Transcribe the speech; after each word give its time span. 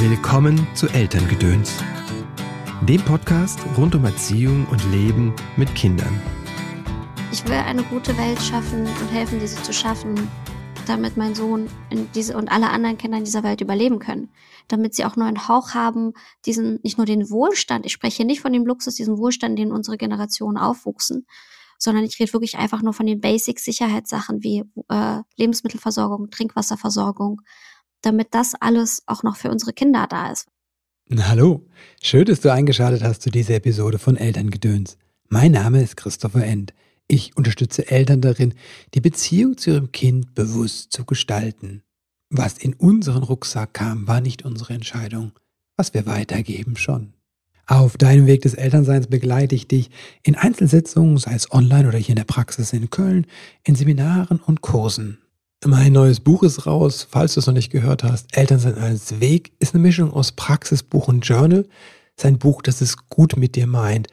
Willkommen 0.00 0.64
zu 0.76 0.86
Elterngedöns, 0.86 1.82
dem 2.82 3.02
Podcast 3.02 3.58
rund 3.76 3.96
um 3.96 4.04
Erziehung 4.04 4.64
und 4.68 4.80
Leben 4.92 5.34
mit 5.56 5.74
Kindern. 5.74 6.22
Ich 7.32 7.44
will 7.44 7.54
eine 7.54 7.82
gute 7.82 8.16
Welt 8.16 8.40
schaffen 8.40 8.82
und 8.82 9.08
helfen, 9.10 9.40
diese 9.40 9.60
zu 9.60 9.72
schaffen, 9.72 10.14
damit 10.86 11.16
mein 11.16 11.34
Sohn 11.34 11.68
diese, 12.14 12.36
und 12.36 12.48
alle 12.48 12.70
anderen 12.70 12.96
Kinder 12.96 13.18
in 13.18 13.24
dieser 13.24 13.42
Welt 13.42 13.60
überleben 13.60 13.98
können. 13.98 14.30
Damit 14.68 14.94
sie 14.94 15.04
auch 15.04 15.16
nur 15.16 15.26
einen 15.26 15.48
Hauch 15.48 15.74
haben, 15.74 16.12
diesen, 16.46 16.78
nicht 16.84 16.96
nur 16.96 17.04
den 17.04 17.28
Wohlstand, 17.28 17.84
ich 17.84 17.92
spreche 17.92 18.18
hier 18.18 18.26
nicht 18.26 18.40
von 18.40 18.52
dem 18.52 18.66
Luxus, 18.66 18.94
diesen 18.94 19.18
Wohlstand, 19.18 19.58
den 19.58 19.72
unsere 19.72 19.98
Generationen 19.98 20.58
aufwuchsen, 20.58 21.26
sondern 21.76 22.04
ich 22.04 22.20
rede 22.20 22.32
wirklich 22.32 22.56
einfach 22.56 22.82
nur 22.82 22.92
von 22.92 23.06
den 23.06 23.20
Basic-Sicherheitssachen 23.20 24.44
wie 24.44 24.62
äh, 24.90 25.22
Lebensmittelversorgung, 25.36 26.30
Trinkwasserversorgung, 26.30 27.42
damit 28.02 28.28
das 28.32 28.54
alles 28.60 29.02
auch 29.06 29.22
noch 29.22 29.36
für 29.36 29.50
unsere 29.50 29.72
Kinder 29.72 30.06
da 30.08 30.30
ist. 30.30 30.46
Hallo, 31.10 31.66
schön, 32.02 32.26
dass 32.26 32.40
du 32.40 32.52
eingeschaltet 32.52 33.02
hast 33.02 33.22
zu 33.22 33.30
dieser 33.30 33.54
Episode 33.54 33.98
von 33.98 34.16
Elterngedöns. 34.16 34.98
Mein 35.28 35.52
Name 35.52 35.82
ist 35.82 35.96
Christopher 35.96 36.44
End. 36.44 36.74
Ich 37.06 37.36
unterstütze 37.36 37.90
Eltern 37.90 38.20
darin, 38.20 38.54
die 38.92 39.00
Beziehung 39.00 39.56
zu 39.56 39.70
ihrem 39.70 39.92
Kind 39.92 40.34
bewusst 40.34 40.92
zu 40.92 41.06
gestalten. 41.06 41.82
Was 42.30 42.58
in 42.58 42.74
unseren 42.74 43.22
Rucksack 43.22 43.72
kam, 43.72 44.06
war 44.06 44.20
nicht 44.20 44.44
unsere 44.44 44.74
Entscheidung. 44.74 45.32
Was 45.76 45.94
wir 45.94 46.04
weitergeben 46.04 46.76
schon. 46.76 47.14
Auf 47.66 47.96
deinem 47.96 48.26
Weg 48.26 48.42
des 48.42 48.54
Elternseins 48.54 49.06
begleite 49.06 49.54
ich 49.54 49.68
dich 49.68 49.90
in 50.22 50.34
Einzelsitzungen, 50.34 51.16
sei 51.16 51.34
es 51.34 51.52
online 51.52 51.88
oder 51.88 51.98
hier 51.98 52.10
in 52.10 52.16
der 52.16 52.24
Praxis 52.24 52.72
in 52.72 52.90
Köln, 52.90 53.26
in 53.64 53.74
Seminaren 53.74 54.40
und 54.40 54.60
Kursen. 54.60 55.18
Mein 55.64 55.92
neues 55.92 56.20
Buch 56.20 56.44
ist 56.44 56.66
raus, 56.66 57.08
falls 57.10 57.34
du 57.34 57.40
es 57.40 57.48
noch 57.48 57.54
nicht 57.54 57.72
gehört 57.72 58.04
hast. 58.04 58.36
Elternsein 58.36 58.76
als 58.76 59.18
Weg 59.18 59.50
ist 59.58 59.74
eine 59.74 59.82
Mischung 59.82 60.12
aus 60.12 60.30
Praxisbuch 60.30 61.08
und 61.08 61.26
Journal. 61.26 61.66
Es 62.16 62.22
ist 62.22 62.26
ein 62.26 62.38
Buch, 62.38 62.62
das 62.62 62.80
es 62.80 63.08
gut 63.08 63.36
mit 63.36 63.56
dir 63.56 63.66
meint. 63.66 64.06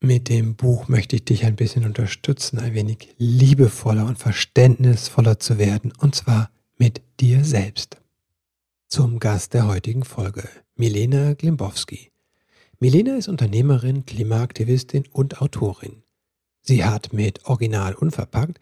Mit 0.00 0.28
dem 0.28 0.56
Buch 0.56 0.88
möchte 0.88 1.14
ich 1.14 1.24
dich 1.24 1.44
ein 1.44 1.54
bisschen 1.54 1.84
unterstützen, 1.84 2.58
ein 2.58 2.74
wenig 2.74 3.14
liebevoller 3.16 4.06
und 4.06 4.18
verständnisvoller 4.18 5.38
zu 5.38 5.56
werden, 5.56 5.92
und 5.98 6.16
zwar 6.16 6.50
mit 6.76 7.00
dir 7.20 7.44
selbst. 7.44 7.98
Zum 8.88 9.20
Gast 9.20 9.54
der 9.54 9.68
heutigen 9.68 10.02
Folge, 10.02 10.48
Milena 10.74 11.34
Glimbowski. 11.34 12.10
Milena 12.80 13.14
ist 13.14 13.28
Unternehmerin, 13.28 14.04
Klimaaktivistin 14.04 15.04
und 15.12 15.40
Autorin. 15.40 16.02
Sie 16.60 16.84
hat 16.84 17.12
mit 17.12 17.44
Original 17.44 17.94
Unverpackt 17.94 18.58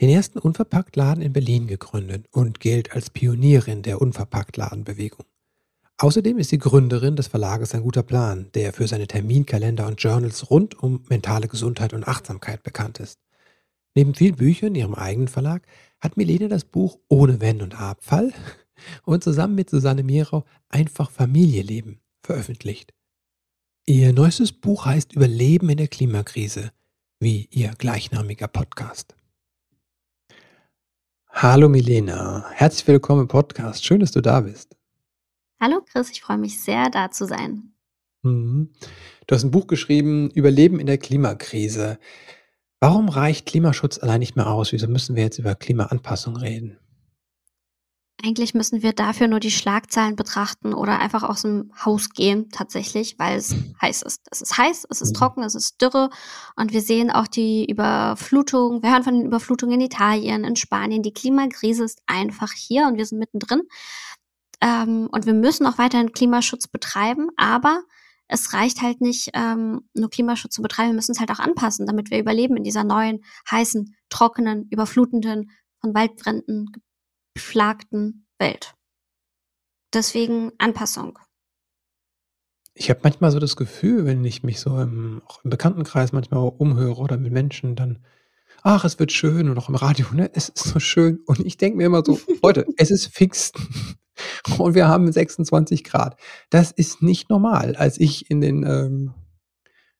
den 0.00 0.08
ersten 0.10 0.38
Unverpacktladen 0.38 1.22
in 1.22 1.32
Berlin 1.32 1.66
gegründet 1.66 2.26
und 2.30 2.60
gilt 2.60 2.92
als 2.92 3.10
Pionierin 3.10 3.82
der 3.82 4.00
Unverpacktladenbewegung. 4.00 5.26
Außerdem 6.00 6.38
ist 6.38 6.50
sie 6.50 6.58
Gründerin 6.58 7.16
des 7.16 7.26
Verlages 7.26 7.74
Ein 7.74 7.82
guter 7.82 8.04
Plan, 8.04 8.50
der 8.54 8.72
für 8.72 8.86
seine 8.86 9.08
Terminkalender 9.08 9.88
und 9.88 10.00
Journals 10.00 10.48
rund 10.48 10.80
um 10.80 11.02
mentale 11.08 11.48
Gesundheit 11.48 11.92
und 11.92 12.06
Achtsamkeit 12.06 12.62
bekannt 12.62 13.00
ist. 13.00 13.18
Neben 13.96 14.14
vielen 14.14 14.36
Büchern 14.36 14.68
in 14.68 14.74
ihrem 14.76 14.94
eigenen 14.94 15.26
Verlag 15.26 15.66
hat 15.98 16.16
Milene 16.16 16.48
das 16.48 16.64
Buch 16.64 17.00
Ohne 17.08 17.40
Wenn 17.40 17.62
und 17.62 17.80
Abfall 17.80 18.32
und 19.04 19.24
zusammen 19.24 19.56
mit 19.56 19.70
Susanne 19.70 20.04
Mierau 20.04 20.44
Einfach 20.68 21.10
Familie 21.10 21.62
leben 21.62 22.00
veröffentlicht. 22.22 22.94
Ihr 23.86 24.12
neuestes 24.12 24.52
Buch 24.52 24.84
heißt 24.84 25.14
Überleben 25.14 25.68
in 25.70 25.78
der 25.78 25.88
Klimakrise, 25.88 26.70
wie 27.18 27.48
ihr 27.50 27.70
gleichnamiger 27.70 28.46
Podcast. 28.46 29.16
Hallo 31.40 31.68
Milena, 31.68 32.46
herzlich 32.50 32.84
willkommen 32.88 33.20
im 33.20 33.28
Podcast. 33.28 33.84
Schön, 33.84 34.00
dass 34.00 34.10
du 34.10 34.20
da 34.20 34.40
bist. 34.40 34.76
Hallo 35.60 35.80
Chris, 35.88 36.10
ich 36.10 36.20
freue 36.20 36.36
mich 36.36 36.60
sehr, 36.60 36.90
da 36.90 37.12
zu 37.12 37.26
sein. 37.26 37.74
Mhm. 38.24 38.72
Du 39.24 39.34
hast 39.36 39.44
ein 39.44 39.52
Buch 39.52 39.68
geschrieben, 39.68 40.32
Überleben 40.32 40.80
in 40.80 40.88
der 40.88 40.98
Klimakrise. 40.98 42.00
Warum 42.80 43.08
reicht 43.08 43.46
Klimaschutz 43.46 43.98
allein 44.02 44.18
nicht 44.18 44.34
mehr 44.34 44.48
aus? 44.48 44.72
Wieso 44.72 44.88
müssen 44.88 45.14
wir 45.14 45.22
jetzt 45.22 45.38
über 45.38 45.54
Klimaanpassung 45.54 46.34
reden? 46.34 46.76
Eigentlich 48.20 48.52
müssen 48.52 48.82
wir 48.82 48.92
dafür 48.92 49.28
nur 49.28 49.38
die 49.38 49.52
Schlagzeilen 49.52 50.16
betrachten 50.16 50.74
oder 50.74 50.98
einfach 50.98 51.22
aus 51.22 51.42
dem 51.42 51.70
Haus 51.84 52.10
gehen, 52.10 52.48
tatsächlich, 52.50 53.16
weil 53.16 53.38
es 53.38 53.54
heiß 53.80 54.02
ist. 54.02 54.26
Es 54.32 54.42
ist 54.42 54.58
heiß, 54.58 54.86
es 54.90 55.00
ist 55.00 55.10
mhm. 55.10 55.14
trocken, 55.14 55.42
es 55.44 55.54
ist 55.54 55.80
Dürre 55.80 56.10
und 56.56 56.72
wir 56.72 56.80
sehen 56.80 57.12
auch 57.12 57.28
die 57.28 57.64
Überflutung. 57.70 58.82
Wir 58.82 58.90
hören 58.90 59.04
von 59.04 59.14
den 59.14 59.26
Überflutungen 59.26 59.80
in 59.80 59.86
Italien, 59.86 60.42
in 60.42 60.56
Spanien. 60.56 61.04
Die 61.04 61.12
Klimakrise 61.12 61.84
ist 61.84 62.02
einfach 62.06 62.52
hier 62.52 62.88
und 62.88 62.96
wir 62.96 63.06
sind 63.06 63.20
mittendrin. 63.20 63.62
Ähm, 64.60 65.08
und 65.12 65.26
wir 65.26 65.34
müssen 65.34 65.64
auch 65.66 65.78
weiterhin 65.78 66.10
Klimaschutz 66.10 66.66
betreiben, 66.66 67.28
aber 67.36 67.82
es 68.26 68.52
reicht 68.52 68.82
halt 68.82 69.00
nicht, 69.00 69.30
ähm, 69.34 69.88
nur 69.94 70.10
Klimaschutz 70.10 70.56
zu 70.56 70.62
betreiben. 70.62 70.90
Wir 70.90 70.96
müssen 70.96 71.12
es 71.12 71.20
halt 71.20 71.30
auch 71.30 71.38
anpassen, 71.38 71.86
damit 71.86 72.10
wir 72.10 72.18
überleben 72.18 72.56
in 72.56 72.64
dieser 72.64 72.82
neuen, 72.82 73.20
heißen, 73.48 73.94
trockenen, 74.10 74.66
überflutenden, 74.70 75.52
von 75.80 75.94
Waldbränden 75.94 76.72
beschlagten 77.38 78.26
Welt. 78.40 78.74
Deswegen 79.94 80.50
Anpassung. 80.58 81.20
Ich 82.74 82.90
habe 82.90 82.98
manchmal 83.04 83.30
so 83.30 83.38
das 83.38 83.54
Gefühl, 83.54 84.06
wenn 84.06 84.24
ich 84.24 84.42
mich 84.42 84.58
so 84.58 84.76
im, 84.80 85.22
im 85.44 85.50
Bekanntenkreis 85.50 86.10
manchmal 86.10 86.52
umhöre 86.58 87.00
oder 87.00 87.16
mit 87.16 87.32
Menschen, 87.32 87.76
dann, 87.76 88.00
ach, 88.62 88.84
es 88.84 88.98
wird 88.98 89.12
schön 89.12 89.48
und 89.48 89.56
auch 89.56 89.68
im 89.68 89.76
Radio, 89.76 90.06
ne, 90.12 90.28
es 90.34 90.48
ist 90.48 90.64
so 90.64 90.80
schön. 90.80 91.20
Und 91.26 91.38
ich 91.46 91.56
denke 91.56 91.76
mir 91.76 91.86
immer 91.86 92.02
so, 92.04 92.18
Leute, 92.42 92.66
es 92.76 92.90
ist 92.90 93.06
fix 93.06 93.52
und 94.58 94.74
wir 94.74 94.88
haben 94.88 95.10
26 95.10 95.84
Grad. 95.84 96.18
Das 96.50 96.72
ist 96.72 97.02
nicht 97.02 97.30
normal. 97.30 97.76
Als 97.76 98.00
ich 98.00 98.28
in 98.30 98.40
den 98.40 98.64
ähm, 98.64 99.14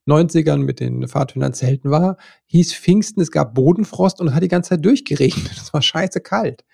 90ern 0.08 0.58
mit 0.58 0.80
den 0.80 1.06
Fahrtündern 1.06 1.54
Zelten 1.54 1.90
war, 1.92 2.16
hieß 2.46 2.74
Pfingsten, 2.74 3.20
es 3.20 3.30
gab 3.30 3.54
Bodenfrost 3.54 4.20
und 4.20 4.28
es 4.28 4.34
hat 4.34 4.42
die 4.42 4.48
ganze 4.48 4.70
Zeit 4.70 4.84
durchgeregnet. 4.84 5.52
Es 5.56 5.72
war 5.72 5.82
scheiße 5.82 6.20
kalt. 6.20 6.64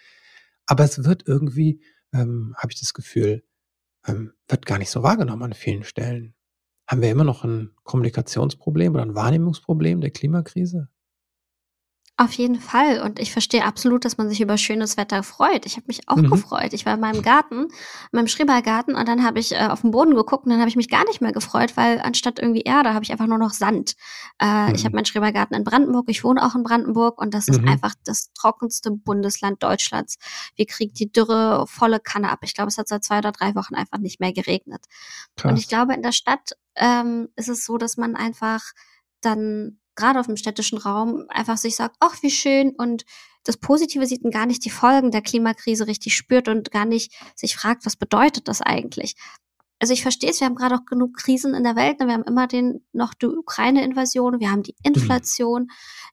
Aber 0.67 0.85
es 0.85 1.05
wird 1.05 1.27
irgendwie, 1.27 1.83
ähm, 2.13 2.55
habe 2.57 2.73
ich 2.73 2.81
das 2.81 2.95
Gefühl, 2.95 3.45
ähm, 4.07 4.33
wird 4.49 4.67
gar 4.67 4.79
nicht 4.79 4.91
so 4.91 5.03
wahrgenommen 5.03 5.43
an 5.43 5.53
vielen 5.53 5.85
Stellen. 5.85 6.35
Haben 6.87 7.03
wir 7.03 7.11
immer 7.11 7.25
noch 7.25 7.45
ein 7.45 7.71
Kommunikationsproblem 7.85 8.95
oder 8.95 9.03
ein 9.03 9.15
Wahrnehmungsproblem 9.15 10.01
der 10.01 10.11
Klimakrise? 10.11 10.89
Auf 12.17 12.33
jeden 12.35 12.61
Fall. 12.61 13.01
Und 13.01 13.19
ich 13.19 13.33
verstehe 13.33 13.65
absolut, 13.65 14.05
dass 14.05 14.19
man 14.19 14.29
sich 14.29 14.41
über 14.41 14.57
schönes 14.57 14.97
Wetter 14.97 15.25
freut. 15.25 15.67
Ich 15.67 15.75
habe 15.75 15.87
mich 15.89 16.09
auch 16.09 16.15
mhm. 16.15 16.31
gefreut. 16.31 16.73
Ich 16.73 16.87
war 16.87 16.95
in 16.95 17.01
meinem 17.01 17.23
Garten, 17.23 17.63
in 17.65 17.69
meinem 18.13 18.29
Schrebergarten, 18.29 18.95
und 18.95 19.09
dann 19.09 19.25
habe 19.25 19.41
ich 19.41 19.51
äh, 19.51 19.67
auf 19.67 19.81
den 19.81 19.91
Boden 19.91 20.15
geguckt 20.15 20.45
und 20.45 20.51
dann 20.51 20.61
habe 20.61 20.69
ich 20.69 20.77
mich 20.77 20.89
gar 20.89 21.05
nicht 21.07 21.21
mehr 21.21 21.33
gefreut, 21.33 21.77
weil 21.77 22.01
anstatt 22.01 22.39
irgendwie 22.39 22.61
Erde 22.61 22.95
habe 22.95 23.03
ich 23.03 23.11
einfach 23.11 23.27
nur 23.27 23.39
noch 23.39 23.51
Sand. 23.51 23.97
Äh, 24.39 24.69
mhm. 24.69 24.75
Ich 24.77 24.85
habe 24.85 24.95
meinen 24.95 25.07
Schrebergarten 25.07 25.57
in 25.57 25.65
Brandenburg. 25.65 26.05
Ich 26.09 26.23
wohne 26.23 26.45
auch 26.47 26.55
in 26.55 26.63
Brandenburg 26.63 27.21
und 27.21 27.35
das 27.35 27.49
ist 27.49 27.61
mhm. 27.61 27.69
einfach 27.69 27.95
das 28.05 28.33
trockenste 28.33 28.93
Bundesland 28.93 29.61
Deutschlands. 29.61 30.19
Wir 30.55 30.67
kriegen 30.67 30.95
die 30.95 31.11
Dürre 31.11 31.67
volle 31.67 31.99
Kanne 31.99 32.31
ab. 32.31 32.39
Ich 32.43 32.55
glaube, 32.55 32.69
es 32.69 32.79
hat 32.79 32.87
seit 32.87 33.03
zwei 33.03 33.19
oder 33.19 33.33
drei 33.33 33.57
Wochen 33.57 33.75
einfach 33.75 33.99
nicht 33.99 34.21
mehr 34.21 34.33
geregnet. 34.33 34.85
Krass. 35.35 35.51
Und 35.51 35.59
ich 35.59 35.67
glaube, 35.67 35.95
in 35.95 36.03
der 36.03 36.13
Stadt 36.13 36.53
ähm, 36.77 37.29
ist 37.35 37.49
es 37.49 37.65
so, 37.65 37.77
dass 37.77 37.97
man 37.97 38.15
einfach 38.15 38.63
dann 39.21 39.81
gerade 39.97 40.21
auf 40.21 40.27
dem 40.27 40.37
städtischen 40.37 40.79
Raum 40.79 41.25
einfach 41.29 41.57
sich 41.57 41.77
sagt, 41.77 41.97
ach, 42.01 42.23
wie 42.23 42.31
schön 42.31 42.71
und 42.71 43.05
das 43.45 43.59
Positive 43.59 44.07
sieht 44.07 44.25
und 44.25 44.33
gar 44.33 44.47
nicht 44.47 44.65
die 44.65 44.71
Folgen 44.71 45.11
der 45.11 45.23
Klimakrise 45.23 45.87
richtig 45.87 46.17
spürt 46.17 46.49
und 46.49 46.71
gar 46.71 46.87
nicht 46.87 47.13
sich 47.35 47.57
fragt, 47.57 47.85
was 47.85 47.97
bedeutet 47.97 48.49
das 48.49 48.63
eigentlich? 48.63 49.17
Also 49.81 49.93
ich 49.93 50.03
verstehe 50.03 50.31
es, 50.31 50.41
wir 50.41 50.47
haben 50.47 50.55
gerade 50.55 50.77
auch 50.77 50.87
genug 50.87 51.15
Krisen 51.15 51.53
in 51.53 51.65
der 51.65 51.77
Welt. 51.77 52.01
Ne? 52.01 52.07
Wir 52.07 52.15
haben 52.15 52.25
immer 52.25 52.47
den, 52.47 52.83
noch 52.93 53.13
die 53.13 53.27
Ukraine-Invasion, 53.27 54.41
wir 54.41 54.51
haben 54.51 54.63
die 54.63 54.75
Inflation, 54.83 55.69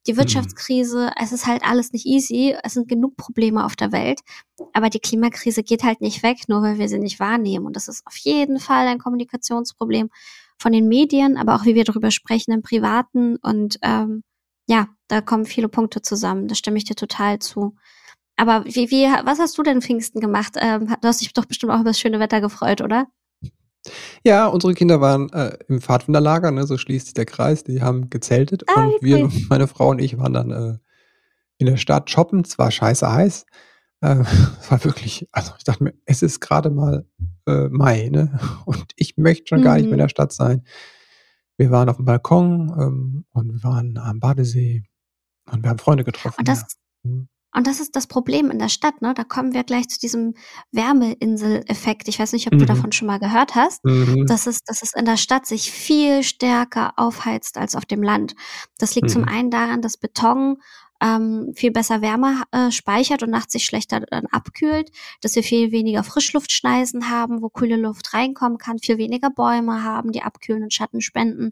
die 0.08 0.18
Wirtschaftskrise. 0.18 1.12
Es 1.18 1.32
ist 1.32 1.46
halt 1.46 1.64
alles 1.64 1.94
nicht 1.94 2.06
easy. 2.06 2.56
Es 2.64 2.74
sind 2.74 2.90
genug 2.90 3.16
Probleme 3.16 3.64
auf 3.64 3.76
der 3.76 3.92
Welt. 3.92 4.22
Aber 4.74 4.90
die 4.90 5.00
Klimakrise 5.00 5.64
geht 5.64 5.84
halt 5.84 6.02
nicht 6.02 6.24
weg, 6.24 6.50
nur 6.50 6.64
weil 6.64 6.80
wir 6.80 6.90
sie 6.90 7.00
nicht 7.00 7.20
wahrnehmen. 7.20 7.66
Und 7.66 7.76
das 7.76 7.88
ist 7.88 8.06
auf 8.06 8.18
jeden 8.18 8.60
Fall 8.60 8.88
ein 8.88 9.00
Kommunikationsproblem 9.00 10.10
von 10.62 10.72
den 10.72 10.88
Medien, 10.88 11.38
aber 11.38 11.56
auch 11.56 11.66
wie 11.66 11.76
wir 11.76 11.84
darüber 11.84 12.12
sprechen 12.12 12.52
im 12.52 12.62
Privaten. 12.62 13.36
Und 13.38 13.80
ähm, 13.82 14.24
ja, 14.68 14.88
da 15.08 15.22
kommen 15.22 15.46
viele 15.46 15.68
Punkte 15.68 16.02
zusammen. 16.02 16.48
Da 16.48 16.56
stimme 16.56 16.78
ich 16.78 16.86
dir 16.86 16.96
total 16.96 17.40
zu. 17.40 17.76
Aber 18.38 18.64
wie, 18.66 18.92
wie, 18.92 19.06
was 19.26 19.40
hast 19.40 19.58
du 19.58 19.64
denn 19.64 19.82
Pfingsten 19.82 20.22
gemacht? 20.22 20.54
Ähm, 20.60 20.88
du 20.88 21.08
hast 21.08 21.22
dich 21.22 21.34
doch 21.34 21.46
bestimmt 21.46 21.72
auch 21.72 21.82
über 21.82 21.90
das 21.90 22.00
schöne 22.00 22.20
Wetter 22.20 22.42
gefreut, 22.42 22.82
oder? 22.82 23.08
Ja, 24.24 24.46
unsere 24.46 24.76
Kinder 24.76 25.02
waren 25.02 25.34
äh, 25.34 25.58
im 25.68 25.82
Pfadfinderlager, 25.82 26.52
ne, 26.52 26.68
so 26.68 26.78
schließt 26.78 27.08
sich 27.08 27.14
der 27.16 27.26
Kreis. 27.26 27.64
Die 27.64 27.82
haben 27.82 28.12
gezeltet 28.12 28.64
ah, 28.68 28.86
und 28.86 29.02
wir, 29.02 29.24
cool. 29.24 29.32
meine 29.50 29.68
Frau 29.68 29.90
und 29.90 30.00
ich, 30.00 30.18
waren 30.20 30.34
dann 30.34 30.52
äh, 30.52 30.78
in 31.58 31.66
der 31.66 31.78
Stadt 31.78 32.10
shoppen. 32.12 32.42
Es 32.42 32.60
war 32.60 32.70
scheiße 32.70 33.12
heiß. 33.12 33.46
Äh, 34.02 34.22
es 34.22 34.72
war 34.72 34.84
wirklich, 34.84 35.28
also 35.32 35.54
ich 35.58 35.64
dachte 35.64 35.84
mir, 35.84 35.94
es 36.06 36.22
ist 36.22 36.40
gerade 36.40 36.70
mal 36.70 37.06
äh, 37.48 37.70
Mai, 37.70 38.10
ne? 38.10 38.40
Und 38.66 38.92
ich 38.96 39.18
möchte 39.18 39.48
schon 39.48 39.60
mhm. 39.60 39.64
gar 39.64 39.76
nicht 39.76 39.86
mehr 39.86 39.94
in 39.94 40.00
der 40.00 40.08
mhm. 40.08 40.12
Stadt 40.12 40.34
sein. 40.34 40.64
Wir 41.58 41.72
waren 41.72 41.90
auf 41.90 41.98
dem 41.98 42.06
Balkon 42.06 42.74
ähm, 42.80 43.26
und 43.34 43.54
wir 43.54 43.64
waren 43.64 43.98
am 44.00 44.20
Badesee 44.20 44.84
und 45.52 45.62
wir 45.62 45.70
haben 45.70 45.78
Freunde 45.78 46.04
getroffen. 46.04 46.40
Und 46.40 46.48
das, 46.48 46.62
ja. 47.04 47.12
mhm. 47.12 47.28
Und 47.54 47.68
das 47.68 47.82
ist 47.82 47.96
das 47.96 48.08
Problem 48.08 48.50
in 48.50 48.60
der 48.60 48.70
Stadt, 48.70 49.02
ne? 49.02 49.14
Da 49.14 49.24
kommen 49.26 49.54
wir 49.54 49.64
gleich 49.64 49.90
zu 49.90 50.00
diesem 50.00 50.36
Wärmeinsel-Effekt. 50.72 52.08
Ich 52.08 52.18
weiß 52.18 52.32
nicht, 52.32 52.48
ob 52.48 52.54
mhm. 52.54 52.60
du 52.60 52.66
davon 52.66 52.92
schon 52.94 53.08
mal 53.08 53.20
gehört 53.20 53.56
hast. 53.56 53.84
Mhm. 53.84 54.26
Dass, 54.26 54.48
es, 54.48 54.64
dass 54.64 54.82
es 54.82 54.94
in 54.94 55.06
der 55.06 55.18
Stadt 55.18 55.46
sich 55.46 55.70
viel 55.70 56.24
stärker 56.24 56.94
aufheizt 56.96 57.58
als 57.58 57.76
auf 57.76 57.86
dem 57.86 58.04
Land. 58.04 58.36
Das 58.78 58.96
liegt 58.96 59.10
zum 59.10 59.26
einen 59.26 59.52
daran, 59.52 59.82
dass 59.82 59.98
Beton 59.98 60.58
ähm, 61.02 61.52
viel 61.56 61.72
besser 61.72 62.02
Wärme 62.02 62.44
äh, 62.52 62.72
speichert 62.72 63.24
und 63.24 63.32
nachts 63.32 63.54
sich 63.54 63.66
schlechter 63.66 64.02
dann 64.02 64.28
abkühlt, 64.28 64.92
dass 65.22 65.36
wir 65.36 65.44
viel 65.44 65.72
weniger 65.72 66.04
Frischluftschneisen 66.04 67.10
haben, 67.10 67.42
wo 67.42 67.50
kühle 67.50 67.76
Luft 67.76 68.14
reinkommen 68.14 68.58
kann, 68.58 68.80
viel 68.80 68.98
weniger 68.98 69.32
Bäume 69.32 69.84
haben, 69.84 70.12
die 70.12 70.22
abkühlen 70.22 70.64
und 70.64 70.74
Schatten 70.74 71.02
spenden 71.02 71.52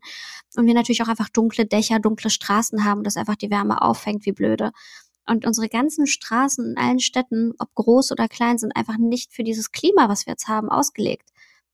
und 0.55 0.67
wir 0.67 0.73
natürlich 0.73 1.01
auch 1.01 1.07
einfach 1.07 1.29
dunkle 1.29 1.65
Dächer, 1.65 1.99
dunkle 1.99 2.29
Straßen 2.29 2.85
haben, 2.85 3.03
das 3.03 3.17
einfach 3.17 3.35
die 3.35 3.49
Wärme 3.49 3.81
auffängt 3.81 4.25
wie 4.25 4.31
blöde. 4.31 4.71
Und 5.25 5.45
unsere 5.45 5.69
ganzen 5.69 6.07
Straßen 6.07 6.71
in 6.71 6.77
allen 6.77 6.99
Städten, 6.99 7.53
ob 7.59 7.73
groß 7.75 8.11
oder 8.11 8.27
klein, 8.27 8.57
sind 8.57 8.75
einfach 8.75 8.97
nicht 8.97 9.31
für 9.31 9.43
dieses 9.43 9.71
Klima, 9.71 10.09
was 10.09 10.25
wir 10.25 10.33
jetzt 10.33 10.47
haben, 10.47 10.69
ausgelegt. 10.69 11.29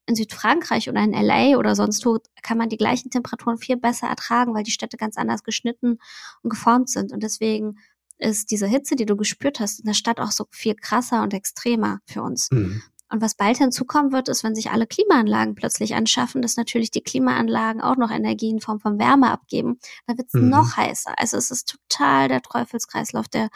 In 0.08 0.16
Südfrankreich 0.16 0.90
oder 0.90 1.04
in 1.04 1.14
LA 1.14 1.58
oder 1.58 1.76
sonst 1.76 2.06
wo 2.06 2.20
kann 2.44 2.58
man 2.58 2.70
die 2.70 2.78
gleichen 2.78 3.10
Temperaturen 3.10 3.58
viel 3.58 3.78
besser 3.78 4.08
ertragen, 4.08 4.54
weil 4.54 4.64
die 4.64 4.72
Städte 4.72 4.98
ganz 4.98 5.18
anders 5.18 5.44
geschnitten 5.44 5.98
und 6.44 6.50
geformt 6.50 6.90
sind. 6.90 7.12
Und 7.12 7.24
deswegen 7.24 7.80
ist 8.18 8.52
diese 8.52 8.68
Hitze, 8.68 8.96
die 8.96 9.06
du 9.06 9.16
gespürt 9.16 9.60
hast, 9.60 9.80
in 9.80 9.86
der 9.86 9.94
Stadt 9.94 10.20
auch 10.20 10.32
so 10.32 10.46
viel 10.52 10.76
krasser 10.76 11.24
und 11.24 11.34
extremer 11.34 12.00
für 12.06 12.22
uns. 12.22 12.50
Mhm. 12.52 12.82
Und 13.10 13.22
was 13.22 13.36
bald 13.36 13.58
hinzukommen 13.58 14.12
wird, 14.12 14.30
ist, 14.30 14.44
wenn 14.44 14.56
sich 14.56 14.72
alle 14.72 14.88
Klimaanlagen 14.88 15.56
plötzlich 15.56 15.94
anschaffen, 15.94 16.42
dass 16.42 16.58
natürlich 16.58 16.90
die 16.90 17.04
Klimaanlagen 17.04 17.82
auch 17.82 17.98
noch 17.98 18.10
Energie 18.10 18.50
in 18.50 18.62
Form 18.62 18.80
von 18.80 18.98
Wärme 18.98 19.32
abgeben. 19.32 19.80
Dann 20.08 20.18
wird 20.18 20.28
es 20.28 20.34
mhm. 20.34 20.50
noch 20.50 20.76
heißer. 20.76 21.14
Also 21.18 21.38
es 21.38 21.52
ist 21.52 21.78
total 21.90 22.30
der 22.30 22.42
Teufelskreislauf, 22.42 23.28
der 23.28 23.50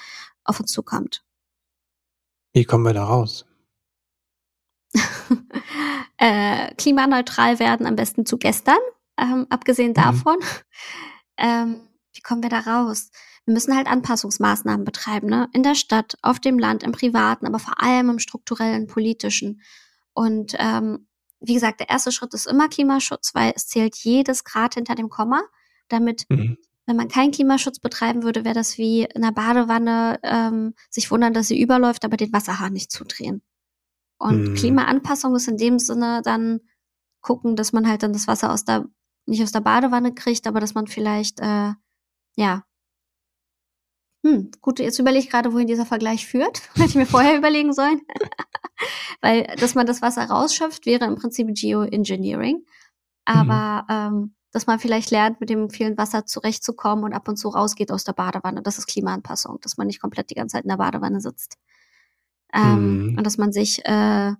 auf 0.44 0.60
uns 0.60 0.72
zukommt. 0.72 1.24
Wie 2.54 2.64
kommen 2.64 2.86
wir 2.86 2.94
da 2.94 3.06
raus? 3.06 3.46
Äh, 6.18 6.74
klimaneutral 6.76 7.60
werden, 7.60 7.86
am 7.86 7.96
besten 7.96 8.26
zu 8.26 8.38
gestern, 8.38 8.80
ähm, 9.18 9.48
abgesehen 9.50 9.92
mhm. 9.92 9.96
davon. 9.96 10.38
Ähm, 11.38 11.82
wie 12.14 12.22
kommen 12.22 12.44
wir 12.44 12.50
da 12.50 12.60
raus? 12.60 13.12
Wir 13.46 13.54
müssen 13.54 13.76
halt 13.76 13.88
Anpassungsmaßnahmen 13.88 14.86
betreiben, 14.86 15.28
ne? 15.28 15.50
In 15.54 15.64
der 15.64 15.76
Stadt, 15.76 16.18
auf 16.22 16.40
dem 16.40 16.60
Land, 16.60 16.84
im 16.84 16.92
Privaten, 16.92 17.48
aber 17.48 17.60
vor 17.60 17.82
allem 17.82 18.10
im 18.10 18.20
strukturellen, 18.20 18.88
politischen. 18.88 19.62
Und 20.14 20.56
ähm, 20.60 21.08
wie 21.40 21.54
gesagt, 21.54 21.80
der 21.80 21.90
erste 21.90 22.12
Schritt 22.12 22.34
ist 22.34 22.46
immer 22.46 22.68
Klimaschutz, 22.68 23.34
weil 23.34 23.54
es 23.56 23.68
zählt 23.68 23.96
jedes 23.96 24.44
Grad 24.44 24.76
hinter 24.76 24.96
dem 24.96 25.10
Komma. 25.10 25.42
Damit, 25.88 26.26
mhm. 26.30 26.58
wenn 26.86 26.96
man 26.96 27.08
keinen 27.08 27.32
Klimaschutz 27.32 27.80
betreiben 27.80 28.24
würde, 28.24 28.44
wäre 28.44 28.56
das 28.56 28.78
wie 28.78 29.04
in 29.04 29.24
einer 29.24 29.32
Badewanne 29.32 30.20
ähm, 30.24 30.74
sich 30.90 31.10
wundern, 31.10 31.34
dass 31.34 31.48
sie 31.48 31.60
überläuft, 31.60 32.04
aber 32.06 32.18
den 32.18 32.34
Wasserhahn 32.34 32.74
nicht 32.74 32.92
zudrehen. 32.92 33.42
Und 34.20 34.50
mhm. 34.50 34.56
Klimaanpassung 34.56 35.36
ist 35.36 35.48
in 35.48 35.58
dem 35.58 35.80
Sinne 35.80 36.22
dann 36.24 36.60
gucken, 37.22 37.56
dass 37.56 37.74
man 37.74 37.88
halt 37.88 38.04
dann 38.04 38.14
das 38.14 38.28
Wasser 38.28 38.52
aus 38.52 38.66
der, 38.66 38.86
nicht 39.26 39.42
aus 39.42 39.52
der 39.52 39.62
Badewanne 39.62 40.14
kriegt, 40.14 40.46
aber 40.46 40.60
dass 40.60 40.76
man 40.76 40.88
vielleicht, 40.88 41.40
äh, 41.40 41.74
ja, 42.36 42.64
hm, 44.26 44.52
gut, 44.60 44.80
jetzt 44.80 45.00
überlege 45.00 45.24
ich 45.24 45.30
gerade, 45.30 45.54
wohin 45.54 45.68
dieser 45.68 45.86
Vergleich 45.86 46.28
führt. 46.28 46.62
Hätte 46.76 46.90
ich 46.90 46.96
mir 46.96 47.06
vorher 47.06 47.38
überlegen 47.38 47.74
sollen. 47.74 48.02
Weil, 49.22 49.44
dass 49.58 49.76
man 49.76 49.88
das 49.88 50.02
Wasser 50.02 50.26
rausschöpft, 50.26 50.86
wäre 50.86 51.06
im 51.06 51.16
Prinzip 51.16 51.48
Geoengineering. 51.54 52.66
Aber 53.26 53.86
mhm. 53.88 54.18
ähm, 54.18 54.36
dass 54.52 54.68
man 54.68 54.80
vielleicht 54.80 55.12
lernt, 55.12 55.40
mit 55.40 55.50
dem 55.50 55.70
vielen 55.70 55.98
Wasser 55.98 56.26
zurechtzukommen 56.26 57.06
und 57.06 57.14
ab 57.14 57.28
und 57.28 57.38
zu 57.38 57.50
rausgeht 57.50 57.92
aus 57.92 58.04
der 58.04 58.14
Badewanne. 58.14 58.62
Das 58.62 58.78
ist 58.78 58.88
Klimaanpassung, 58.88 59.60
dass 59.62 59.78
man 59.78 59.88
nicht 59.88 60.02
komplett 60.02 60.32
die 60.32 60.36
ganze 60.36 60.54
Zeit 60.54 60.64
in 60.64 60.70
der 60.70 60.78
Badewanne 60.78 61.22
sitzt. 61.22 61.58
Ähm, 62.54 63.12
mhm. 63.12 63.18
Und 63.18 63.26
dass 63.26 63.38
man 63.38 63.52
sich 63.52 63.86
äh, 63.86 64.34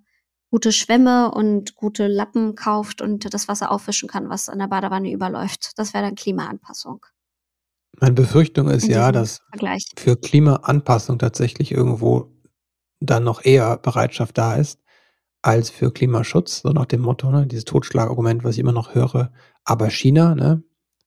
gute 0.50 0.72
Schwämme 0.72 1.30
und 1.30 1.74
gute 1.76 2.08
Lappen 2.08 2.54
kauft 2.54 3.00
und 3.00 3.32
das 3.32 3.48
Wasser 3.48 3.70
aufwischen 3.70 4.08
kann, 4.08 4.28
was 4.28 4.48
an 4.48 4.58
der 4.58 4.66
Badewanne 4.66 5.12
überläuft. 5.12 5.72
Das 5.76 5.94
wäre 5.94 6.04
dann 6.04 6.16
Klimaanpassung. 6.16 7.06
Meine 8.00 8.14
Befürchtung 8.14 8.68
ist 8.68 8.88
ja, 8.88 9.12
dass 9.12 9.40
Vergleich. 9.50 9.84
für 9.96 10.16
Klimaanpassung 10.16 11.18
tatsächlich 11.18 11.72
irgendwo 11.72 12.32
dann 13.00 13.24
noch 13.24 13.44
eher 13.44 13.76
Bereitschaft 13.78 14.38
da 14.38 14.54
ist 14.54 14.80
als 15.42 15.70
für 15.70 15.90
Klimaschutz, 15.90 16.60
so 16.62 16.70
nach 16.70 16.86
dem 16.86 17.00
Motto, 17.00 17.30
ne, 17.30 17.46
dieses 17.46 17.64
Totschlagargument, 17.64 18.44
was 18.44 18.54
ich 18.54 18.60
immer 18.60 18.72
noch 18.72 18.94
höre. 18.94 19.32
Aber 19.64 19.88
China, 19.88 20.34
ne, 20.34 20.62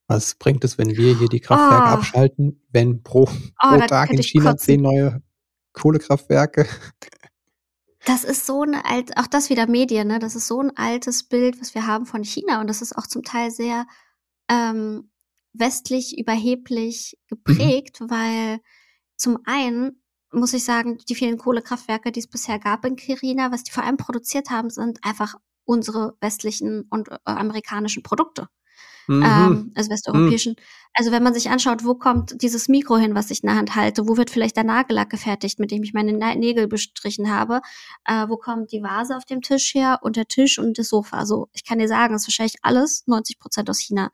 was 0.08 0.36
bringt 0.36 0.64
es, 0.64 0.78
wenn 0.78 0.90
wir 0.90 1.18
hier 1.18 1.30
die 1.30 1.40
Kraftwerke 1.40 1.86
oh. 1.86 1.94
abschalten, 1.94 2.62
wenn 2.72 3.04
pro, 3.04 3.24
oh, 3.24 3.28
pro 3.60 3.80
Tag 3.88 4.10
in 4.12 4.24
China 4.24 4.58
zehn 4.58 4.82
neue 4.82 5.22
Kohlekraftwerke? 5.74 6.68
Das 8.06 8.24
ist 8.24 8.46
so 8.46 8.64
ein 8.64 8.76
alt, 8.76 9.18
auch 9.18 9.28
das 9.28 9.50
wieder 9.50 9.66
Medien, 9.68 10.08
ne? 10.08 10.20
Das 10.20 10.36
ist 10.36 10.48
so 10.48 10.60
ein 10.60 10.76
altes 10.76 11.24
Bild, 11.24 11.62
was 11.62 11.74
wir 11.74 11.88
haben 11.88 12.06
von 12.06 12.24
China 12.24 12.60
und 12.60 12.68
das 12.68 12.82
ist 12.82 12.98
auch 12.98 13.08
zum 13.08 13.24
Teil 13.24 13.50
sehr 13.50 13.86
ähm, 14.50 15.10
westlich 15.54 16.18
überheblich 16.18 17.18
geprägt, 17.28 18.02
mhm. 18.02 18.10
weil 18.10 18.60
zum 19.16 19.40
einen 19.46 20.04
muss 20.32 20.54
ich 20.54 20.66
sagen, 20.66 20.98
die 21.08 21.16
vielen 21.16 21.38
Kohlekraftwerke, 21.38 22.12
die 22.12 22.20
es 22.20 22.28
bisher 22.28 22.60
gab 22.60 22.84
in 22.86 22.96
Kirina, 22.96 23.52
was 23.52 23.64
die 23.64 23.72
vor 23.72 23.84
allem 23.84 23.98
produziert 23.98 24.50
haben, 24.50 24.70
sind 24.70 25.00
einfach 25.04 25.36
unsere 25.64 26.18
westlichen 26.20 26.88
und 26.90 27.10
äh, 27.10 27.18
amerikanischen 27.26 28.04
Produkte. 28.04 28.48
Mhm. 29.08 29.24
Ähm, 29.24 29.72
also 29.76 29.90
westeuropäischen. 29.90 30.54
Mhm. 30.54 30.64
Also 30.96 31.12
wenn 31.12 31.24
man 31.24 31.34
sich 31.34 31.50
anschaut, 31.50 31.84
wo 31.84 31.96
kommt 31.96 32.42
dieses 32.42 32.70
Mikro 32.70 32.98
hin, 32.98 33.16
was 33.16 33.32
ich 33.32 33.44
in 33.44 33.48
der 33.48 33.56
Hand 33.58 33.76
halte, 33.76 34.08
wo 34.08 34.16
wird 34.16 34.30
vielleicht 34.30 34.56
der 34.56 34.64
Nagellack 34.64 35.10
gefertigt, 35.10 35.60
mit 35.60 35.72
dem 35.72 35.82
ich 35.82 35.94
meine 35.94 36.14
Nägel 36.14 36.68
bestrichen 36.68 37.32
habe, 37.32 37.62
äh, 38.06 38.28
wo 38.28 38.38
kommt 38.38 38.72
die 38.72 38.84
Vase 38.84 39.18
auf 39.18 39.26
dem 39.26 39.42
Tisch 39.42 39.74
her 39.74 40.00
und 40.04 40.16
der 40.16 40.28
Tisch 40.28 40.60
und 40.60 40.78
das 40.78 40.90
Sofa. 40.90 41.18
Also 41.18 41.50
ich 41.54 41.66
kann 41.66 41.80
dir 41.80 41.88
sagen, 41.88 42.14
es 42.14 42.22
ist 42.22 42.28
wahrscheinlich 42.28 42.58
alles 42.62 43.08
90 43.08 43.40
Prozent 43.40 43.70
aus 43.70 43.80
China 43.80 44.12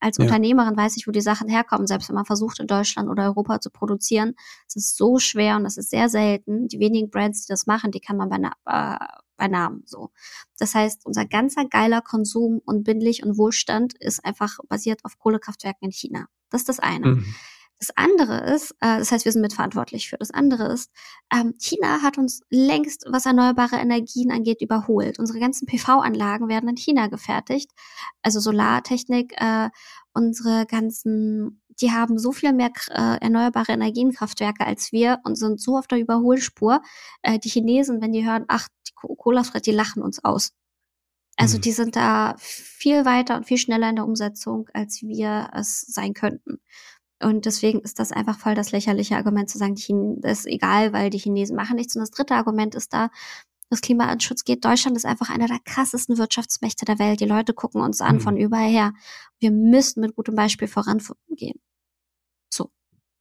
als 0.00 0.16
ja. 0.16 0.24
Unternehmerin 0.24 0.76
weiß 0.76 0.96
ich, 0.96 1.06
wo 1.06 1.10
die 1.10 1.20
Sachen 1.20 1.48
herkommen, 1.48 1.86
selbst 1.86 2.08
wenn 2.08 2.16
man 2.16 2.24
versucht, 2.24 2.58
in 2.58 2.66
Deutschland 2.66 3.08
oder 3.08 3.24
Europa 3.24 3.60
zu 3.60 3.70
produzieren. 3.70 4.34
Es 4.66 4.76
ist 4.76 4.96
so 4.96 5.18
schwer 5.18 5.56
und 5.56 5.64
das 5.64 5.76
ist 5.76 5.90
sehr 5.90 6.08
selten. 6.08 6.68
Die 6.68 6.80
wenigen 6.80 7.10
Brands, 7.10 7.44
die 7.44 7.52
das 7.52 7.66
machen, 7.66 7.90
die 7.90 8.00
kann 8.00 8.16
man 8.16 8.30
bei, 8.30 8.38
äh, 8.38 8.96
bei 9.40 9.48
Namen 9.48 9.82
so. 9.86 10.10
Das 10.58 10.74
heißt, 10.74 11.04
unser 11.04 11.26
ganzer 11.26 11.64
geiler 11.64 12.02
Konsum 12.02 12.60
und 12.64 12.84
Bindlich 12.84 13.24
und 13.24 13.36
Wohlstand 13.38 13.94
ist 13.98 14.24
einfach 14.24 14.58
basiert 14.68 15.04
auf 15.04 15.18
Kohlekraftwerken 15.18 15.86
in 15.86 15.92
China. 15.92 16.26
Das 16.50 16.60
ist 16.60 16.68
das 16.68 16.78
eine. 16.78 17.06
Mhm. 17.06 17.34
Das 17.80 17.96
andere 17.96 18.44
ist, 18.54 18.72
äh, 18.80 18.98
das 18.98 19.10
heißt, 19.10 19.24
wir 19.24 19.32
sind 19.32 19.40
mitverantwortlich 19.40 20.10
für. 20.10 20.18
Das 20.18 20.30
andere 20.30 20.70
ist, 20.70 20.90
ähm, 21.32 21.54
China 21.58 22.02
hat 22.02 22.18
uns 22.18 22.42
längst, 22.50 23.06
was 23.08 23.24
erneuerbare 23.24 23.76
Energien 23.76 24.30
angeht, 24.30 24.60
überholt. 24.60 25.18
Unsere 25.18 25.40
ganzen 25.40 25.66
PV-Anlagen 25.66 26.48
werden 26.48 26.68
in 26.68 26.76
China 26.76 27.06
gefertigt, 27.06 27.70
also 28.20 28.38
Solartechnik. 28.38 29.32
Äh, 29.38 29.70
unsere 30.14 30.66
ganzen, 30.66 31.62
die 31.80 31.92
haben 31.92 32.18
so 32.18 32.32
viel 32.32 32.52
mehr 32.52 32.70
äh, 32.88 33.18
erneuerbare 33.20 33.72
Energienkraftwerke 33.72 34.66
als 34.66 34.92
wir 34.92 35.18
und 35.24 35.36
sind 35.36 35.60
so 35.60 35.76
auf 35.78 35.86
der 35.86 35.98
Überholspur. 35.98 36.82
Äh, 37.22 37.38
die 37.38 37.48
Chinesen, 37.48 38.00
wenn 38.00 38.12
die 38.12 38.26
hören, 38.26 38.44
ach, 38.48 38.68
die 38.88 38.92
Kohlekraftwerke, 38.94 39.64
die 39.70 39.76
lachen 39.76 40.02
uns 40.02 40.24
aus. 40.24 40.52
Also 41.36 41.56
mhm. 41.56 41.62
die 41.62 41.72
sind 41.72 41.96
da 41.96 42.34
viel 42.38 43.04
weiter 43.04 43.36
und 43.36 43.46
viel 43.46 43.58
schneller 43.58 43.88
in 43.88 43.96
der 43.96 44.04
Umsetzung, 44.04 44.68
als 44.74 45.02
wir 45.02 45.50
es 45.54 45.80
sein 45.80 46.12
könnten. 46.12 46.60
Und 47.22 47.44
deswegen 47.44 47.80
ist 47.80 47.98
das 47.98 48.12
einfach 48.12 48.38
voll 48.38 48.54
das 48.54 48.72
lächerliche 48.72 49.16
Argument 49.16 49.50
zu 49.50 49.58
sagen, 49.58 49.74
die 49.74 50.16
das 50.20 50.40
ist 50.40 50.46
egal, 50.46 50.92
weil 50.92 51.10
die 51.10 51.18
Chinesen 51.18 51.54
machen 51.54 51.76
nichts. 51.76 51.94
Und 51.94 52.00
das 52.00 52.10
dritte 52.10 52.34
Argument 52.34 52.74
ist 52.74 52.92
da, 52.94 53.10
das 53.70 53.80
Klimaschutz 53.80 54.44
geht. 54.44 54.64
Deutschland 54.64 54.96
ist 54.96 55.06
einfach 55.06 55.30
einer 55.30 55.46
der 55.46 55.60
krassesten 55.64 56.18
Wirtschaftsmächte 56.18 56.84
der 56.84 56.98
Welt. 56.98 57.20
Die 57.20 57.26
Leute 57.26 57.54
gucken 57.54 57.80
uns 57.80 58.00
an 58.00 58.16
mhm. 58.16 58.20
von 58.20 58.36
überall 58.36 58.68
her. 58.68 58.92
Wir 59.38 59.52
müssen 59.52 60.00
mit 60.00 60.16
gutem 60.16 60.34
Beispiel 60.34 60.68
vorangehen. 60.68 61.60
So. 62.52 62.70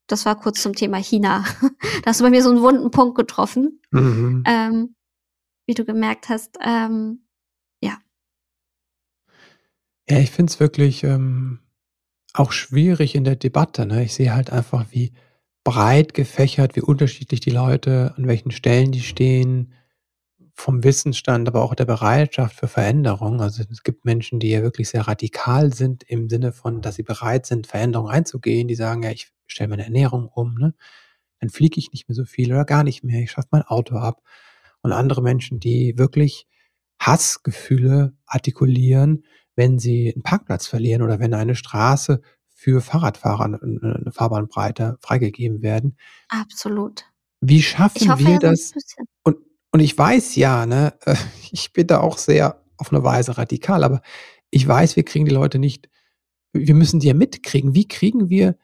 Das 0.08 0.26
war 0.26 0.40
kurz 0.40 0.62
zum 0.62 0.74
Thema 0.74 0.98
China. 0.98 1.46
da 2.04 2.08
hast 2.08 2.20
du 2.20 2.24
bei 2.24 2.32
mir 2.32 2.42
so 2.42 2.50
einen 2.50 2.62
wunden 2.62 2.90
Punkt 2.90 3.16
getroffen. 3.16 3.80
Mhm. 3.92 4.44
Ähm, 4.46 4.96
wie 5.68 5.76
du 5.76 5.86
gemerkt 5.86 6.30
hast, 6.30 6.58
ähm, 6.66 7.28
ja. 7.80 8.00
Ja, 10.10 10.18
ich 10.18 10.32
finde 10.32 10.52
es 10.52 10.60
wirklich, 10.60 11.04
ähm, 11.04 11.60
auch 12.34 12.52
schwierig 12.52 13.14
in 13.14 13.24
der 13.24 13.36
Debatte. 13.36 13.86
Ne? 13.86 14.04
Ich 14.04 14.16
sehe 14.16 14.34
halt 14.34 14.52
einfach, 14.52 14.86
wie 14.90 15.14
breit 15.64 16.16
gefächert, 16.16 16.76
wie 16.76 16.82
unterschiedlich 16.82 17.40
die 17.40 17.52
Leute, 17.52 18.14
an 18.18 18.28
welchen 18.28 18.50
Stellen 18.50 18.92
die 18.92 19.02
stehen, 19.02 19.74
vom 20.60 20.84
Wissensstand, 20.84 21.48
aber 21.48 21.64
auch 21.64 21.74
der 21.74 21.86
Bereitschaft 21.86 22.56
für 22.56 22.68
Veränderung. 22.68 23.42
Also 23.42 23.64
es 23.72 23.84
gibt 23.84 24.06
Menschen, 24.06 24.40
die 24.40 24.50
ja 24.50 24.62
wirklich 24.62 24.90
sehr 24.90 25.08
radikal 25.08 25.74
sind 25.74 26.04
im 26.04 26.30
Sinne 26.30 26.52
von, 26.52 26.82
dass 26.82 26.96
sie 26.96 27.04
bereit 27.04 27.46
sind, 27.46 27.66
Veränderungen 27.66 28.12
einzugehen. 28.12 28.68
Die 28.68 28.76
sagen, 28.76 29.04
ja, 29.04 29.12
ich 29.12 29.32
stelle 29.48 29.70
meine 29.70 29.86
Ernährung 29.86 30.28
um, 30.28 30.56
ne? 30.56 30.74
dann 31.40 31.50
fliege 31.50 31.80
ich 31.80 31.92
nicht 31.94 32.10
mehr 32.10 32.16
so 32.16 32.26
viel 32.26 32.52
oder 32.52 32.66
gar 32.66 32.84
nicht 32.84 33.04
mehr, 33.04 33.22
ich 33.22 33.32
schaffe 33.32 33.48
mein 33.52 33.64
Auto 33.64 33.96
ab. 33.96 34.22
Und 34.82 34.92
andere 34.92 35.22
Menschen, 35.22 35.60
die 35.60 35.98
wirklich 35.98 36.46
Hassgefühle 37.02 38.14
artikulieren, 38.26 39.24
wenn 39.56 39.80
sie 39.80 40.14
einen 40.14 40.24
Parkplatz 40.24 40.68
verlieren 40.68 41.02
oder 41.02 41.20
wenn 41.20 41.34
eine 41.34 41.56
Straße 41.56 42.22
für 42.50 42.82
Fahrradfahrer 42.82 43.46
eine 43.46 44.12
Fahrbahnbreite 44.12 44.98
freigegeben 45.00 45.62
werden. 45.62 45.98
Absolut. 46.28 47.06
Wie 47.40 47.62
schaffen 47.62 48.12
hoffe, 48.12 48.26
wir 48.26 48.40
das? 48.40 48.74
Und, 49.24 49.38
und 49.72 49.80
ich 49.80 49.98
weiß 49.98 50.36
ja, 50.36 50.66
ne, 50.66 50.94
ich 51.52 51.74
bin 51.74 51.88
da 51.88 52.02
auch 52.02 52.18
sehr 52.18 52.64
auf 52.78 52.92
eine 52.92 53.04
Weise 53.04 53.38
radikal, 53.38 53.84
aber 53.84 54.02
ich 54.50 54.68
weiß, 54.68 54.96
wir 54.96 55.04
kriegen 55.04 55.26
die 55.26 55.34
Leute 55.34 55.60
nicht, 55.60 55.90
wir 56.54 56.74
müssen 56.74 57.00
die 57.00 57.08
ja 57.08 57.14
mitkriegen. 57.14 57.76
Wie 57.76 57.88
kriegen 57.88 58.30
wir 58.30 58.58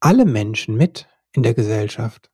alle 0.00 0.24
Menschen 0.24 0.76
mit 0.76 1.08
in 1.32 1.42
der 1.42 1.54
Gesellschaft? 1.54 2.30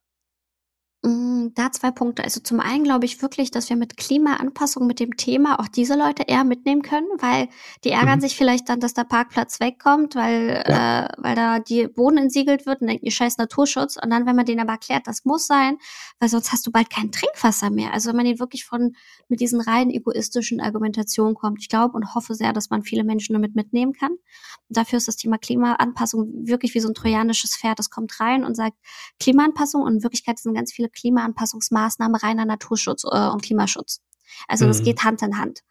Mm, 1.03 1.30
da 1.53 1.71
zwei 1.71 1.91
Punkte. 1.91 2.23
Also 2.23 2.39
zum 2.39 2.59
einen 2.59 2.83
glaube 2.83 3.05
ich 3.05 3.21
wirklich, 3.21 3.51
dass 3.51 3.69
wir 3.69 3.75
mit 3.75 3.97
Klimaanpassung, 3.97 4.87
mit 4.87 4.99
dem 4.99 5.17
Thema 5.17 5.59
auch 5.59 5.67
diese 5.67 5.95
Leute 5.95 6.23
eher 6.27 6.43
mitnehmen 6.43 6.81
können, 6.81 7.07
weil 7.19 7.49
die 7.83 7.89
ärgern 7.89 8.19
mhm. 8.19 8.21
sich 8.21 8.35
vielleicht 8.35 8.69
dann, 8.69 8.79
dass 8.79 8.93
der 8.93 9.03
Parkplatz 9.03 9.59
wegkommt, 9.59 10.15
weil, 10.15 10.63
ja. 10.67 11.05
äh, 11.05 11.09
weil 11.17 11.35
da 11.35 11.59
die 11.59 11.87
Boden 11.87 12.17
entsiegelt 12.17 12.65
wird 12.65 12.81
und 12.81 12.87
denken, 12.87 13.05
ihr 13.05 13.11
scheiß 13.11 13.37
Naturschutz. 13.37 13.97
Und 14.01 14.09
dann, 14.09 14.25
wenn 14.25 14.35
man 14.35 14.45
denen 14.45 14.61
aber 14.61 14.73
erklärt, 14.73 15.07
das 15.07 15.25
muss 15.25 15.47
sein, 15.47 15.77
weil 16.19 16.29
sonst 16.29 16.51
hast 16.51 16.65
du 16.67 16.71
bald 16.71 16.89
kein 16.89 17.11
Trinkwasser 17.11 17.69
mehr. 17.69 17.93
Also 17.93 18.09
wenn 18.09 18.15
man 18.17 18.25
den 18.25 18.39
wirklich 18.39 18.65
von 18.65 18.93
mit 19.31 19.39
diesen 19.39 19.61
rein 19.61 19.89
egoistischen 19.89 20.59
Argumentationen 20.59 21.35
kommt. 21.35 21.59
Ich 21.61 21.69
glaube 21.69 21.95
und 21.95 22.13
hoffe 22.13 22.35
sehr, 22.35 22.53
dass 22.53 22.69
man 22.69 22.83
viele 22.83 23.03
Menschen 23.03 23.33
damit 23.33 23.55
mitnehmen 23.55 23.93
kann. 23.93 24.11
Und 24.11 24.77
dafür 24.77 24.97
ist 24.97 25.07
das 25.07 25.15
Thema 25.15 25.37
Klimaanpassung 25.37 26.47
wirklich 26.47 26.75
wie 26.75 26.79
so 26.79 26.89
ein 26.89 26.93
trojanisches 26.93 27.55
Pferd. 27.55 27.79
Das 27.79 27.89
kommt 27.89 28.19
rein 28.19 28.43
und 28.43 28.55
sagt 28.55 28.77
Klimaanpassung 29.19 29.81
und 29.81 29.95
in 29.95 30.03
Wirklichkeit 30.03 30.37
sind 30.37 30.53
ganz 30.53 30.71
viele 30.71 30.89
Klimaanpassungsmaßnahmen 31.33 32.15
reiner 32.15 32.45
Naturschutz 32.45 33.03
äh, 33.03 33.27
und 33.29 33.43
Klimaschutz. 33.43 34.01
Also 34.47 34.65
mhm. 34.65 34.69
das 34.69 34.83
geht 34.83 35.03
Hand 35.03 35.21
in 35.21 35.37
Hand. 35.37 35.61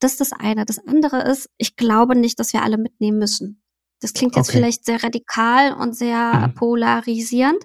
Das 0.00 0.12
ist 0.12 0.20
das 0.20 0.32
eine. 0.32 0.64
Das 0.64 0.78
andere 0.86 1.22
ist, 1.22 1.48
ich 1.56 1.76
glaube 1.76 2.16
nicht, 2.16 2.38
dass 2.38 2.52
wir 2.52 2.62
alle 2.62 2.78
mitnehmen 2.78 3.18
müssen. 3.18 3.62
Das 4.00 4.12
klingt 4.12 4.36
jetzt 4.36 4.50
okay. 4.50 4.58
vielleicht 4.58 4.84
sehr 4.84 5.02
radikal 5.02 5.72
und 5.74 5.96
sehr 5.96 6.48
mhm. 6.48 6.54
polarisierend. 6.54 7.64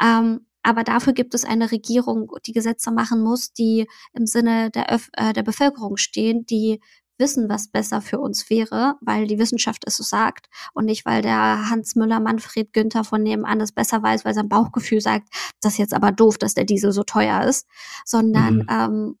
Ähm, 0.00 0.46
aber 0.62 0.82
dafür 0.82 1.12
gibt 1.12 1.34
es 1.34 1.44
eine 1.44 1.70
Regierung, 1.70 2.32
die 2.44 2.52
Gesetze 2.52 2.90
machen 2.90 3.22
muss, 3.22 3.52
die 3.52 3.86
im 4.12 4.26
Sinne 4.26 4.70
der, 4.70 4.92
Öf 4.92 5.08
äh, 5.12 5.32
der 5.32 5.44
Bevölkerung 5.44 5.96
stehen, 5.96 6.44
die 6.44 6.80
wissen, 7.18 7.48
was 7.48 7.68
besser 7.68 8.00
für 8.00 8.18
uns 8.18 8.50
wäre, 8.50 8.96
weil 9.00 9.26
die 9.26 9.38
Wissenschaft 9.38 9.84
es 9.86 9.96
so 9.96 10.02
sagt 10.02 10.48
und 10.74 10.84
nicht, 10.84 11.06
weil 11.06 11.22
der 11.22 11.70
Hans 11.70 11.96
Müller, 11.96 12.20
Manfred 12.20 12.72
Günther 12.72 13.04
von 13.04 13.22
nebenan 13.22 13.60
es 13.60 13.72
besser 13.72 14.02
weiß, 14.02 14.24
weil 14.24 14.34
sein 14.34 14.48
Bauchgefühl 14.48 15.00
sagt, 15.00 15.28
das 15.60 15.74
ist 15.74 15.78
jetzt 15.78 15.94
aber 15.94 16.12
doof, 16.12 16.38
dass 16.38 16.54
der 16.54 16.64
Diesel 16.64 16.92
so 16.92 17.02
teuer 17.02 17.44
ist, 17.44 17.66
sondern 18.04 18.56
mhm. 18.56 18.66
ähm, 18.68 19.18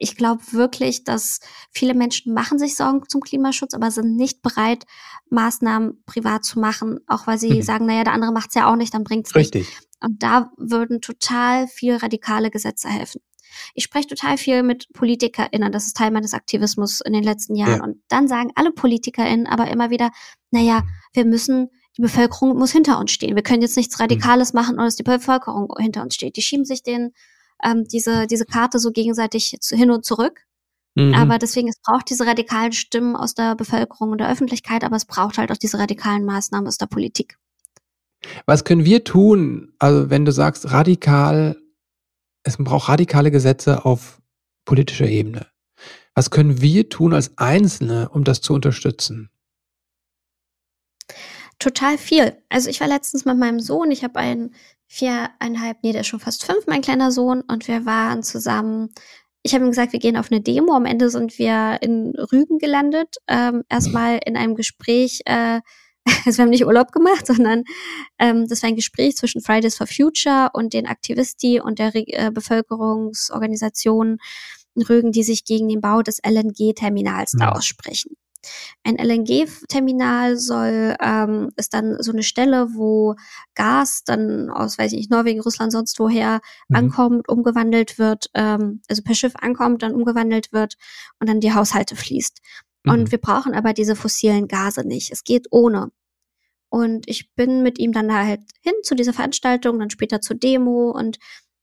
ich 0.00 0.16
glaube 0.16 0.42
wirklich, 0.52 1.04
dass 1.04 1.40
viele 1.70 1.94
Menschen 1.94 2.32
machen 2.32 2.58
sich 2.58 2.74
Sorgen 2.74 3.02
zum 3.06 3.20
Klimaschutz, 3.20 3.74
aber 3.74 3.90
sind 3.90 4.16
nicht 4.16 4.40
bereit, 4.40 4.86
Maßnahmen 5.28 6.02
privat 6.06 6.44
zu 6.44 6.58
machen, 6.58 7.00
auch 7.06 7.26
weil 7.26 7.38
sie 7.38 7.56
mhm. 7.56 7.62
sagen, 7.62 7.86
naja, 7.86 8.04
der 8.04 8.14
andere 8.14 8.32
macht 8.32 8.48
es 8.48 8.54
ja 8.54 8.70
auch 8.70 8.76
nicht, 8.76 8.94
dann 8.94 9.04
bringt 9.04 9.26
es 9.26 9.34
nicht. 9.34 9.54
Richtig. 9.54 9.78
Und 10.02 10.22
da 10.22 10.50
würden 10.56 11.02
total 11.02 11.68
viel 11.68 11.96
radikale 11.96 12.50
Gesetze 12.50 12.88
helfen. 12.88 13.20
Ich 13.74 13.84
spreche 13.84 14.08
total 14.08 14.36
viel 14.36 14.62
mit 14.62 14.92
PolitikerInnen, 14.92 15.72
das 15.72 15.86
ist 15.86 15.96
Teil 15.96 16.10
meines 16.10 16.34
Aktivismus 16.34 17.00
in 17.00 17.12
den 17.12 17.22
letzten 17.22 17.54
Jahren. 17.54 17.78
Ja. 17.78 17.84
Und 17.84 18.02
dann 18.08 18.28
sagen 18.28 18.50
alle 18.54 18.72
PolitikerInnen 18.72 19.46
aber 19.46 19.68
immer 19.68 19.90
wieder, 19.90 20.10
naja, 20.50 20.82
wir 21.12 21.24
müssen, 21.24 21.68
die 21.96 22.02
Bevölkerung 22.02 22.56
muss 22.56 22.72
hinter 22.72 22.98
uns 22.98 23.10
stehen. 23.10 23.36
Wir 23.36 23.42
können 23.42 23.62
jetzt 23.62 23.76
nichts 23.76 23.98
mhm. 23.98 24.02
Radikales 24.02 24.52
machen, 24.52 24.76
ohne 24.76 24.86
dass 24.86 24.96
die 24.96 25.02
Bevölkerung 25.02 25.72
hinter 25.78 26.02
uns 26.02 26.14
steht. 26.14 26.36
Die 26.36 26.42
schieben 26.42 26.64
sich 26.64 26.82
den, 26.82 27.12
ähm, 27.64 27.84
diese, 27.84 28.26
diese 28.26 28.44
Karte 28.44 28.78
so 28.78 28.90
gegenseitig 28.90 29.56
zu, 29.60 29.76
hin 29.76 29.90
und 29.90 30.04
zurück. 30.04 30.46
Mhm. 30.94 31.14
Aber 31.14 31.38
deswegen, 31.38 31.68
es 31.68 31.80
braucht 31.80 32.10
diese 32.10 32.26
radikalen 32.26 32.72
Stimmen 32.72 33.16
aus 33.16 33.34
der 33.34 33.54
Bevölkerung 33.54 34.10
und 34.10 34.18
der 34.18 34.30
Öffentlichkeit, 34.30 34.84
aber 34.84 34.96
es 34.96 35.04
braucht 35.04 35.38
halt 35.38 35.52
auch 35.52 35.56
diese 35.56 35.78
radikalen 35.78 36.24
Maßnahmen 36.24 36.66
aus 36.66 36.78
der 36.78 36.86
Politik. 36.86 37.36
Was 38.46 38.64
können 38.64 38.84
wir 38.84 39.04
tun, 39.04 39.72
also 39.78 40.10
wenn 40.10 40.24
du 40.24 40.32
sagst, 40.32 40.70
radikal 40.72 41.56
es 42.42 42.56
braucht 42.56 42.88
radikale 42.88 43.30
Gesetze 43.30 43.84
auf 43.84 44.20
politischer 44.64 45.06
Ebene. 45.06 45.46
Was 46.14 46.30
können 46.30 46.60
wir 46.60 46.88
tun 46.88 47.14
als 47.14 47.36
Einzelne, 47.38 48.08
um 48.08 48.24
das 48.24 48.40
zu 48.40 48.52
unterstützen? 48.52 49.30
Total 51.58 51.98
viel. 51.98 52.36
Also 52.48 52.70
ich 52.70 52.80
war 52.80 52.88
letztens 52.88 53.24
mit 53.24 53.36
meinem 53.36 53.60
Sohn, 53.60 53.90
ich 53.90 54.02
habe 54.02 54.18
einen 54.18 54.54
viereinhalb, 54.86 55.78
nee, 55.82 55.92
der 55.92 56.00
ist 56.00 56.08
schon 56.08 56.20
fast 56.20 56.44
fünf, 56.44 56.66
mein 56.66 56.82
kleiner 56.82 57.12
Sohn, 57.12 57.42
und 57.42 57.68
wir 57.68 57.84
waren 57.86 58.22
zusammen. 58.22 58.88
Ich 59.42 59.54
habe 59.54 59.64
ihm 59.64 59.70
gesagt, 59.70 59.92
wir 59.92 60.00
gehen 60.00 60.16
auf 60.16 60.30
eine 60.30 60.40
Demo. 60.40 60.74
Am 60.74 60.84
Ende 60.84 61.10
sind 61.10 61.38
wir 61.38 61.78
in 61.80 62.14
Rügen 62.32 62.58
gelandet. 62.58 63.16
Ähm, 63.26 63.62
erstmal 63.68 64.20
in 64.26 64.36
einem 64.36 64.54
Gespräch 64.54 65.20
äh, 65.26 65.60
also 66.26 66.38
wir 66.38 66.42
haben 66.44 66.50
nicht 66.50 66.66
Urlaub 66.66 66.92
gemacht, 66.92 67.26
sondern 67.26 67.64
ähm, 68.18 68.46
das 68.48 68.62
war 68.62 68.68
ein 68.68 68.76
Gespräch 68.76 69.16
zwischen 69.16 69.40
Fridays 69.40 69.76
for 69.76 69.86
Future 69.86 70.50
und 70.52 70.72
den 70.72 70.86
Aktivisti 70.86 71.60
und 71.60 71.78
der 71.78 71.94
Re 71.94 72.04
äh, 72.08 72.30
Bevölkerungsorganisation 72.30 74.18
in 74.74 74.82
Rügen, 74.82 75.12
die 75.12 75.22
sich 75.22 75.44
gegen 75.44 75.68
den 75.68 75.80
Bau 75.80 76.02
des 76.02 76.20
LNG-Terminals 76.24 77.32
da 77.38 77.50
aussprechen. 77.50 78.16
Ein 78.84 78.96
LNG-Terminal 78.96 80.36
soll 80.38 80.96
ähm, 81.00 81.50
ist 81.56 81.74
dann 81.74 81.96
so 82.00 82.12
eine 82.12 82.22
Stelle, 82.22 82.68
wo 82.72 83.14
Gas 83.54 84.02
dann 84.04 84.50
aus, 84.50 84.78
weiß 84.78 84.92
ich 84.92 84.98
nicht, 84.98 85.10
Norwegen, 85.10 85.40
Russland, 85.40 85.72
sonst 85.72 85.98
woher 85.98 86.40
mhm. 86.68 86.76
ankommt, 86.76 87.28
umgewandelt 87.28 87.98
wird, 87.98 88.30
ähm, 88.34 88.80
also 88.88 89.02
per 89.02 89.14
Schiff 89.14 89.34
ankommt, 89.36 89.82
dann 89.82 89.94
umgewandelt 89.94 90.52
wird 90.52 90.76
und 91.18 91.28
dann 91.28 91.40
die 91.40 91.52
Haushalte 91.52 91.96
fließt. 91.96 92.40
Und 92.86 93.00
mhm. 93.00 93.10
wir 93.10 93.18
brauchen 93.18 93.54
aber 93.54 93.72
diese 93.72 93.96
fossilen 93.96 94.48
Gase 94.48 94.86
nicht. 94.86 95.12
Es 95.12 95.24
geht 95.24 95.48
ohne. 95.50 95.90
Und 96.70 97.08
ich 97.08 97.34
bin 97.34 97.62
mit 97.62 97.78
ihm 97.78 97.92
dann 97.92 98.12
halt 98.12 98.40
hin 98.60 98.74
zu 98.82 98.94
dieser 98.94 99.12
Veranstaltung, 99.12 99.78
dann 99.78 99.90
später 99.90 100.20
zur 100.20 100.36
Demo 100.36 100.90
und 100.90 101.18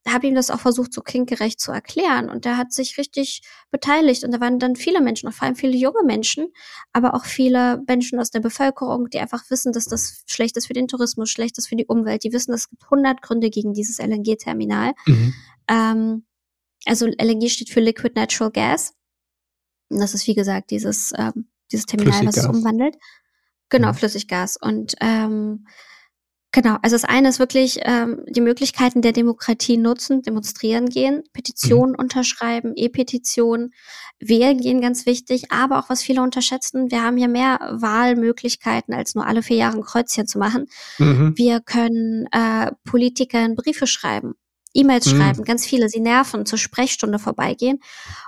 habe 0.08 0.28
ihm 0.28 0.36
das 0.36 0.50
auch 0.50 0.60
versucht, 0.60 0.94
so 0.94 1.02
kindgerecht 1.02 1.60
zu 1.60 1.72
erklären. 1.72 2.30
Und 2.30 2.46
der 2.46 2.58
hat 2.58 2.72
sich 2.72 2.98
richtig 2.98 3.42
beteiligt. 3.72 4.24
Und 4.24 4.32
da 4.32 4.40
waren 4.40 4.60
dann 4.60 4.76
viele 4.76 5.02
Menschen, 5.02 5.32
vor 5.32 5.46
allem 5.46 5.56
viele 5.56 5.76
junge 5.76 6.04
Menschen, 6.06 6.48
aber 6.94 7.14
auch 7.14 7.26
viele 7.26 7.84
Menschen 7.88 8.20
aus 8.20 8.32
der 8.32 8.40
Bevölkerung, 8.40 9.10
die 9.10 9.20
einfach 9.20 9.50
wissen, 9.50 9.74
dass 9.74 9.86
das 9.86 10.24
schlecht 10.28 10.56
ist 10.58 10.68
für 10.68 10.74
den 10.74 10.88
Tourismus, 10.88 11.30
schlecht 11.30 11.58
ist 11.58 11.68
für 11.68 11.76
die 11.76 11.86
Umwelt. 11.86 12.24
Die 12.24 12.32
wissen, 12.32 12.54
es 12.54 12.70
gibt 12.70 12.84
100 12.84 13.22
Gründe 13.22 13.50
gegen 13.50 13.74
dieses 13.74 14.00
LNG-Terminal. 14.00 14.94
Mhm. 15.06 15.34
Ähm, 15.68 16.26
also 16.86 17.08
LNG 17.08 17.50
steht 17.50 17.70
für 17.70 17.82
Liquid 17.82 18.14
Natural 18.16 18.52
Gas. 18.52 18.94
Das 19.90 20.14
ist, 20.14 20.28
wie 20.28 20.36
gesagt, 20.36 20.72
dieses, 20.72 21.14
ähm, 21.18 21.48
dieses 21.72 21.86
Terminal, 21.86 22.26
was 22.26 22.38
es 22.38 22.46
umwandelt. 22.46 22.96
Genau, 23.70 23.90
mhm. 23.90 23.96
Flüssiggas. 23.96 24.58
Und 24.58 24.96
ähm, 25.02 25.66
genau, 26.52 26.78
also 26.82 26.96
das 26.96 27.04
eine 27.04 27.30
ist 27.30 27.40
wirklich 27.40 27.80
ähm, 27.84 28.24
die 28.28 28.42
Möglichkeiten 28.42 29.02
der 29.02 29.12
Demokratie 29.12 29.78
nutzen, 29.78 30.22
demonstrieren 30.22 30.88
gehen, 30.88 31.24
Petitionen 31.34 31.92
mhm. 31.92 32.00
unterschreiben, 32.00 32.74
E-Petitionen, 32.76 33.74
wählen 34.20 34.60
gehen, 34.60 34.82
ganz 34.82 35.06
wichtig, 35.06 35.52
aber 35.52 35.80
auch 35.80 35.90
was 35.90 36.02
viele 36.02 36.22
unterschätzen, 36.22 36.90
wir 36.90 37.04
haben 37.04 37.18
hier 37.18 37.28
mehr 37.28 37.60
Wahlmöglichkeiten, 37.72 38.94
als 38.94 39.16
nur 39.16 39.28
alle 39.28 39.44
vier 39.44 39.58
Jahre 39.58 39.78
ein 39.78 39.84
Kreuzchen 39.84 40.28
zu 40.28 40.40
machen. 40.40 40.68
Mhm. 40.98 41.34
Wir 41.36 41.60
können 41.60 42.28
äh, 42.32 42.72
Politikern 42.84 43.56
Briefe 43.56 43.86
schreiben. 43.86 44.36
E-Mails 44.78 45.12
mhm. 45.12 45.18
schreiben, 45.18 45.44
ganz 45.44 45.66
viele, 45.66 45.90
sie 45.90 46.00
nerven, 46.00 46.46
zur 46.46 46.60
Sprechstunde 46.60 47.20
vorbeigehen. 47.20 47.80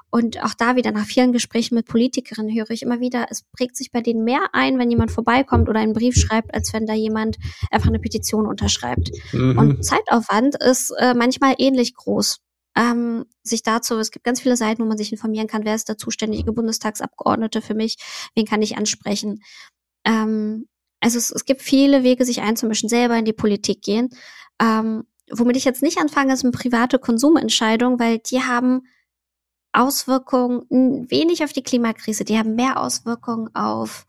Und 0.09 0.43
auch 0.43 0.55
da 0.55 0.75
wieder 0.75 0.91
nach 0.91 1.05
vielen 1.05 1.31
Gesprächen 1.31 1.75
mit 1.75 1.85
Politikerinnen 1.85 2.55
höre 2.55 2.71
ich 2.71 2.81
immer 2.81 2.99
wieder, 2.99 3.27
es 3.29 3.43
prägt 3.55 3.77
sich 3.77 3.91
bei 3.91 4.01
denen 4.01 4.23
mehr 4.23 4.41
ein, 4.53 4.79
wenn 4.79 4.89
jemand 4.89 5.11
vorbeikommt 5.11 5.69
oder 5.69 5.79
einen 5.79 5.93
Brief 5.93 6.15
schreibt, 6.15 6.53
als 6.53 6.73
wenn 6.73 6.87
da 6.87 6.93
jemand 6.93 7.37
einfach 7.69 7.89
eine 7.89 7.99
Petition 7.99 8.47
unterschreibt. 8.47 9.11
Mhm. 9.31 9.57
Und 9.57 9.85
Zeitaufwand 9.85 10.55
ist 10.55 10.91
äh, 10.97 11.13
manchmal 11.13 11.55
ähnlich 11.59 11.93
groß. 11.93 12.39
Ähm, 12.75 13.25
sich 13.43 13.61
dazu, 13.61 13.95
es 13.97 14.11
gibt 14.11 14.25
ganz 14.25 14.41
viele 14.41 14.55
Seiten, 14.55 14.83
wo 14.83 14.87
man 14.87 14.97
sich 14.97 15.11
informieren 15.11 15.47
kann, 15.47 15.65
wer 15.65 15.75
ist 15.75 15.89
der 15.89 15.97
zuständige 15.97 16.53
Bundestagsabgeordnete 16.53 17.61
für 17.61 17.73
mich, 17.73 17.97
wen 18.35 18.45
kann 18.45 18.61
ich 18.61 18.77
ansprechen. 18.77 19.43
Ähm, 20.05 20.67
also 21.01 21.17
es, 21.17 21.31
es 21.31 21.45
gibt 21.45 21.61
viele 21.61 22.03
Wege, 22.03 22.25
sich 22.25 22.41
einzumischen, 22.41 22.89
selber 22.89 23.17
in 23.17 23.25
die 23.25 23.33
Politik 23.33 23.81
gehen. 23.81 24.09
Ähm, 24.61 25.03
womit 25.31 25.57
ich 25.57 25.65
jetzt 25.65 25.81
nicht 25.81 25.97
anfange, 25.99 26.33
ist 26.33 26.43
eine 26.43 26.51
private 26.51 26.99
Konsumentscheidung, 26.99 27.99
weil 27.99 28.19
die 28.19 28.41
haben 28.41 28.83
Auswirkungen 29.71 30.65
wenig 31.09 31.43
auf 31.43 31.53
die 31.53 31.63
Klimakrise, 31.63 32.25
die 32.25 32.37
haben 32.37 32.55
mehr 32.55 32.79
Auswirkungen 32.79 33.53
auf 33.55 34.05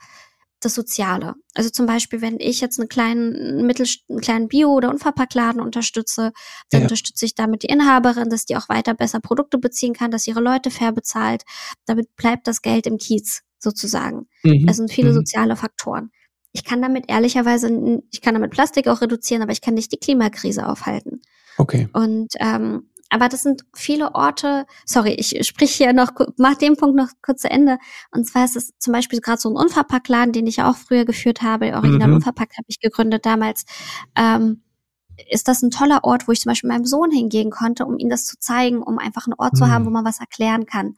das 0.61 0.75
Soziale. 0.75 1.35
Also 1.55 1.71
zum 1.71 1.87
Beispiel, 1.87 2.21
wenn 2.21 2.39
ich 2.39 2.61
jetzt 2.61 2.79
einen 2.79 2.89
kleinen, 2.89 3.67
mittel, 3.67 3.87
einen 4.09 4.21
kleinen 4.21 4.49
Bio- 4.49 4.75
oder 4.75 4.91
Unverpacktladen 4.91 5.61
unterstütze, 5.61 6.33
dann 6.71 6.83
ja. 6.83 6.85
unterstütze 6.85 7.25
ich 7.25 7.35
damit 7.35 7.63
die 7.63 7.69
Inhaberin, 7.69 8.29
dass 8.29 8.45
die 8.45 8.57
auch 8.57 8.69
weiter 8.69 8.95
besser 8.95 9.21
Produkte 9.21 9.59
beziehen 9.59 9.95
kann, 9.95 10.11
dass 10.11 10.27
ihre 10.27 10.41
Leute 10.41 10.71
fair 10.71 10.93
bezahlt. 10.93 11.45
Damit 11.87 12.15
bleibt 12.17 12.47
das 12.47 12.61
Geld 12.61 12.87
im 12.87 12.99
Kiez 12.99 13.43
sozusagen. 13.59 14.29
Mhm. 14.43 14.67
Das 14.67 14.77
sind 14.77 14.93
viele 14.93 15.11
mhm. 15.11 15.15
soziale 15.15 15.57
Faktoren. 15.57 16.11
Ich 16.53 16.65
kann 16.65 16.83
damit 16.83 17.05
ehrlicherweise, 17.09 18.03
ich 18.11 18.21
kann 18.21 18.35
damit 18.35 18.51
Plastik 18.51 18.89
auch 18.89 19.01
reduzieren, 19.01 19.43
aber 19.43 19.53
ich 19.53 19.61
kann 19.61 19.75
nicht 19.75 19.93
die 19.93 19.99
Klimakrise 19.99 20.69
aufhalten. 20.69 21.23
Okay. 21.59 21.89
Und 21.93 22.33
ähm, 22.41 22.91
aber 23.11 23.29
das 23.29 23.43
sind 23.43 23.65
viele 23.75 24.15
Orte, 24.15 24.67
sorry, 24.87 25.11
ich 25.15 25.37
sprich 25.47 25.75
hier 25.75 25.93
noch, 25.93 26.13
mach 26.39 26.55
den 26.55 26.77
Punkt 26.77 26.97
noch 26.97 27.09
kurz 27.23 27.43
zu 27.43 27.51
Ende. 27.51 27.79
Und 28.13 28.25
zwar 28.25 28.45
ist 28.45 28.57
es 28.57 28.73
zum 28.79 28.93
Beispiel 28.93 29.21
gerade 29.21 29.41
so 29.41 29.51
ein 29.51 29.57
Unverpacktladen, 29.57 30.33
den 30.33 30.47
ich 30.47 30.57
ja 30.57 30.71
auch 30.71 30.77
früher 30.77 31.05
geführt 31.05 31.43
habe. 31.43 31.75
Original 31.75 32.09
mhm. 32.09 32.15
Unverpackt 32.15 32.57
habe 32.57 32.67
ich 32.69 32.79
gegründet 32.79 33.27
damals. 33.27 33.65
Ähm, 34.17 34.63
ist 35.29 35.49
das 35.49 35.63
ein 35.63 35.71
toller 35.71 36.05
Ort, 36.05 36.29
wo 36.29 36.33
ich 36.33 36.41
zum 36.41 36.51
Beispiel 36.51 36.69
meinem 36.69 36.87
Sohn 36.87 37.11
hingehen 37.11 37.51
konnte, 37.51 37.85
um 37.85 37.99
ihm 37.99 38.09
das 38.09 38.25
zu 38.25 38.39
zeigen, 38.39 38.81
um 38.81 38.99
einfach 38.99 39.27
einen 39.27 39.35
Ort 39.39 39.55
mhm. 39.55 39.59
zu 39.59 39.69
haben, 39.69 39.85
wo 39.85 39.91
mhm. 39.91 39.95
man 39.95 40.05
was 40.05 40.21
erklären 40.21 40.65
kann. 40.65 40.95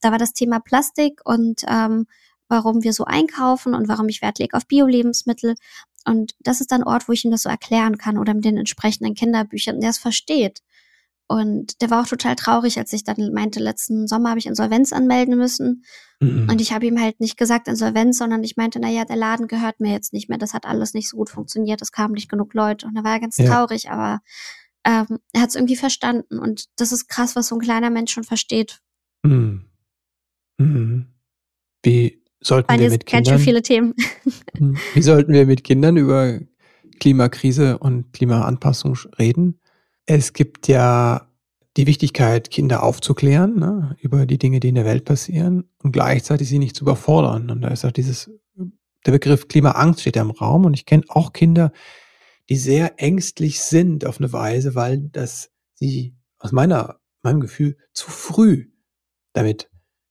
Da 0.00 0.10
war 0.10 0.18
das 0.18 0.32
Thema 0.32 0.60
Plastik 0.60 1.20
und 1.24 1.62
ähm, 1.68 2.06
warum 2.50 2.82
wir 2.82 2.92
so 2.92 3.04
einkaufen 3.04 3.74
und 3.74 3.88
warum 3.88 4.08
ich 4.08 4.20
Wert 4.20 4.38
lege 4.38 4.56
auf 4.56 4.66
Bio-Lebensmittel. 4.66 5.54
Und 6.06 6.34
das 6.40 6.60
ist 6.60 6.72
dann 6.72 6.82
ein 6.82 6.86
Ort, 6.86 7.08
wo 7.08 7.12
ich 7.12 7.24
ihm 7.24 7.30
das 7.30 7.42
so 7.42 7.48
erklären 7.48 7.96
kann 7.98 8.18
oder 8.18 8.34
mit 8.34 8.44
den 8.44 8.58
entsprechenden 8.58 9.14
Kinderbüchern, 9.14 9.80
der 9.80 9.90
es 9.90 9.98
versteht. 9.98 10.60
Und 11.28 11.80
der 11.80 11.90
war 11.90 12.02
auch 12.02 12.08
total 12.08 12.34
traurig, 12.34 12.76
als 12.76 12.92
ich 12.92 13.04
dann 13.04 13.32
meinte, 13.32 13.60
letzten 13.60 14.08
Sommer 14.08 14.30
habe 14.30 14.40
ich 14.40 14.46
Insolvenz 14.46 14.92
anmelden 14.92 15.36
müssen. 15.36 15.84
Mhm. 16.18 16.48
Und 16.50 16.60
ich 16.60 16.72
habe 16.72 16.86
ihm 16.86 17.00
halt 17.00 17.20
nicht 17.20 17.36
gesagt 17.36 17.68
Insolvenz, 17.68 18.18
sondern 18.18 18.42
ich 18.42 18.56
meinte, 18.56 18.80
naja, 18.80 19.04
der 19.04 19.14
Laden 19.14 19.46
gehört 19.46 19.78
mir 19.78 19.92
jetzt 19.92 20.12
nicht 20.12 20.28
mehr. 20.28 20.38
Das 20.38 20.54
hat 20.54 20.66
alles 20.66 20.92
nicht 20.92 21.08
so 21.08 21.16
gut 21.16 21.30
funktioniert. 21.30 21.80
Es 21.82 21.92
kamen 21.92 22.14
nicht 22.14 22.28
genug 22.28 22.52
Leute. 22.52 22.86
Und 22.86 22.96
da 22.96 23.04
war 23.04 23.12
er 23.12 23.20
ganz 23.20 23.36
ja. 23.36 23.46
traurig, 23.46 23.90
aber 23.90 24.22
ähm, 24.84 25.20
er 25.32 25.42
hat 25.42 25.50
es 25.50 25.54
irgendwie 25.54 25.76
verstanden. 25.76 26.40
Und 26.40 26.64
das 26.76 26.90
ist 26.90 27.06
krass, 27.06 27.36
was 27.36 27.46
so 27.46 27.54
ein 27.54 27.60
kleiner 27.60 27.90
Mensch 27.90 28.12
schon 28.12 28.24
versteht. 28.24 28.80
Mhm. 29.22 29.66
Mhm. 30.58 31.06
Wie 31.84 32.19
sollten 32.40 32.78
wir 32.78 32.90
mit 32.90 33.06
Kindern 33.06 33.38
viele 33.38 33.62
Themen. 33.62 33.94
Mhm. 34.58 34.76
Wie 34.94 35.02
sollten 35.02 35.32
wir 35.32 35.46
mit 35.46 35.64
Kindern 35.64 35.96
über 35.96 36.40
Klimakrise 36.98 37.78
und 37.78 38.12
Klimaanpassung 38.12 38.96
reden? 39.18 39.60
Es 40.06 40.32
gibt 40.32 40.68
ja 40.68 41.28
die 41.76 41.86
Wichtigkeit, 41.86 42.50
Kinder 42.50 42.82
aufzuklären 42.82 43.58
ne, 43.58 43.96
über 44.00 44.26
die 44.26 44.38
Dinge, 44.38 44.60
die 44.60 44.70
in 44.70 44.74
der 44.74 44.84
Welt 44.84 45.04
passieren 45.04 45.68
und 45.78 45.92
gleichzeitig 45.92 46.48
sie 46.48 46.58
nicht 46.58 46.74
zu 46.74 46.84
überfordern. 46.84 47.50
Und 47.50 47.62
da 47.62 47.68
ist 47.68 47.84
auch 47.84 47.92
dieses, 47.92 48.30
der 49.06 49.12
Begriff 49.12 49.48
Klimaangst 49.48 50.00
steht 50.00 50.16
ja 50.16 50.22
im 50.22 50.30
Raum 50.30 50.64
und 50.64 50.74
ich 50.74 50.86
kenne 50.86 51.04
auch 51.08 51.32
Kinder, 51.32 51.72
die 52.48 52.56
sehr 52.56 53.00
ängstlich 53.00 53.60
sind 53.60 54.04
auf 54.04 54.18
eine 54.18 54.32
Weise, 54.32 54.74
weil 54.74 54.98
das 54.98 55.52
sie 55.74 56.16
aus 56.38 56.52
meiner, 56.52 56.98
meinem 57.22 57.40
Gefühl 57.40 57.76
zu 57.92 58.10
früh 58.10 58.66
damit 59.32 59.70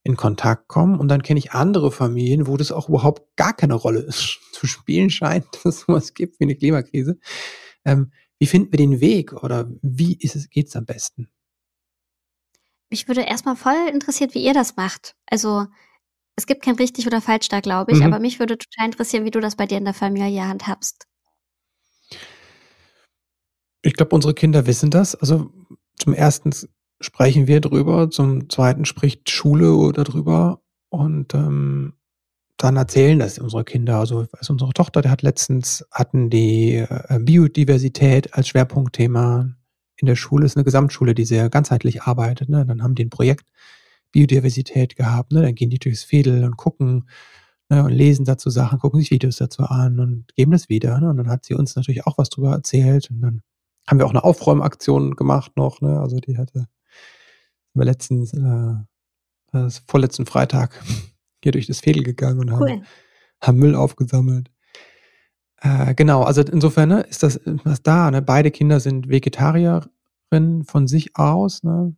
in 0.10 0.18
Kontakt 0.18 0.68
kommen. 0.68 1.00
Und 1.00 1.08
dann 1.08 1.24
kenne 1.24 1.39
ich 1.39 1.51
andere 1.51 1.92
Familien, 1.92 2.48
wo 2.48 2.58
das 2.58 2.72
auch 2.72 2.89
überhaupt 2.89 3.36
gar 3.38 3.54
keine 3.54 3.75
Rolle 3.75 4.08
zu 4.51 4.68
spielen 4.68 5.10
scheint, 5.10 5.46
dass 5.54 5.66
es 5.66 5.80
sowas 5.82 6.13
gibt 6.13 6.39
wie 6.39 6.46
eine 6.46 6.56
Klimakrise. 6.56 7.20
Ähm, 7.86 8.12
wie 8.39 8.48
finden 8.48 8.72
wir 8.72 8.78
den 8.78 9.01
Weg 9.01 9.34
oder 9.34 9.70
wie 9.82 10.16
ist 10.16 10.36
es, 10.36 10.50
geht's 10.50 10.75
am 10.75 10.86
besten? 10.86 11.30
Mich 12.89 13.08
würde 13.08 13.22
erstmal 13.22 13.56
voll 13.56 13.88
interessiert, 13.92 14.34
wie 14.34 14.44
ihr 14.44 14.54
das 14.54 14.75
macht. 14.75 15.16
Also, 15.28 15.68
es 16.36 16.48
gibt 16.48 16.63
kein 16.63 16.75
richtig 16.75 17.06
oder 17.06 17.22
falsch 17.22 17.50
da, 17.50 17.60
glaube 17.60 17.92
ich, 17.92 18.00
mhm. 18.00 18.06
aber 18.06 18.20
mich 18.20 18.39
würde 18.39 18.58
total 18.58 18.86
interessieren, 18.86 19.25
wie 19.25 19.32
du 19.32 19.42
das 19.42 19.58
bei 19.58 19.68
dir 19.68 19.78
in 19.78 19.86
der 19.86 19.94
Familie 19.94 20.48
handhabst. 20.48 21.06
Ich 23.82 23.94
glaube, 23.94 24.16
unsere 24.16 24.34
Kinder 24.34 24.66
wissen 24.66 24.89
das. 24.89 25.16
Also 25.16 25.51
zum 25.98 26.13
ersten 26.13 26.51
sprechen 27.01 27.48
wir 27.48 27.62
drüber, 27.62 28.10
zum 28.10 28.50
zweiten 28.50 28.86
spricht 28.86 29.29
Schule 29.29 29.91
darüber 29.94 30.62
und 30.89 31.34
ähm, 31.34 31.94
dann 32.60 32.75
erzählen 32.75 33.18
das 33.18 33.39
unsere 33.39 33.63
Kinder. 33.63 34.00
Also, 34.00 34.27
also 34.38 34.53
unsere 34.53 34.74
Tochter, 34.74 35.01
der 35.01 35.12
hat 35.12 35.22
letztens, 35.22 35.86
hatten 35.91 36.29
die 36.29 36.75
äh, 36.75 37.20
Biodiversität 37.20 38.34
als 38.34 38.50
Schwerpunktthema 38.50 39.50
in 39.96 40.06
der 40.06 40.15
Schule. 40.15 40.46
Ist 40.46 40.58
eine 40.58 40.65
Gesamtschule, 40.65 41.15
die 41.15 41.24
sehr 41.24 41.50
ganzheitlich 41.50 42.03
arbeitet. 42.03 42.50
Ne? 42.50 42.65
Dann 42.65 42.84
haben 42.84 42.96
die 42.96 43.06
ein 43.06 43.10
Projekt 43.10 43.50
Biodiversität 44.12 44.98
gehabt. 44.98 45.32
Ne? 45.32 45.41
Dann 45.41 45.56
gehen 45.56 45.70
die 45.70 45.79
durchs 45.79 46.03
Fädel 46.03 46.44
und 46.44 46.58
gucken 46.58 47.08
ne? 47.70 47.84
und 47.84 47.91
lesen 47.91 48.25
dazu 48.25 48.50
Sachen, 48.50 48.79
gucken 48.79 49.00
sich 49.00 49.12
Videos 49.12 49.38
dazu 49.38 49.63
an 49.63 50.01
und 50.01 50.25
geben 50.36 50.51
das 50.51 50.68
wieder. 50.68 51.00
Ne? 51.00 51.10
Und 51.10 51.15
dann 51.15 51.29
hat 51.29 51.46
sie 51.46 51.53
uns 51.53 51.77
natürlich 51.77 52.06
auch 52.08 52.18
was 52.18 52.29
drüber 52.29 52.51
erzählt. 52.51 53.10
Und 53.10 53.22
dann 53.22 53.41
haben 53.88 54.00
wir 54.00 54.06
auch 54.06 54.12
eine 54.12 54.25
Aufräumaktion 54.25 55.15
gemacht 55.15 55.53
noch. 55.56 55.79
Ne? 55.79 55.98
Also 55.98 56.18
die 56.18 56.38
hatte 56.38 56.68
wir 57.74 57.86
letztens, 57.86 58.34
äh, 58.34 58.76
das 59.52 59.84
vorletzten 59.88 60.26
Freitag 60.26 60.82
hier 61.44 61.52
durch 61.52 61.68
das 61.68 61.80
Fädel 61.80 62.04
gegangen 62.04 62.40
und 62.40 62.52
cool. 62.52 62.72
haben, 62.72 62.84
haben 63.42 63.58
Müll 63.58 63.76
aufgesammelt. 63.76 64.50
Äh, 65.62 65.93
genau, 65.96 66.24
also 66.24 66.41
insofern 66.41 66.89
ne, 66.89 67.02
ist 67.02 67.24
das 67.24 67.39
was 67.63 67.82
da. 67.84 68.12
Ne? 68.12 68.22
Beide 68.22 68.52
Kinder 68.52 68.80
sind 68.80 69.10
Vegetarierinnen 69.10 70.63
von 70.63 70.88
sich 70.88 71.15
aus. 71.17 71.63
Ne? 71.63 71.96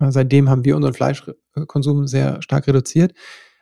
Äh, 0.00 0.10
seitdem 0.10 0.48
haben 0.48 0.64
wir 0.64 0.76
unseren 0.76 0.94
Fleischkonsum 0.94 2.06
sehr 2.06 2.42
stark 2.42 2.66
reduziert. 2.66 3.14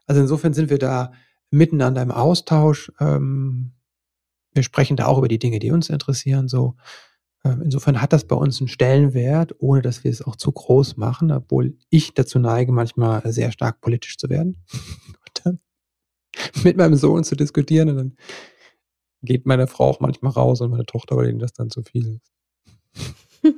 Also 0.07 0.21
insofern 0.21 0.55
sind 0.55 0.71
wir 0.71 0.79
da 0.79 1.13
miteinander 1.51 2.03
im 2.03 2.11
Austausch. 2.11 2.93
Ähm, 3.01 3.73
wir 4.53 4.63
sprechen 4.63 4.97
da 4.97 5.07
auch 5.07 5.19
über 5.19 5.29
die 5.29 5.39
Dinge, 5.39 5.59
die 5.59 5.71
uns 5.71 5.91
interessieren. 5.91 6.49
So 6.49 6.77
insofern 7.53 8.01
hat 8.01 8.13
das 8.13 8.25
bei 8.25 8.37
uns 8.37 8.61
einen 8.61 8.69
Stellenwert, 8.69 9.55
ohne 9.59 9.83
dass 9.83 10.05
wir 10.05 10.11
es 10.11 10.23
auch 10.23 10.37
zu 10.37 10.53
groß 10.53 10.97
machen, 10.97 11.31
obwohl 11.33 11.77
ich 11.91 12.15
dazu 12.15 12.39
neige, 12.39 12.73
manchmal 12.73 13.33
sehr 13.33 13.53
stark 13.53 13.81
politisch 13.81 14.17
zu 14.17 14.29
werden. 14.29 14.63
Mit 16.65 16.77
meinem 16.77 16.97
Sohn 16.97 17.25
zu 17.25 17.37
diskutieren 17.37 17.89
und 17.91 17.97
dann 17.97 18.17
geht 19.23 19.47
meine 19.47 19.67
Frau 19.67 19.89
auch 19.89 20.01
manchmal 20.01 20.33
raus 20.33 20.61
und 20.61 20.71
meine 20.71 20.87
Tochter, 20.87 21.17
weil 21.17 21.31
ihnen 21.31 21.39
das 21.39 21.53
dann 21.53 21.71
zu 21.71 21.83
viel 21.83 22.21
ist. 22.21 22.33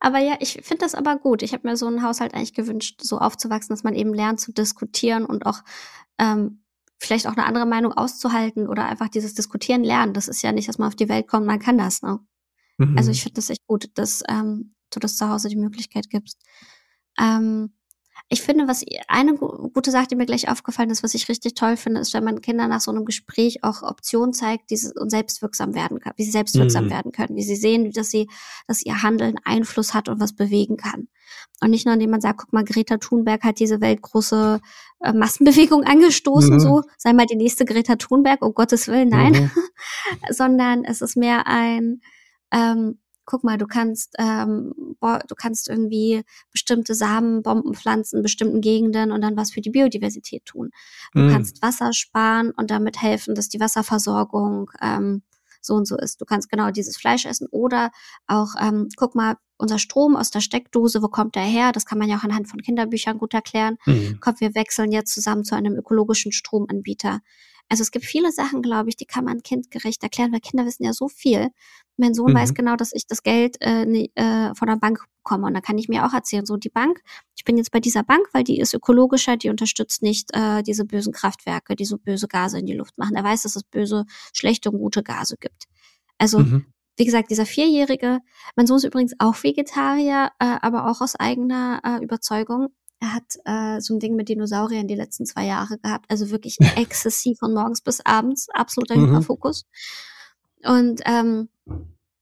aber 0.00 0.18
ja, 0.18 0.36
ich 0.40 0.60
finde 0.62 0.84
das 0.84 0.94
aber 0.94 1.16
gut. 1.16 1.42
Ich 1.42 1.52
habe 1.52 1.68
mir 1.68 1.76
so 1.76 1.86
einen 1.86 2.02
Haushalt 2.02 2.34
eigentlich 2.34 2.54
gewünscht, 2.54 3.00
so 3.02 3.18
aufzuwachsen, 3.18 3.74
dass 3.74 3.84
man 3.84 3.94
eben 3.94 4.12
lernt 4.14 4.40
zu 4.40 4.52
diskutieren 4.52 5.24
und 5.24 5.46
auch 5.46 5.62
ähm, 6.18 6.64
vielleicht 6.98 7.26
auch 7.26 7.36
eine 7.36 7.46
andere 7.46 7.66
Meinung 7.66 7.92
auszuhalten 7.92 8.68
oder 8.68 8.86
einfach 8.86 9.08
dieses 9.08 9.34
Diskutieren 9.34 9.84
lernen. 9.84 10.14
Das 10.14 10.28
ist 10.28 10.42
ja 10.42 10.52
nicht, 10.52 10.68
dass 10.68 10.78
man 10.78 10.88
auf 10.88 10.96
die 10.96 11.08
Welt 11.08 11.28
kommt, 11.28 11.46
man 11.46 11.58
kann 11.58 11.78
das. 11.78 12.02
Ne? 12.02 12.18
Also 12.78 12.90
mhm. 12.90 12.98
Also 12.98 13.10
ich 13.10 13.22
finde 13.22 13.36
das 13.36 13.50
echt 13.50 13.66
gut, 13.66 13.90
dass 13.94 14.22
ähm, 14.28 14.74
du 14.90 15.00
das 15.00 15.16
zu 15.16 15.28
Hause 15.28 15.48
die 15.48 15.56
Möglichkeit 15.56 16.10
gibst. 16.10 16.40
Ähm, 17.18 17.72
ich 18.30 18.40
finde, 18.40 18.66
was 18.66 18.82
eine 19.06 19.34
gute 19.34 19.90
Sache, 19.90 20.06
die 20.10 20.16
mir 20.16 20.24
gleich 20.24 20.48
aufgefallen 20.48 20.90
ist, 20.90 21.02
was 21.02 21.14
ich 21.14 21.28
richtig 21.28 21.54
toll 21.54 21.76
finde, 21.76 22.00
ist, 22.00 22.14
wenn 22.14 22.24
man 22.24 22.40
Kindern 22.40 22.70
nach 22.70 22.80
so 22.80 22.90
einem 22.90 23.04
Gespräch 23.04 23.62
auch 23.62 23.82
Optionen 23.82 24.32
zeigt, 24.32 24.70
die 24.70 24.76
sie 24.76 24.90
selbstwirksam 24.94 25.74
werden 25.74 26.00
können, 26.00 26.14
wie 26.16 26.24
sie 26.24 26.30
selbstwirksam 26.30 26.86
mhm. 26.86 26.90
werden 26.90 27.12
können, 27.12 27.36
wie 27.36 27.42
sie 27.42 27.56
sehen, 27.56 27.92
dass 27.92 28.10
sie, 28.10 28.28
dass 28.66 28.84
ihr 28.84 29.02
Handeln 29.02 29.36
Einfluss 29.44 29.92
hat 29.92 30.08
und 30.08 30.20
was 30.20 30.34
bewegen 30.34 30.76
kann. 30.78 31.08
Und 31.60 31.70
nicht 31.70 31.84
nur, 31.84 31.94
indem 31.94 32.10
man 32.10 32.20
sagt, 32.20 32.40
guck 32.40 32.52
mal, 32.52 32.64
Greta 32.64 32.96
Thunberg 32.96 33.42
hat 33.44 33.60
diese 33.60 33.80
weltgroße 33.80 34.60
äh, 35.00 35.12
Massenbewegung 35.12 35.84
angestoßen, 35.84 36.54
mhm. 36.54 36.60
so, 36.60 36.82
sei 36.96 37.12
mal 37.12 37.26
die 37.26 37.36
nächste 37.36 37.66
Greta 37.66 37.96
Thunberg, 37.96 38.42
um 38.42 38.54
Gottes 38.54 38.88
Willen, 38.88 39.10
nein, 39.10 39.32
mhm. 39.32 39.50
sondern 40.30 40.84
es 40.84 41.02
ist 41.02 41.16
mehr 41.16 41.46
ein, 41.46 42.00
ähm, 42.54 42.98
guck 43.26 43.42
mal, 43.42 43.58
du 43.58 43.66
kannst, 43.66 44.14
ähm, 44.18 44.74
boah, 45.00 45.20
du 45.26 45.34
kannst 45.34 45.68
irgendwie 45.68 46.22
bestimmte 46.52 46.94
Samenbomben 46.94 47.74
pflanzen 47.74 48.18
in 48.18 48.22
bestimmten 48.22 48.60
Gegenden 48.60 49.12
und 49.12 49.22
dann 49.22 49.36
was 49.36 49.52
für 49.52 49.60
die 49.60 49.70
Biodiversität 49.70 50.44
tun. 50.44 50.70
Du 51.14 51.22
mm. 51.22 51.30
kannst 51.30 51.62
Wasser 51.62 51.92
sparen 51.92 52.50
und 52.50 52.70
damit 52.70 53.00
helfen, 53.00 53.34
dass 53.34 53.48
die 53.48 53.60
Wasserversorgung 53.60 54.70
ähm, 54.80 55.22
so 55.62 55.74
und 55.74 55.86
so 55.86 55.96
ist. 55.96 56.20
Du 56.20 56.26
kannst 56.26 56.50
genau 56.50 56.70
dieses 56.70 56.96
Fleisch 56.96 57.24
essen 57.24 57.48
oder 57.50 57.90
auch, 58.26 58.54
ähm, 58.60 58.88
guck 58.96 59.14
mal, 59.14 59.36
unser 59.56 59.78
Strom 59.78 60.16
aus 60.16 60.30
der 60.30 60.40
Steckdose, 60.40 61.02
wo 61.02 61.08
kommt 61.08 61.36
der 61.36 61.42
her? 61.42 61.72
Das 61.72 61.86
kann 61.86 61.98
man 61.98 62.08
ja 62.08 62.18
auch 62.18 62.24
anhand 62.24 62.48
von 62.48 62.60
Kinderbüchern 62.60 63.18
gut 63.18 63.32
erklären. 63.34 63.78
Mhm. 63.86 64.18
Kommt, 64.20 64.40
wir 64.40 64.54
wechseln 64.54 64.92
jetzt 64.92 65.14
zusammen 65.14 65.44
zu 65.44 65.54
einem 65.54 65.74
ökologischen 65.76 66.32
Stromanbieter. 66.32 67.20
Also 67.68 67.82
es 67.82 67.90
gibt 67.90 68.04
viele 68.04 68.30
Sachen, 68.30 68.62
glaube 68.62 68.90
ich, 68.90 68.96
die 68.96 69.06
kann 69.06 69.24
man 69.24 69.42
kindgerecht 69.42 70.02
erklären, 70.02 70.32
weil 70.32 70.40
Kinder 70.40 70.66
wissen 70.66 70.84
ja 70.84 70.92
so 70.92 71.08
viel. 71.08 71.48
Mein 71.96 72.14
Sohn 72.14 72.32
mhm. 72.32 72.36
weiß 72.36 72.54
genau, 72.54 72.76
dass 72.76 72.92
ich 72.92 73.06
das 73.06 73.22
Geld 73.22 73.56
äh, 73.60 73.84
ne, 73.84 74.10
äh, 74.14 74.54
von 74.54 74.68
der 74.68 74.76
Bank 74.76 75.04
bekomme. 75.22 75.46
Und 75.46 75.54
da 75.54 75.60
kann 75.60 75.78
ich 75.78 75.88
mir 75.88 76.06
auch 76.06 76.12
erzählen, 76.12 76.44
so 76.44 76.56
die 76.56 76.70
Bank, 76.70 77.00
ich 77.36 77.44
bin 77.44 77.56
jetzt 77.56 77.70
bei 77.70 77.80
dieser 77.80 78.02
Bank, 78.02 78.26
weil 78.32 78.44
die 78.44 78.58
ist 78.58 78.74
ökologischer, 78.74 79.36
die 79.36 79.50
unterstützt 79.50 80.02
nicht 80.02 80.30
äh, 80.34 80.62
diese 80.62 80.84
bösen 80.84 81.12
Kraftwerke, 81.12 81.76
die 81.76 81.84
so 81.84 81.98
böse 81.98 82.28
Gase 82.28 82.58
in 82.58 82.66
die 82.66 82.74
Luft 82.74 82.98
machen. 82.98 83.14
Er 83.14 83.24
weiß, 83.24 83.42
dass 83.42 83.56
es 83.56 83.62
böse, 83.62 84.04
schlechte 84.32 84.70
und 84.70 84.78
gute 84.78 85.02
Gase 85.02 85.36
gibt. 85.38 85.64
Also 86.18 86.40
mhm. 86.40 86.66
Wie 86.96 87.04
gesagt, 87.04 87.30
dieser 87.30 87.46
Vierjährige, 87.46 88.20
mein 88.54 88.66
Sohn 88.66 88.76
ist 88.76 88.84
übrigens 88.84 89.14
auch 89.18 89.42
Vegetarier, 89.42 90.30
äh, 90.38 90.58
aber 90.60 90.88
auch 90.88 91.00
aus 91.00 91.16
eigener 91.16 91.80
äh, 91.84 92.04
Überzeugung. 92.04 92.68
Er 93.00 93.14
hat 93.14 93.36
äh, 93.44 93.80
so 93.80 93.94
ein 93.94 94.00
Ding 94.00 94.14
mit 94.14 94.28
Dinosauriern 94.28 94.86
die 94.86 94.94
letzten 94.94 95.26
zwei 95.26 95.44
Jahre 95.44 95.78
gehabt. 95.78 96.06
Also 96.08 96.30
wirklich 96.30 96.56
exzessiv 96.76 97.38
von 97.38 97.52
morgens 97.52 97.80
bis 97.80 98.00
abends. 98.00 98.48
Absoluter 98.50 98.96
mhm. 98.96 99.08
Hyperfokus. 99.08 99.64
Und 100.62 101.00
ähm, 101.04 101.48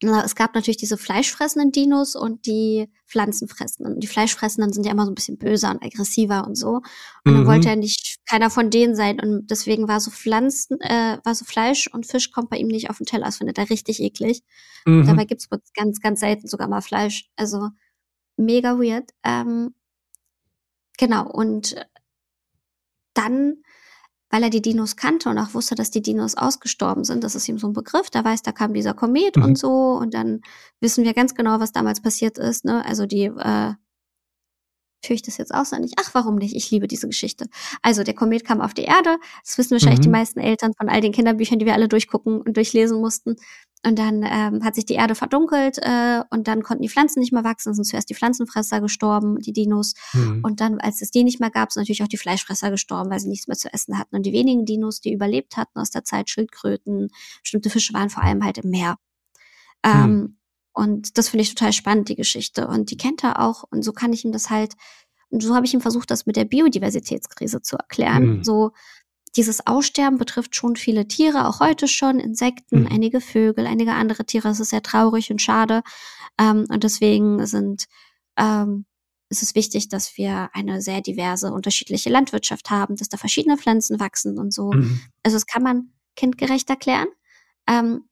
es 0.01 0.35
gab 0.35 0.55
natürlich 0.57 0.79
diese 0.79 0.97
fleischfressenden 0.99 1.71
Dinos 1.71 2.17
und 2.17 2.47
die 2.47 2.89
pflanzenfressenden. 3.07 4.01
Die 4.01 4.09
fleischfressenden 4.09 4.73
sind 4.73 4.85
ja 4.85 4.91
immer 4.91 5.05
so 5.05 5.13
ein 5.13 5.15
bisschen 5.15 5.39
böser 5.39 5.71
und 5.71 5.85
aggressiver 5.85 6.45
und 6.45 6.57
so. 6.57 6.81
Und 7.25 7.33
mhm. 7.33 7.35
dann 7.35 7.47
wollte 7.47 7.69
er 7.69 7.77
nicht 7.77 8.19
keiner 8.29 8.51
von 8.51 8.69
denen 8.69 8.97
sein. 8.97 9.21
Und 9.21 9.49
deswegen 9.49 9.87
war 9.87 10.01
so 10.01 10.11
Pflanzen, 10.11 10.81
äh, 10.81 11.19
war 11.23 11.37
so 11.37 11.45
Fleisch 11.45 11.87
und 11.87 12.05
Fisch 12.07 12.33
kommt 12.33 12.51
bei 12.51 12.57
ihm 12.57 12.67
nicht 12.67 12.91
auf 12.91 12.99
den 12.99 13.07
Teller. 13.07 13.27
Das 13.27 13.37
findet 13.37 13.59
er 13.59 13.71
richtig 13.71 14.01
eklig. 14.01 14.43
Mhm. 14.87 15.07
Dabei 15.07 15.25
gibt's 15.25 15.49
ganz, 15.75 16.01
ganz 16.01 16.19
selten 16.19 16.49
sogar 16.49 16.67
mal 16.67 16.83
Fleisch. 16.83 17.31
Also 17.37 17.69
mega 18.37 18.79
weird. 18.79 19.11
Ähm, 19.23 19.73
Genau, 20.99 21.29
und 21.29 21.75
dann 23.15 23.63
weil 24.33 24.43
er 24.43 24.51
die 24.51 24.63
Dinos 24.63 24.97
kannte 24.97 25.29
und 25.29 25.39
auch 25.39 25.55
wusste, 25.55 25.75
dass 25.77 25.91
die 25.91 26.03
Dinos 26.03 26.37
ausgestorben 26.37 27.05
sind. 27.05 27.23
Das 27.23 27.35
ist 27.37 27.49
ihm 27.49 27.59
so 27.59 27.69
ein 27.69 27.75
Begriff. 27.75 28.11
Da 28.11 28.25
weiß, 28.25 28.43
da 28.43 28.51
kam 28.51 28.73
dieser 28.75 28.95
Komet 28.95 29.37
Mhm. 29.37 29.45
und 29.45 29.59
so. 29.59 29.93
Und 30.01 30.15
dann 30.15 30.41
wissen 30.81 31.05
wir 31.05 31.13
ganz 31.15 31.35
genau, 31.35 31.61
was 31.61 31.73
damals 31.73 32.01
passiert 32.01 32.39
ist. 32.39 32.65
Ne? 32.65 32.85
Also 32.85 33.07
die, 33.07 33.25
äh, 33.27 33.75
führe 35.05 35.15
ich 35.17 35.23
das 35.23 35.37
jetzt 35.37 35.53
auswendig? 35.53 35.93
Ach, 36.01 36.11
warum 36.15 36.37
nicht? 36.37 36.55
Ich 36.55 36.71
liebe 36.71 36.87
diese 36.89 37.09
Geschichte. 37.09 37.47
Also 37.83 38.05
der 38.05 38.15
Komet 38.15 38.45
kam 38.45 38.61
auf 38.61 38.73
die 38.73 38.85
Erde. 38.85 39.19
Das 39.45 39.59
wissen 39.59 39.73
wahrscheinlich 39.73 39.99
Mhm. 39.99 40.05
die 40.05 40.09
meisten 40.11 40.41
Eltern 40.41 40.73
von 40.79 40.89
all 40.89 41.01
den 41.01 41.13
Kinderbüchern, 41.13 41.59
die 41.59 41.67
wir 41.67 41.75
alle 41.75 41.89
durchgucken 41.89 42.41
und 42.41 42.57
durchlesen 42.57 43.01
mussten. 43.01 43.37
Und 43.85 43.99
dann 43.99 44.23
ähm, 44.23 44.65
hat 44.65 44.77
sich 44.77 44.87
die 44.87 44.95
Erde 44.95 45.15
verdunkelt 45.15 45.79
äh, 45.79 46.23
und 46.31 46.47
dann 46.47 46.63
konnten 46.63 46.83
die 46.83 46.89
Pflanzen 46.89 47.21
nicht 47.21 47.33
mehr 47.33 47.43
wachsen. 47.43 47.75
Sind 47.75 47.85
zuerst 47.85 48.09
die 48.11 48.15
Pflanzenfresser 48.15 48.81
gestorben, 48.81 49.39
die 49.39 49.53
Dinos. 49.53 49.95
Mhm. 50.13 50.41
Und 50.45 50.61
dann, 50.61 50.81
als 50.81 51.03
es 51.03 51.11
die 51.11 51.25
nicht 51.25 51.41
mehr 51.41 51.51
gab, 51.51 51.73
sind 51.73 51.83
natürlich 51.83 52.03
auch 52.03 52.09
die 52.09 52.17
Fleischfresser 52.17 52.71
gestorben, 52.71 53.11
weil 53.11 53.19
sie 53.21 53.29
nichts 53.29 53.49
mehr 53.49 53.57
zu 53.57 53.73
essen 53.73 53.99
hatten. 53.99 54.15
Und 54.15 54.25
die 54.25 54.33
wenigen 54.33 54.65
Dinos, 54.65 55.01
die 55.01 55.13
überlebt 55.13 55.57
hatten 55.57 55.79
aus 55.79 55.91
der 55.91 56.05
Zeit, 56.05 56.31
Schildkröten, 56.31 57.09
bestimmte 57.43 57.71
Fische 57.71 57.93
waren 57.93 58.11
vor 58.11 58.23
allem 58.23 58.45
halt 58.45 58.59
im 58.59 58.71
Meer. 58.71 58.99
Ähm, 59.85 60.37
Und 60.75 61.19
das 61.19 61.29
finde 61.29 61.43
ich 61.43 61.55
total 61.55 61.73
spannend, 61.73 62.09
die 62.09 62.17
Geschichte. 62.17 62.67
Und 62.67 62.91
die 62.91 62.97
kennt 62.97 63.23
er 63.25 63.41
auch. 63.41 63.65
Und 63.71 63.83
so 63.83 63.93
kann 63.93 64.13
ich 64.13 64.25
ihm 64.25 64.33
das 64.33 64.49
halt, 64.49 64.75
und 65.29 65.43
so 65.43 65.55
habe 65.55 65.67
ich 65.67 65.75
ihm 65.75 65.81
versucht, 65.81 66.11
das 66.11 66.25
mit 66.25 66.37
der 66.37 66.45
Biodiversitätskrise 66.45 67.63
zu 67.63 67.77
erklären. 67.77 68.39
Mhm. 68.39 68.45
So, 68.45 68.71
dieses 69.37 69.67
Aussterben 69.67 70.19
betrifft 70.19 70.55
schon 70.57 70.77
viele 70.77 71.09
Tiere, 71.09 71.49
auch 71.49 71.61
heute 71.61 71.89
schon, 71.89 72.19
Insekten, 72.21 72.81
Mhm. 72.83 72.89
einige 72.93 73.21
Vögel, 73.21 73.67
einige 73.67 73.93
andere 73.95 74.25
Tiere. 74.27 74.49
Es 74.49 74.61
ist 74.61 74.71
sehr 74.71 74.83
traurig 74.83 75.31
und 75.31 75.41
schade. 75.41 75.83
Ähm, 76.39 76.67
und 76.69 76.85
deswegen 76.85 77.45
sind, 77.47 77.87
ähm, 78.37 78.85
ist 79.31 79.43
es 79.43 79.55
wichtig, 79.55 79.89
dass 79.89 80.17
wir 80.19 80.51
eine 80.53 80.83
sehr 80.83 81.01
diverse, 81.01 81.51
unterschiedliche 81.53 82.11
Landwirtschaft 82.11 82.69
haben, 82.69 82.97
dass 82.97 83.09
da 83.09 83.17
verschiedene 83.17 83.57
Pflanzen 83.57 83.99
wachsen 84.01 84.39
und 84.39 84.53
so. 84.53 84.73
Mhm. 84.73 85.01
Also 85.23 85.37
das 85.37 85.47
kann 85.47 85.63
man 85.63 85.93
kindgerecht 86.17 86.69
erklären. 86.69 87.09
Ähm, 87.67 88.09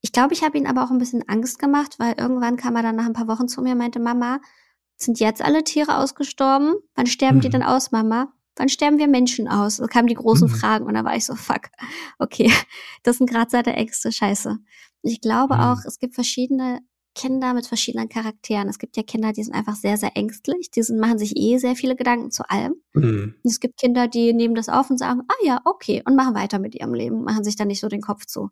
ich 0.00 0.12
glaube, 0.12 0.34
ich 0.34 0.44
habe 0.44 0.58
ihn 0.58 0.66
aber 0.66 0.84
auch 0.84 0.90
ein 0.90 0.98
bisschen 0.98 1.28
Angst 1.28 1.58
gemacht, 1.58 1.98
weil 1.98 2.14
irgendwann 2.18 2.56
kam 2.56 2.76
er 2.76 2.82
dann 2.82 2.94
nach 2.96 3.06
ein 3.06 3.14
paar 3.14 3.26
Wochen 3.28 3.48
zu 3.48 3.62
mir 3.62 3.72
und 3.72 3.78
meinte, 3.78 4.00
Mama, 4.00 4.40
sind 4.96 5.18
jetzt 5.18 5.42
alle 5.42 5.64
Tiere 5.64 5.98
ausgestorben? 5.98 6.74
Wann 6.94 7.06
sterben 7.06 7.40
die 7.40 7.48
Mhm. 7.48 7.52
denn 7.52 7.62
aus, 7.64 7.90
Mama? 7.90 8.32
Wann 8.56 8.68
sterben 8.68 8.98
wir 8.98 9.08
Menschen 9.08 9.48
aus? 9.48 9.78
Da 9.78 9.86
kamen 9.86 10.06
die 10.08 10.14
großen 10.14 10.48
Mhm. 10.48 10.52
Fragen 10.52 10.86
und 10.86 10.94
da 10.94 11.04
war 11.04 11.16
ich 11.16 11.24
so, 11.26 11.34
fuck, 11.34 11.68
okay, 12.18 12.50
das 13.02 13.18
sind 13.18 13.28
gerade 13.30 13.50
seine 13.50 13.74
Ängste, 13.74 14.12
scheiße. 14.12 14.58
Ich 15.02 15.20
glaube 15.20 15.54
Mhm. 15.54 15.60
auch, 15.60 15.78
es 15.86 15.98
gibt 15.98 16.14
verschiedene 16.14 16.80
Kinder 17.14 17.54
mit 17.54 17.66
verschiedenen 17.66 18.08
Charakteren. 18.08 18.68
Es 18.68 18.78
gibt 18.78 18.96
ja 18.96 19.02
Kinder, 19.04 19.32
die 19.32 19.44
sind 19.44 19.54
einfach 19.54 19.76
sehr, 19.76 19.96
sehr 19.96 20.16
ängstlich, 20.16 20.70
die 20.70 20.82
sind, 20.82 20.98
machen 20.98 21.18
sich 21.18 21.36
eh 21.36 21.58
sehr 21.58 21.76
viele 21.76 21.94
Gedanken 21.96 22.30
zu 22.30 22.48
allem. 22.48 22.74
Mhm. 22.94 23.34
Es 23.44 23.60
gibt 23.60 23.76
Kinder, 23.78 24.08
die 24.08 24.32
nehmen 24.32 24.54
das 24.54 24.68
auf 24.68 24.90
und 24.90 24.98
sagen, 24.98 25.22
ah 25.28 25.46
ja, 25.46 25.60
okay, 25.64 26.02
und 26.06 26.16
machen 26.16 26.34
weiter 26.34 26.58
mit 26.58 26.74
ihrem 26.74 26.94
Leben, 26.94 27.22
machen 27.24 27.44
sich 27.44 27.56
dann 27.56 27.68
nicht 27.68 27.80
so 27.80 27.88
den 27.88 28.00
Kopf 28.00 28.26
zu. 28.26 28.50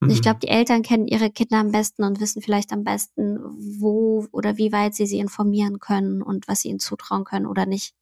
Und 0.00 0.10
ich 0.10 0.18
Mhm. 0.18 0.22
glaube, 0.22 0.40
die 0.40 0.48
Eltern 0.48 0.82
kennen 0.82 1.06
ihre 1.06 1.30
Kinder 1.30 1.58
am 1.58 1.72
besten 1.72 2.04
und 2.04 2.20
wissen 2.20 2.42
vielleicht 2.42 2.72
am 2.72 2.84
besten, 2.84 3.38
wo 3.80 4.26
oder 4.32 4.58
wie 4.58 4.72
weit 4.72 4.94
sie 4.94 5.06
sie 5.06 5.18
informieren 5.18 5.78
können 5.80 6.22
und 6.22 6.48
was 6.48 6.62
sie 6.62 6.68
ihnen 6.70 6.80
zutrauen 6.80 7.24
können 7.24 7.46
oder 7.46 7.66
nicht. 7.66 7.94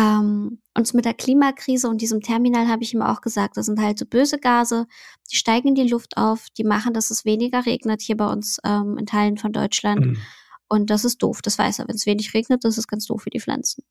Ähm, 0.00 0.60
und 0.76 0.94
mit 0.94 1.04
der 1.04 1.14
Klimakrise 1.14 1.88
und 1.88 2.00
diesem 2.00 2.20
Terminal 2.20 2.68
habe 2.68 2.82
ich 2.82 2.94
ihm 2.94 3.02
auch 3.02 3.20
gesagt, 3.20 3.56
das 3.56 3.66
sind 3.66 3.80
halt 3.80 3.98
so 3.98 4.06
böse 4.06 4.38
Gase, 4.38 4.86
die 5.30 5.36
steigen 5.36 5.68
in 5.68 5.74
die 5.74 5.88
Luft 5.88 6.16
auf, 6.16 6.46
die 6.56 6.64
machen, 6.64 6.94
dass 6.94 7.10
es 7.10 7.24
weniger 7.24 7.66
regnet 7.66 8.00
hier 8.00 8.16
bei 8.16 8.26
uns 8.26 8.58
ähm, 8.64 8.96
in 8.98 9.06
Teilen 9.06 9.36
von 9.36 9.52
Deutschland. 9.52 10.06
Mhm. 10.06 10.16
Und 10.68 10.88
das 10.88 11.04
ist 11.04 11.22
doof, 11.22 11.42
das 11.42 11.58
weiß 11.58 11.80
er. 11.80 11.88
Wenn 11.88 11.96
es 11.96 12.06
wenig 12.06 12.32
regnet, 12.32 12.64
das 12.64 12.78
ist 12.78 12.88
ganz 12.88 13.06
doof 13.06 13.22
für 13.22 13.30
die 13.30 13.40
Pflanzen. 13.40 13.84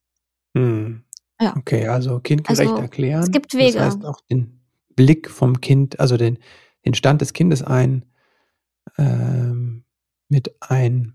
Mhm. 0.54 1.04
Ja. 1.40 1.56
Okay, 1.56 1.88
also 1.88 2.20
kindgerecht 2.20 2.72
Also, 2.72 2.82
erklären. 2.82 3.24
es 3.24 3.32
gibt 3.32 3.54
Wege. 3.54 3.78
Das 3.78 3.96
heißt 3.96 4.06
auch 4.06 4.22
den 4.30 4.62
Blick 4.96 5.30
vom 5.30 5.62
Kind, 5.62 6.00
also 6.00 6.18
den, 6.18 6.40
den 6.86 6.94
Stand 6.94 7.22
des 7.22 7.34
Kindes 7.34 7.62
ein, 7.62 8.06
ähm, 8.98 9.84
mit 10.28 10.56
ein 10.62 11.14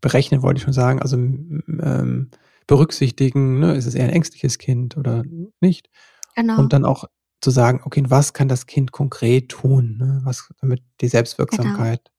berechnen, 0.00 0.42
wollte 0.42 0.58
ich 0.58 0.64
schon 0.64 0.72
sagen, 0.72 1.00
also 1.00 1.16
ähm, 1.16 2.30
berücksichtigen, 2.66 3.58
ne, 3.60 3.74
ist 3.74 3.86
es 3.86 3.94
eher 3.94 4.04
ein 4.04 4.10
ängstliches 4.10 4.58
Kind 4.58 4.96
oder 4.96 5.24
nicht? 5.60 5.88
Genau. 6.36 6.58
Und 6.58 6.72
dann 6.72 6.84
auch 6.84 7.04
zu 7.40 7.50
sagen, 7.50 7.80
okay, 7.84 8.02
was 8.08 8.32
kann 8.32 8.48
das 8.48 8.66
Kind 8.66 8.92
konkret 8.92 9.50
tun, 9.50 9.98
ne? 9.98 10.20
was, 10.24 10.48
damit 10.60 10.82
die 11.00 11.08
Selbstwirksamkeit 11.08 12.10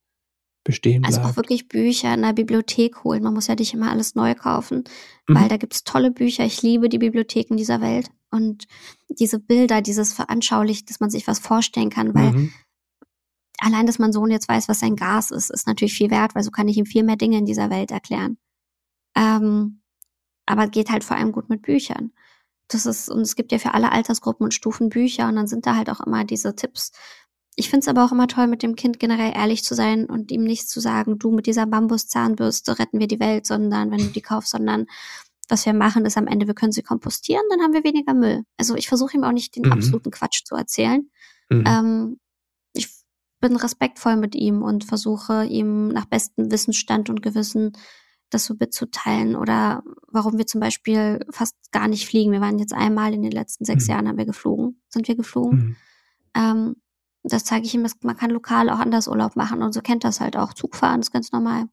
bestehen 0.63 1.03
Also 1.03 1.19
bleibt. 1.19 1.31
auch 1.33 1.37
wirklich 1.37 1.67
Bücher 1.67 2.13
in 2.13 2.21
der 2.21 2.33
Bibliothek 2.33 3.03
holen. 3.03 3.23
Man 3.23 3.33
muss 3.33 3.47
ja 3.47 3.55
nicht 3.55 3.73
immer 3.73 3.89
alles 3.91 4.15
neu 4.15 4.35
kaufen, 4.35 4.83
weil 5.27 5.45
Mhm. 5.45 5.49
da 5.49 5.57
gibt's 5.57 5.83
tolle 5.83 6.11
Bücher. 6.11 6.45
Ich 6.45 6.61
liebe 6.61 6.89
die 6.89 6.97
Bibliotheken 6.99 7.55
dieser 7.57 7.81
Welt. 7.81 8.09
Und 8.31 8.65
diese 9.09 9.39
Bilder, 9.39 9.81
dieses 9.81 10.13
Veranschaulicht, 10.13 10.89
dass 10.89 10.99
man 10.99 11.09
sich 11.09 11.27
was 11.27 11.39
vorstellen 11.39 11.89
kann, 11.89 12.13
weil 12.13 12.31
Mhm. 12.31 12.51
allein, 13.59 13.85
dass 13.87 13.99
mein 13.99 14.11
Sohn 14.13 14.29
jetzt 14.31 14.49
weiß, 14.49 14.67
was 14.67 14.83
ein 14.83 14.95
Gas 14.95 15.31
ist, 15.31 15.49
ist 15.49 15.67
natürlich 15.67 15.93
viel 15.93 16.11
wert, 16.11 16.35
weil 16.35 16.43
so 16.43 16.51
kann 16.51 16.67
ich 16.67 16.77
ihm 16.77 16.85
viel 16.85 17.03
mehr 17.03 17.15
Dinge 17.15 17.37
in 17.37 17.45
dieser 17.45 17.69
Welt 17.69 17.91
erklären. 17.91 18.37
Ähm, 19.15 19.81
aber 20.45 20.67
geht 20.67 20.89
halt 20.89 21.03
vor 21.03 21.17
allem 21.17 21.31
gut 21.31 21.49
mit 21.49 21.61
Büchern. 21.61 22.11
Das 22.67 22.85
ist, 22.85 23.09
und 23.09 23.21
es 23.21 23.35
gibt 23.35 23.51
ja 23.51 23.59
für 23.59 23.73
alle 23.73 23.91
Altersgruppen 23.91 24.43
und 24.43 24.53
Stufen 24.53 24.89
Bücher 24.89 25.27
und 25.27 25.35
dann 25.35 25.47
sind 25.47 25.65
da 25.65 25.75
halt 25.75 25.89
auch 25.89 25.99
immer 26.01 26.23
diese 26.23 26.55
Tipps. 26.55 26.91
Ich 27.55 27.69
finde 27.69 27.81
es 27.81 27.87
aber 27.87 28.03
auch 28.03 28.11
immer 28.11 28.27
toll, 28.27 28.47
mit 28.47 28.63
dem 28.63 28.75
Kind 28.75 28.99
generell 28.99 29.33
ehrlich 29.35 29.63
zu 29.63 29.75
sein 29.75 30.05
und 30.05 30.31
ihm 30.31 30.43
nicht 30.43 30.67
zu 30.69 30.79
sagen, 30.79 31.19
du 31.19 31.31
mit 31.31 31.45
dieser 31.45 31.65
Bambuszahnbürste 31.65 32.79
retten 32.79 32.99
wir 32.99 33.07
die 33.07 33.19
Welt, 33.19 33.45
sondern 33.45 33.91
wenn 33.91 33.99
du 33.99 34.07
die 34.07 34.21
kaufst, 34.21 34.51
sondern 34.51 34.87
was 35.47 35.65
wir 35.65 35.73
machen, 35.73 36.05
ist 36.05 36.17
am 36.17 36.27
Ende, 36.27 36.47
wir 36.47 36.55
können 36.55 36.71
sie 36.71 36.81
kompostieren, 36.81 37.43
dann 37.49 37.61
haben 37.61 37.73
wir 37.73 37.83
weniger 37.83 38.13
Müll. 38.13 38.43
Also 38.57 38.75
ich 38.75 38.87
versuche 38.87 39.15
ihm 39.15 39.23
auch 39.23 39.31
nicht 39.31 39.55
den 39.55 39.65
Mhm. 39.65 39.73
absoluten 39.73 40.11
Quatsch 40.11 40.43
zu 40.43 40.55
erzählen. 40.55 41.09
Mhm. 41.49 41.63
Ähm, 41.67 42.19
ich 42.73 42.89
bin 43.39 43.55
respektvoll 43.55 44.15
mit 44.17 44.35
ihm 44.35 44.63
und 44.63 44.83
versuche 44.83 45.45
ihm 45.45 45.89
nach 45.89 46.05
bestem 46.05 46.51
Wissensstand 46.51 47.09
und 47.09 47.21
Gewissen 47.21 47.73
das 48.35 48.45
so 48.45 48.55
mitzuteilen 48.59 49.35
oder 49.35 49.83
warum 50.07 50.37
wir 50.37 50.45
zum 50.45 50.61
Beispiel 50.61 51.19
fast 51.31 51.55
gar 51.71 51.87
nicht 51.87 52.07
fliegen. 52.07 52.31
Wir 52.31 52.41
waren 52.41 52.59
jetzt 52.59 52.73
einmal 52.73 53.13
in 53.13 53.21
den 53.23 53.31
letzten 53.31 53.65
sechs 53.65 53.85
Mhm. 53.87 53.91
Jahren 53.91 54.07
haben 54.07 54.17
wir 54.17 54.25
geflogen, 54.25 54.81
sind 54.89 55.07
wir 55.07 55.15
geflogen. 55.15 55.59
Mhm. 55.59 55.75
Ähm, 56.35 56.75
das 57.23 57.43
zeige 57.43 57.65
ich 57.65 57.73
ihm, 57.73 57.85
man 58.03 58.17
kann 58.17 58.29
lokal 58.29 58.69
auch 58.69 58.79
anders 58.79 59.07
Urlaub 59.07 59.35
machen 59.35 59.63
und 59.63 59.73
so 59.73 59.81
kennt 59.81 60.03
das 60.03 60.19
halt 60.21 60.37
auch. 60.37 60.53
Zugfahren 60.53 60.99
ist 61.01 61.11
ganz 61.11 61.31
normal. 61.31 61.65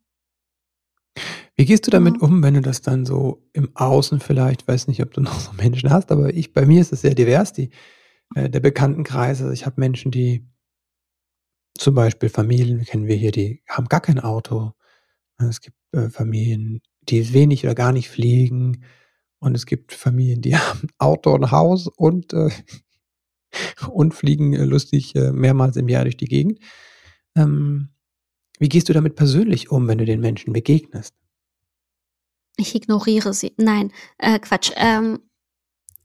Wie 1.57 1.67
gehst 1.67 1.87
du 1.87 1.91
damit 1.91 2.15
Ja. 2.17 2.23
um, 2.23 2.43
wenn 2.43 2.55
du 2.55 2.63
das 2.63 2.81
dann 2.81 3.05
so 3.05 3.47
im 3.53 3.69
Außen 3.77 4.21
vielleicht, 4.21 4.67
weiß 4.67 4.89
nicht, 4.89 5.03
ob 5.03 5.13
du 5.13 5.21
noch 5.21 5.39
so 5.39 5.53
Menschen 5.53 5.91
hast, 5.91 6.11
aber 6.11 6.33
ich, 6.33 6.53
bei 6.55 6.65
mir 6.65 6.81
ist 6.81 6.93
es 6.93 7.03
sehr 7.03 7.15
divers, 7.15 7.53
die, 7.53 7.69
äh, 8.35 8.49
der 8.49 8.61
Bekanntenkreis. 8.61 9.41
Also 9.43 9.53
ich 9.53 9.67
habe 9.67 9.79
Menschen, 9.81 10.11
die 10.11 10.49
zum 11.79 11.95
Beispiel 11.95 12.29
Familien, 12.29 12.85
kennen 12.85 13.07
wir 13.07 13.17
hier, 13.17 13.33
die 13.33 13.63
haben 13.69 13.89
gar 13.89 14.01
kein 14.01 14.21
Auto. 14.21 14.73
Es 15.49 15.61
gibt 15.61 15.77
äh, 15.93 16.09
Familien, 16.11 16.81
die 17.03 17.33
wenig 17.33 17.65
oder 17.65 17.75
gar 17.75 17.93
nicht 17.93 18.09
fliegen. 18.09 18.85
Und 19.39 19.55
es 19.55 19.67
gibt 19.67 19.93
Familien, 19.93 20.41
die 20.41 20.57
haben 20.57 20.89
Auto 20.99 21.33
und 21.33 21.51
Haus 21.51 21.89
und, 21.89 22.33
äh, 22.33 22.51
und 23.91 24.15
fliegen 24.15 24.55
äh, 24.55 24.65
lustig 24.65 25.15
äh, 25.15 25.33
mehrmals 25.33 25.77
im 25.77 25.89
Jahr 25.89 26.05
durch 26.05 26.17
die 26.17 26.27
Gegend. 26.29 26.59
Ähm, 27.37 27.89
wie 28.59 28.69
gehst 28.69 28.89
du 28.89 28.93
damit 28.93 29.17
persönlich 29.17 29.71
um, 29.71 29.89
wenn 29.89 29.99
du 29.99 30.05
den 30.05 30.21
Menschen 30.21 30.53
begegnest? 30.53 31.15
Ich 32.57 32.75
ignoriere 32.75 33.33
sie. 33.35 33.55
Nein, 33.57 33.93
äh, 34.19 34.39
Quatsch. 34.39 34.71
Ähm, 34.77 35.19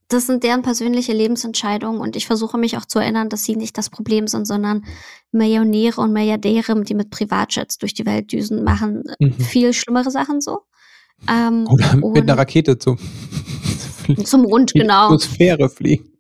das 0.10 0.28
sind 0.28 0.44
deren 0.44 0.62
persönliche 0.62 1.12
Lebensentscheidungen 1.14 2.00
und 2.00 2.16
ich 2.16 2.28
versuche 2.28 2.58
mich 2.58 2.78
auch 2.78 2.86
zu 2.86 3.00
erinnern, 3.00 3.30
dass 3.30 3.44
sie 3.44 3.56
nicht 3.56 3.78
das 3.78 3.90
Problem 3.90 4.28
sind, 4.28 4.46
sondern 4.46 4.86
Millionäre 5.32 6.00
und 6.02 6.14
Milliardäre, 6.14 6.82
die 6.84 6.94
mit 6.94 7.10
Privatjets 7.10 7.78
durch 7.78 7.94
die 7.94 8.06
Welt 8.06 8.32
düsen, 8.32 8.64
machen 8.64 9.04
Mhm. 9.20 9.34
viel 9.34 9.74
schlimmere 9.74 10.12
Sachen 10.12 10.40
so. 10.40 10.60
Ähm, 11.30 11.68
Oder 11.68 11.96
mit 11.96 12.24
einer 12.24 12.38
Rakete 12.38 12.78
zum, 12.78 12.98
zum 14.24 14.44
die 14.74 14.80
genau. 14.80 15.06
Atmosphäre 15.06 15.70
fliegen. 15.70 16.17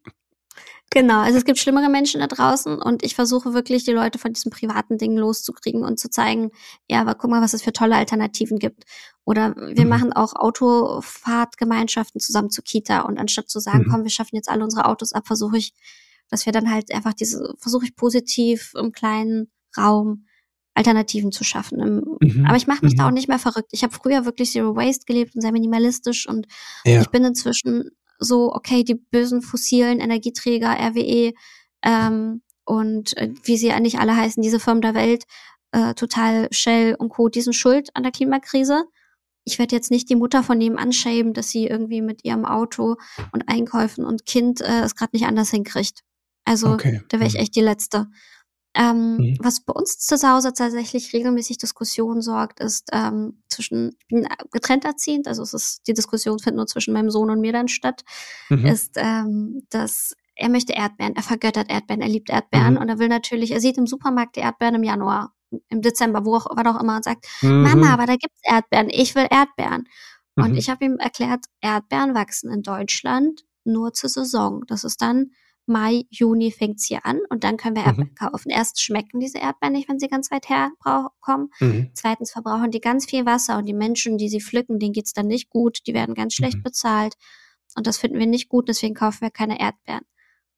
Genau, 0.97 1.19
also 1.19 1.37
es 1.37 1.45
gibt 1.45 1.59
schlimmere 1.59 1.89
Menschen 1.89 2.21
da 2.21 2.27
draußen 2.27 2.81
und 2.81 3.03
ich 3.03 3.13
versuche 3.13 3.53
wirklich, 3.53 3.83
die 3.85 3.91
Leute 3.91 4.17
von 4.17 4.33
diesen 4.33 4.49
privaten 4.51 4.97
Dingen 4.97 5.17
loszukriegen 5.17 5.83
und 5.83 5.99
zu 5.99 6.09
zeigen, 6.09 6.49
ja, 6.89 7.01
aber 7.01 7.13
guck 7.13 7.29
mal, 7.29 7.41
was 7.41 7.53
es 7.53 7.61
für 7.61 7.71
tolle 7.71 7.95
Alternativen 7.95 8.57
gibt. 8.57 8.83
Oder 9.23 9.55
wir 9.55 9.83
Mhm. 9.83 9.89
machen 9.89 10.13
auch 10.13 10.33
Autofahrtgemeinschaften 10.35 12.19
zusammen 12.19 12.49
zur 12.49 12.63
Kita 12.63 13.01
und 13.01 13.19
anstatt 13.19 13.47
zu 13.49 13.59
sagen, 13.59 13.83
Mhm. 13.85 13.91
komm, 13.91 14.03
wir 14.03 14.09
schaffen 14.09 14.35
jetzt 14.35 14.49
alle 14.49 14.63
unsere 14.63 14.85
Autos 14.85 15.13
ab, 15.13 15.27
versuche 15.27 15.57
ich, 15.57 15.73
dass 16.29 16.45
wir 16.47 16.53
dann 16.53 16.71
halt 16.71 16.91
einfach 16.93 17.13
diese, 17.13 17.53
versuche 17.59 17.85
ich 17.85 17.95
positiv 17.95 18.73
im 18.75 18.91
kleinen 18.91 19.51
Raum 19.77 20.25
Alternativen 20.73 21.31
zu 21.31 21.43
schaffen. 21.43 21.79
Im, 21.79 22.17
Mhm. 22.21 22.45
Aber 22.45 22.55
ich 22.55 22.67
mache 22.67 22.85
mich 22.85 22.95
da 22.95 23.03
Mhm. 23.03 23.09
auch 23.09 23.13
nicht 23.13 23.27
mehr 23.27 23.39
verrückt. 23.39 23.69
Ich 23.71 23.83
habe 23.83 23.93
früher 23.93 24.25
wirklich 24.25 24.51
Zero 24.51 24.75
Waste 24.75 25.05
gelebt 25.05 25.35
und 25.35 25.41
sehr 25.41 25.51
minimalistisch 25.51 26.27
und 26.27 26.47
Ja. 26.85 27.01
ich 27.01 27.09
bin 27.09 27.23
inzwischen 27.23 27.91
so, 28.19 28.53
okay, 28.53 28.83
die 28.83 28.95
bösen 28.95 29.41
fossilen 29.41 29.99
Energieträger, 29.99 30.69
RWE 30.69 31.33
ähm, 31.83 32.41
und 32.65 33.15
äh, 33.17 33.33
wie 33.43 33.57
sie 33.57 33.71
eigentlich 33.71 33.99
alle 33.99 34.15
heißen, 34.15 34.41
diese 34.41 34.59
Firmen 34.59 34.81
der 34.81 34.95
Welt, 34.95 35.25
äh, 35.71 35.93
Total, 35.93 36.47
Shell 36.51 36.95
und 36.95 37.09
Co., 37.09 37.29
die 37.29 37.41
sind 37.41 37.53
schuld 37.53 37.89
an 37.93 38.03
der 38.03 38.11
Klimakrise. 38.11 38.85
ich 39.43 39.59
werde 39.59 39.75
jetzt 39.75 39.91
nicht 39.91 40.09
die 40.09 40.15
Mutter 40.15 40.43
von 40.43 40.57
nebenan 40.57 40.91
schämen, 40.91 41.33
dass 41.33 41.49
sie 41.49 41.67
irgendwie 41.67 42.01
mit 42.01 42.25
ihrem 42.25 42.45
Auto 42.45 42.95
und 43.31 43.47
Einkäufen 43.47 44.03
und 44.05 44.25
Kind 44.25 44.59
äh, 44.61 44.81
es 44.81 44.95
gerade 44.95 45.15
nicht 45.15 45.25
anders 45.25 45.51
hinkriegt. 45.51 46.01
Also 46.43 46.73
okay. 46.73 47.01
da 47.09 47.19
wäre 47.19 47.27
ich 47.27 47.35
mhm. 47.35 47.41
echt 47.41 47.55
die 47.55 47.61
Letzte. 47.61 48.07
Ähm, 48.77 49.17
mhm. 49.17 49.37
Was 49.39 49.61
bei 49.61 49.73
uns 49.73 49.97
zu 49.97 50.15
Hause 50.15 50.53
tatsächlich 50.53 51.11
regelmäßig 51.11 51.57
Diskussionen 51.57 52.21
sorgt, 52.21 52.59
ist 52.59 52.89
ähm, 52.93 53.41
zwischen, 53.49 53.97
bin 54.07 54.27
getrennt 54.51 54.85
erziehend, 54.85 55.27
also 55.27 55.41
es 55.41 55.53
ist, 55.53 55.87
die 55.87 55.93
Diskussion 55.93 56.37
findet 56.37 56.57
nur 56.57 56.67
zwischen 56.67 56.93
meinem 56.93 57.09
Sohn 57.09 57.31
und 57.31 57.41
mir 57.41 57.53
dann 57.53 57.69
statt, 57.69 58.03
mhm. 58.49 58.65
ist, 58.67 58.93
ähm, 58.97 59.63
dass 59.69 60.15
er 60.35 60.49
möchte 60.49 60.73
Erdbeeren, 60.73 61.15
er 61.15 61.23
vergöttert 61.23 61.71
Erdbeeren, 61.71 62.01
er 62.01 62.09
liebt 62.09 62.29
Erdbeeren 62.29 62.75
mhm. 62.75 62.81
und 62.81 62.89
er 62.89 62.99
will 62.99 63.07
natürlich, 63.07 63.51
er 63.51 63.61
sieht 63.61 63.79
im 63.79 63.87
Supermarkt 63.87 64.35
die 64.35 64.41
Erdbeeren 64.41 64.75
im 64.75 64.83
Januar, 64.83 65.33
im 65.69 65.81
Dezember, 65.81 66.23
wo 66.23 66.35
auch, 66.35 66.45
was 66.55 66.65
auch 66.67 66.79
immer 66.79 66.97
und 66.97 67.03
sagt, 67.03 67.25
mhm. 67.41 67.63
Mama, 67.63 67.93
aber 67.93 68.05
da 68.05 68.15
gibt's 68.15 68.41
Erdbeeren, 68.43 68.89
ich 68.91 69.15
will 69.15 69.27
Erdbeeren. 69.29 69.85
Und 70.35 70.51
mhm. 70.51 70.57
ich 70.57 70.69
habe 70.69 70.85
ihm 70.85 70.97
erklärt, 70.97 71.45
Erdbeeren 71.61 72.13
wachsen 72.13 72.51
in 72.51 72.61
Deutschland 72.61 73.43
nur 73.63 73.93
zur 73.93 74.09
Saison. 74.09 74.63
Das 74.67 74.83
ist 74.83 75.01
dann 75.01 75.31
Mai, 75.67 76.05
Juni 76.09 76.51
fängt's 76.51 76.85
hier 76.85 77.05
an 77.05 77.19
und 77.29 77.43
dann 77.43 77.57
können 77.57 77.75
wir 77.75 77.83
mhm. 77.83 77.87
Erdbeeren 77.87 78.15
kaufen. 78.15 78.49
Erst 78.49 78.81
schmecken 78.81 79.19
diese 79.19 79.37
Erdbeeren 79.37 79.73
nicht, 79.73 79.89
wenn 79.89 79.99
sie 79.99 80.07
ganz 80.07 80.31
weit 80.31 80.49
herkommen. 80.49 81.49
Mhm. 81.59 81.91
Zweitens 81.93 82.31
verbrauchen 82.31 82.71
die 82.71 82.79
ganz 82.79 83.05
viel 83.05 83.25
Wasser 83.25 83.57
und 83.57 83.65
die 83.65 83.73
Menschen, 83.73 84.17
die 84.17 84.29
sie 84.29 84.41
pflücken, 84.41 84.79
denen 84.79 84.93
geht's 84.93 85.13
dann 85.13 85.27
nicht 85.27 85.49
gut. 85.49 85.79
Die 85.85 85.93
werden 85.93 86.15
ganz 86.15 86.33
schlecht 86.33 86.57
mhm. 86.57 86.63
bezahlt. 86.63 87.15
Und 87.75 87.85
das 87.85 87.97
finden 87.97 88.17
wir 88.17 88.27
nicht 88.27 88.49
gut, 88.49 88.69
deswegen 88.69 88.95
kaufen 88.95 89.21
wir 89.21 89.29
keine 89.29 89.59
Erdbeeren. 89.59 90.05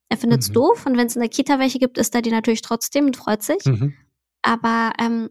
Er 0.10 0.18
findet's 0.18 0.50
mhm. 0.50 0.54
doof 0.54 0.86
und 0.86 0.98
wenn 0.98 1.08
es 1.08 1.16
in 1.16 1.22
der 1.22 1.30
Kita 1.30 1.60
welche 1.60 1.80
gibt, 1.80 1.98
isst 1.98 2.16
er 2.16 2.22
die 2.22 2.32
natürlich 2.32 2.62
trotzdem 2.62 3.06
und 3.06 3.18
freut 3.18 3.44
sich. 3.44 3.66
Mhm. 3.66 3.94
Aber 4.42 4.94
ähm, 5.00 5.30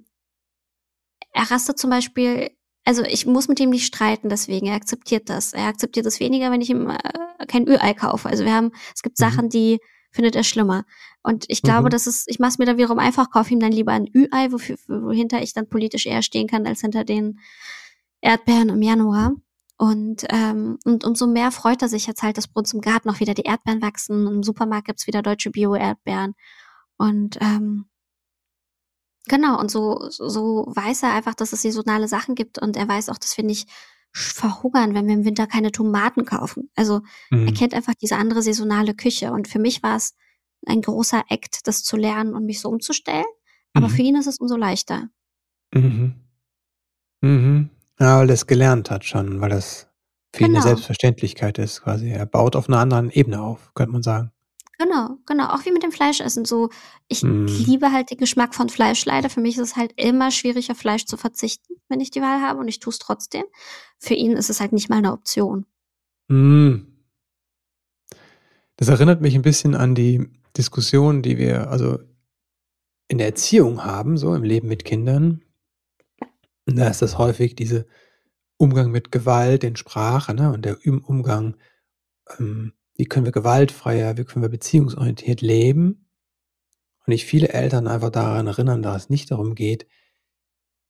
er 1.33 1.51
rastet 1.51 1.79
zum 1.79 1.91
Beispiel 1.91 2.51
also 2.89 3.03
ich 3.05 3.27
muss 3.27 3.49
mit 3.49 3.61
ihm 3.61 3.69
nicht 3.69 3.85
streiten, 3.85 4.31
deswegen 4.31 4.67
er 4.67 4.75
akzeptiert 4.75 5.29
das. 5.29 5.53
Er 5.53 5.67
akzeptiert 5.67 6.07
es 6.07 6.21
weniger, 6.21 6.51
wenn 6.51 6.63
ich 6.63 6.71
ihm 6.71 6.89
äh, 6.89 7.47
kein 7.47 7.69
Ü-Ei 7.69 7.93
kaufe. 7.93 8.31
Also 8.31 8.47
wir 8.47 8.55
haben, 8.55 8.71
es 8.95 9.03
gibt 9.03 9.19
mhm. 9.19 9.25
Sachen, 9.25 9.49
die 9.51 9.79
findet 10.11 10.35
er 10.35 10.43
schlimmer. 10.43 10.87
Und 11.23 11.45
ich 11.49 11.61
glaube, 11.61 11.89
mhm. 11.89 11.91
das 11.91 12.07
ist, 12.07 12.31
ich 12.31 12.39
mache 12.39 12.53
es 12.53 12.59
mir 12.59 12.65
da 12.65 12.79
wiederum 12.79 12.99
einfach, 12.99 13.29
kaufe 13.29 13.53
ihm 13.53 13.61
dann 13.61 13.73
lieber 13.73 13.93
ein 13.93 14.09
Ü-Ei, 14.17 14.51
wohinter 14.53 15.43
ich 15.43 15.53
dann 15.53 15.69
politisch 15.69 16.07
eher 16.07 16.23
stehen 16.23 16.47
kann, 16.47 16.67
als 16.67 16.81
hinter 16.81 17.05
den 17.05 17.41
Erdbeeren 18.23 18.71
im 18.71 18.81
Januar. 18.81 19.33
Und, 19.77 20.25
ähm, 20.31 20.79
und 20.87 21.05
umso 21.05 21.27
mehr 21.27 21.51
freut 21.51 21.83
er 21.83 21.91
sich 21.91 22.07
jetzt 22.07 22.23
halt, 22.23 22.39
dass 22.39 22.49
bei 22.49 22.59
uns 22.59 22.73
im 22.73 22.81
Garten 22.81 23.11
auch 23.11 23.21
wieder 23.21 23.35
die 23.35 23.43
Erdbeeren 23.43 23.83
wachsen. 23.83 24.27
Im 24.27 24.43
Supermarkt 24.43 24.87
gibt's 24.87 25.07
wieder 25.07 25.21
deutsche 25.21 25.51
Bio-Erdbeeren. 25.51 26.35
Und 26.97 27.37
ähm, 27.43 27.85
Genau, 29.27 29.61
und 29.61 29.71
so, 29.71 30.09
so 30.09 30.65
weiß 30.69 31.03
er 31.03 31.15
einfach, 31.15 31.35
dass 31.35 31.53
es 31.53 31.63
saisonale 31.63 32.09
Sachen 32.09 32.35
gibt 32.35 32.59
und 32.59 32.77
er 32.77 32.89
weiß 32.89 33.09
auch, 33.09 33.19
dass 33.19 33.37
wir 33.37 33.45
nicht 33.45 33.69
verhungern, 34.13 34.95
wenn 34.95 35.07
wir 35.07 35.15
im 35.15 35.25
Winter 35.25 35.47
keine 35.47 35.71
Tomaten 35.71 36.25
kaufen. 36.25 36.71
Also 36.75 37.03
mhm. 37.31 37.47
er 37.47 37.53
kennt 37.53 37.75
einfach 37.75 37.95
diese 37.95 38.17
andere 38.17 38.43
saisonale 38.43 38.95
Küche. 38.95 39.33
Und 39.33 39.49
für 39.49 39.59
mich 39.59 39.83
war 39.83 39.97
es 39.97 40.15
ein 40.67 40.81
großer 40.81 41.25
Act, 41.29 41.67
das 41.67 41.85
zu 41.85 41.97
lernen 41.97 42.35
und 42.35 42.45
mich 42.45 42.61
so 42.61 42.69
umzustellen. 42.69 43.27
Aber 43.75 43.89
mhm. 43.89 43.93
für 43.93 44.03
ihn 44.03 44.17
ist 44.17 44.27
es 44.27 44.39
umso 44.39 44.57
leichter. 44.57 45.09
Mhm. 45.75 46.15
Mhm. 47.21 47.71
Ja, 48.01 48.19
weil 48.19 48.31
er 48.31 48.35
es 48.35 48.47
gelernt 48.47 48.91
hat 48.91 49.05
schon, 49.05 49.41
weil 49.41 49.51
das 49.51 49.89
für 50.35 50.45
genau. 50.45 50.49
ihn 50.49 50.57
eine 50.57 50.63
genau. 50.63 50.67
Selbstverständlichkeit 50.69 51.59
ist 51.59 51.83
quasi. 51.83 52.11
Er 52.11 52.27
baut 52.27 52.57
auf 52.57 52.69
einer 52.69 52.79
anderen 52.79 53.11
Ebene 53.11 53.41
auf, 53.41 53.73
könnte 53.75 53.93
man 53.93 54.03
sagen. 54.03 54.33
Genau, 54.79 55.19
genau. 55.27 55.49
Auch 55.49 55.65
wie 55.65 55.73
mit 55.73 55.83
dem 55.83 55.91
Fleischessen. 55.91 56.45
So, 56.45 56.71
ich 57.09 57.25
mm. 57.25 57.47
liebe 57.47 57.91
halt 57.91 58.11
den 58.11 58.19
Geschmack 58.19 58.55
von 58.55 58.69
Fleisch. 58.69 59.05
Leider 59.05 59.29
für 59.29 59.41
mich 59.41 59.57
ist 59.57 59.63
es 59.71 59.77
halt 59.77 59.93
immer 59.97 60.31
schwierig, 60.31 60.71
auf 60.71 60.79
Fleisch 60.79 61.05
zu 61.05 61.17
verzichten, 61.17 61.75
wenn 61.89 62.01
ich 62.01 62.13
die 62.13 62.21
Wahl 62.21 62.41
habe 62.41 62.61
und 62.61 62.69
ich 62.69 62.79
tue 62.79 62.93
es 62.93 63.01
trotzdem. 63.01 63.45
Für 63.99 64.15
ihn 64.15 64.33
ist 64.33 64.51
es 64.51 64.61
halt 64.61 64.73
nicht 64.73 64.89
mal 64.89 64.99
eine 64.99 65.13
Option. 65.13 65.67
Mm. 66.29 66.87
Das 68.77 68.89
erinnert 68.89 69.21
mich 69.21 69.35
ein 69.35 69.43
bisschen 69.43 69.75
an 69.75 69.97
die 69.97 70.31
Diskussion, 70.57 71.23
die 71.23 71.39
wir 71.39 71.71
also 71.71 71.99
in 73.09 73.19
der 73.19 73.27
Erziehung 73.27 73.85
haben, 73.85 74.17
so 74.17 74.35
im 74.35 74.45
Leben 74.45 74.69
mit 74.69 74.85
Kindern. 74.85 75.43
Da 76.67 76.87
ist 76.87 77.03
das 77.03 77.19
häufig 77.19 77.57
diese 77.57 77.87
Umgang 78.59 78.93
mit 78.93 79.11
Gewalt 79.11 79.65
in 79.65 79.75
Sprache 79.75 80.35
ne, 80.35 80.53
und 80.53 80.65
der 80.65 80.79
Umgang 80.87 81.57
ähm, 82.39 82.73
wie 82.99 83.07
können 83.07 83.25
wir 83.25 83.33
gewaltfreier, 83.33 84.19
wie 84.19 84.25
können 84.25 84.43
wir 84.43 84.51
beziehungsorientiert 84.51 85.41
leben. 85.41 86.09
Und 87.07 87.13
ich 87.13 87.25
viele 87.25 87.49
Eltern 87.49 87.87
einfach 87.87 88.11
daran 88.11 88.49
erinnern, 88.49 88.83
dass 88.83 89.05
es 89.05 89.11
nicht 89.11 89.31
darum 89.31 89.55
geht, 89.55 89.87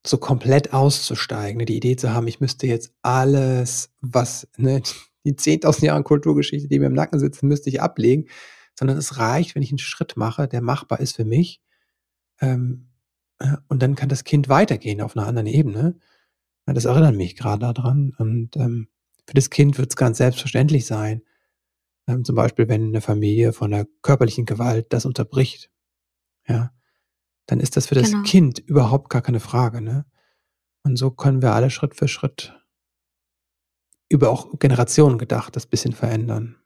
so 0.07 0.17
komplett 0.17 0.73
auszusteigen, 0.73 1.59
ne? 1.59 1.67
die 1.67 1.77
Idee 1.77 1.97
zu 1.97 2.13
haben, 2.13 2.27
ich 2.27 2.41
müsste 2.41 2.67
jetzt 2.67 2.95
alles, 3.03 3.91
was 4.01 4.49
ne, 4.57 4.83
die 5.25 5.35
10.000 5.35 5.85
Jahre 5.85 6.03
Kulturgeschichte, 6.03 6.67
die 6.67 6.79
mir 6.79 6.87
im 6.87 6.95
Nacken 6.95 7.21
sitzen, 7.21 7.47
müsste 7.47 7.69
ich 7.69 7.83
ablegen, 7.83 8.27
sondern 8.75 8.97
es 8.97 9.19
reicht, 9.19 9.55
wenn 9.55 9.63
ich 9.63 9.71
einen 9.71 9.79
Schritt 9.79 10.17
mache, 10.17 10.49
der 10.49 10.63
machbar 10.63 11.01
ist 11.01 11.17
für 11.17 11.25
mich. 11.25 11.61
Ähm, 12.41 12.89
äh, 13.39 13.57
und 13.69 13.83
dann 13.83 13.97
kann 13.97 14.09
das 14.09 14.25
Kind 14.25 14.49
weitergehen 14.49 15.03
auf 15.03 15.17
einer 15.17 15.27
anderen 15.27 15.47
Ebene. 15.47 15.99
Das 16.65 16.85
erinnert 16.85 17.17
mich 17.17 17.37
gerade 17.37 17.73
daran. 17.73 18.15
Und 18.19 18.57
ähm, 18.57 18.89
für 19.27 19.35
das 19.35 19.51
Kind 19.51 19.79
wird 19.79 19.91
es 19.91 19.97
ganz 19.97 20.19
selbstverständlich 20.19 20.87
sein, 20.87 21.23
ähm, 22.09 22.25
zum 22.25 22.35
Beispiel, 22.35 22.69
wenn 22.69 22.87
eine 22.87 23.01
Familie 23.01 23.53
von 23.53 23.71
der 23.71 23.87
körperlichen 24.03 24.47
Gewalt 24.47 24.93
das 24.93 25.07
unterbricht, 25.07 25.71
ja, 26.49 26.73
dann 27.47 27.61
ist 27.61 27.77
das 27.77 27.87
für 27.87 27.95
das 27.95 28.11
genau. 28.11 28.23
Kind 28.25 28.59
überhaupt 28.59 29.11
gar 29.11 29.23
keine 29.23 29.41
Frage, 29.41 29.81
ne? 29.81 30.07
Und 30.83 30.97
so 30.97 31.11
können 31.11 31.43
wir 31.43 31.53
alle 31.53 31.71
Schritt 31.71 31.95
für 31.95 32.09
Schritt 32.09 32.55
über 34.09 34.31
auch 34.31 34.59
Generationen 34.59 35.19
gedacht 35.19 35.55
das 35.55 35.67
bisschen 35.67 35.93
verändern. 35.93 36.57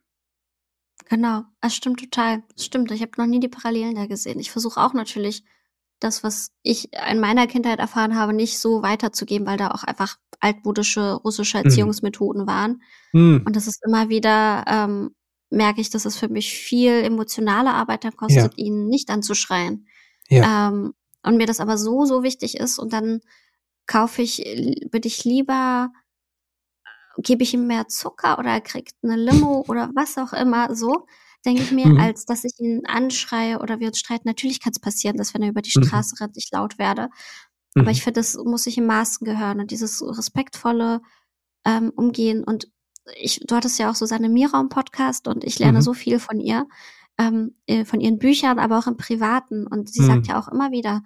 Genau, 1.09 1.43
das 1.61 1.75
stimmt 1.75 1.99
total. 1.99 2.43
Das 2.55 2.65
stimmt. 2.65 2.91
Ich 2.93 3.03
habe 3.03 3.13
noch 3.19 3.27
nie 3.27 3.41
die 3.41 3.49
Parallelen 3.49 3.97
da 3.97 4.07
gesehen. 4.07 4.39
Ich 4.39 4.53
versuche 4.53 4.81
auch 4.81 4.95
natürlich 4.95 5.45
das, 5.99 6.23
was 6.23 6.53
ich 6.63 6.91
in 7.11 7.21
meiner 7.21 7.49
Kindheit 7.49 7.81
erfahren 7.81 8.17
habe, 8.17 8.33
nicht 8.33 8.61
so 8.61 8.83
weiterzugeben, 8.83 9.47
weil 9.47 9.57
da 9.57 9.73
auch 9.73 9.83
einfach 9.83 10.19
altmodische 10.41 11.15
russische 11.15 11.59
mhm. 11.59 11.65
Erziehungsmethoden 11.65 12.43
mhm. 12.43 12.47
waren. 12.47 12.83
Mhm. 13.13 13.43
Und 13.45 13.57
das 13.57 13.67
ist 13.67 13.83
immer 13.85 14.09
wieder 14.09 14.65
ähm, 14.69 15.15
merke 15.53 15.81
ich, 15.81 15.91
dass 15.91 16.05
es 16.05 16.17
für 16.17 16.29
mich 16.29 16.53
viel 16.53 16.93
emotionale 16.93 17.73
Arbeit 17.73 18.05
dann 18.05 18.17
kostet, 18.17 18.53
ja. 18.57 18.65
ihn 18.65 18.89
nicht 18.89 19.11
anzuschreien. 19.11 19.87
Ja. 20.29 20.69
Ähm, 20.69 20.95
und 21.23 21.37
mir 21.37 21.47
das 21.47 21.61
aber 21.61 21.79
so, 21.79 22.05
so 22.05 22.23
wichtig 22.23 22.57
ist 22.57 22.79
und 22.79 22.93
dann 22.93 23.21
kaufe 23.87 24.23
ich, 24.23 24.39
würde 24.91 25.07
ich 25.07 25.25
lieber, 25.25 25.93
gebe 27.19 27.43
ich 27.43 27.55
ihm 27.55 27.67
mehr 27.67 27.89
Zucker 27.89 28.39
oder 28.39 28.51
er 28.51 28.61
kriegt 28.61 28.95
eine 29.03 29.17
Limo 29.17 29.65
oder 29.69 29.91
was 29.95 30.19
auch 30.19 30.33
immer 30.33 30.75
so, 30.75 31.07
denke 31.45 31.63
ich 31.63 31.73
mir, 31.73 31.87
mhm. 31.87 32.01
als 32.01 32.25
dass 32.25 32.45
ich 32.45 32.59
ihn 32.59 32.83
anschreie 32.87 33.59
oder 33.59 33.81
wir 33.81 33.89
uns 33.89 33.99
streiten. 33.99 34.29
Natürlich 34.29 34.61
kann 34.61 34.73
es 34.73 34.81
passieren, 34.81 35.17
dass 35.17 35.35
wenn 35.35 35.43
er 35.43 35.51
über 35.51 35.63
die 35.63 35.73
mhm. 35.77 35.85
Straße 35.85 36.15
mhm. 36.17 36.25
rennt, 36.25 36.37
ich 36.37 36.51
laut 36.53 36.79
werde. 36.79 37.09
Aber 37.75 37.85
mhm. 37.85 37.91
ich 37.91 38.03
finde, 38.03 38.21
das 38.21 38.37
muss 38.37 38.65
sich 38.65 38.79
im 38.79 38.87
Maßen 38.87 39.25
gehören 39.25 39.61
und 39.61 39.71
dieses 39.71 40.03
respektvolle 40.03 41.01
ähm, 41.65 41.93
Umgehen 41.95 42.45
und 42.45 42.69
ich, 43.17 43.41
du 43.47 43.55
hattest 43.55 43.79
ja 43.79 43.91
auch 43.91 43.95
Susanne 43.95 44.29
Mira 44.29 44.61
im 44.61 44.69
Podcast 44.69 45.29
und 45.29 45.45
ich 45.45 45.59
lerne 45.59 45.79
mhm. 45.79 45.83
so 45.83 45.95
viel 45.95 46.19
von 46.19 46.41
ihr, 46.41 46.67
ähm, 47.19 47.57
äh, 47.67 47.85
von 47.85 48.01
ihren 48.01 48.19
Büchern, 48.19 48.59
aber 48.59 48.79
auch 48.79 48.87
im 48.87 48.97
Privaten. 48.97 49.67
Und 49.67 49.91
sie 49.91 50.03
mhm. 50.03 50.07
sagt 50.07 50.27
ja 50.29 50.41
auch 50.41 50.49
immer 50.49 50.71
wieder, 50.71 51.03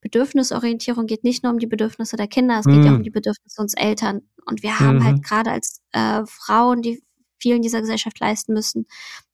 Bedürfnisorientierung 0.00 1.06
geht 1.06 1.24
nicht 1.24 1.42
nur 1.42 1.52
um 1.52 1.58
die 1.58 1.66
Bedürfnisse 1.66 2.16
der 2.16 2.28
Kinder, 2.28 2.60
es 2.60 2.66
geht 2.66 2.76
mhm. 2.76 2.84
ja 2.84 2.94
um 2.94 3.02
die 3.02 3.10
Bedürfnisse 3.10 3.60
uns 3.60 3.74
Eltern. 3.74 4.22
Und 4.44 4.62
wir 4.62 4.78
haben 4.78 5.02
halt 5.04 5.16
mhm. 5.16 5.22
gerade 5.22 5.50
als 5.50 5.82
äh, 5.92 6.22
Frauen, 6.26 6.82
die 6.82 7.02
viel 7.40 7.56
in 7.56 7.62
dieser 7.62 7.80
Gesellschaft 7.80 8.18
leisten 8.20 8.52
müssen, 8.52 8.86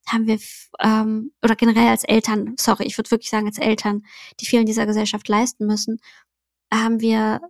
haben 0.06 0.26
wir, 0.26 0.38
ähm, 0.80 1.32
oder 1.42 1.56
generell 1.56 1.88
als 1.88 2.04
Eltern, 2.04 2.54
sorry, 2.58 2.84
ich 2.84 2.98
würde 2.98 3.10
wirklich 3.10 3.30
sagen 3.30 3.46
als 3.46 3.58
Eltern, 3.58 4.04
die 4.40 4.46
viel 4.46 4.60
in 4.60 4.66
dieser 4.66 4.86
Gesellschaft 4.86 5.28
leisten 5.28 5.66
müssen, 5.66 6.00
haben 6.72 7.00
wir, 7.00 7.40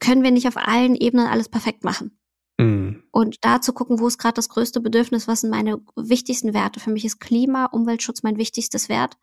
können 0.00 0.22
wir 0.22 0.30
nicht 0.30 0.46
auf 0.46 0.56
allen 0.56 0.94
Ebenen 0.94 1.26
alles 1.26 1.48
perfekt 1.48 1.82
machen. 1.82 2.18
Mhm. 2.58 3.04
Und 3.10 3.38
da 3.42 3.60
zu 3.60 3.72
gucken, 3.72 4.00
wo 4.00 4.06
ist 4.06 4.18
gerade 4.18 4.34
das 4.34 4.48
größte 4.48 4.80
Bedürfnis, 4.80 5.28
was 5.28 5.40
sind 5.42 5.50
meine 5.50 5.80
wichtigsten 5.96 6.54
Werte. 6.54 6.80
Für 6.80 6.90
mich 6.90 7.04
ist 7.04 7.20
Klima, 7.20 7.66
Umweltschutz 7.66 8.22
mein 8.22 8.36
wichtigstes 8.36 8.88
Wert. 8.88 9.16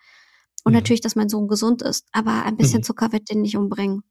Und 0.63 0.71
mhm. 0.71 0.77
natürlich, 0.77 1.01
dass 1.01 1.15
mein 1.15 1.29
Sohn 1.29 1.47
gesund 1.47 1.81
ist. 1.81 2.07
Aber 2.11 2.43
ein 2.43 2.57
bisschen 2.57 2.79
mhm. 2.79 2.83
Zucker 2.83 3.11
wird 3.11 3.29
den 3.29 3.41
nicht 3.41 3.57
umbringen. 3.57 4.03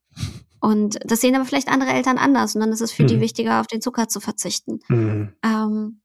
Und 0.60 0.98
das 1.04 1.20
sehen 1.20 1.34
aber 1.34 1.44
vielleicht 1.44 1.68
andere 1.68 1.90
Eltern 1.90 2.18
anders. 2.18 2.54
Und 2.54 2.60
dann 2.60 2.72
ist 2.72 2.80
es 2.80 2.92
für 2.92 3.04
die 3.04 3.16
mhm. 3.16 3.20
wichtiger, 3.20 3.60
auf 3.60 3.66
den 3.66 3.80
Zucker 3.80 4.08
zu 4.08 4.20
verzichten. 4.20 4.80
Mhm. 4.88 5.32
Ähm, 5.42 6.00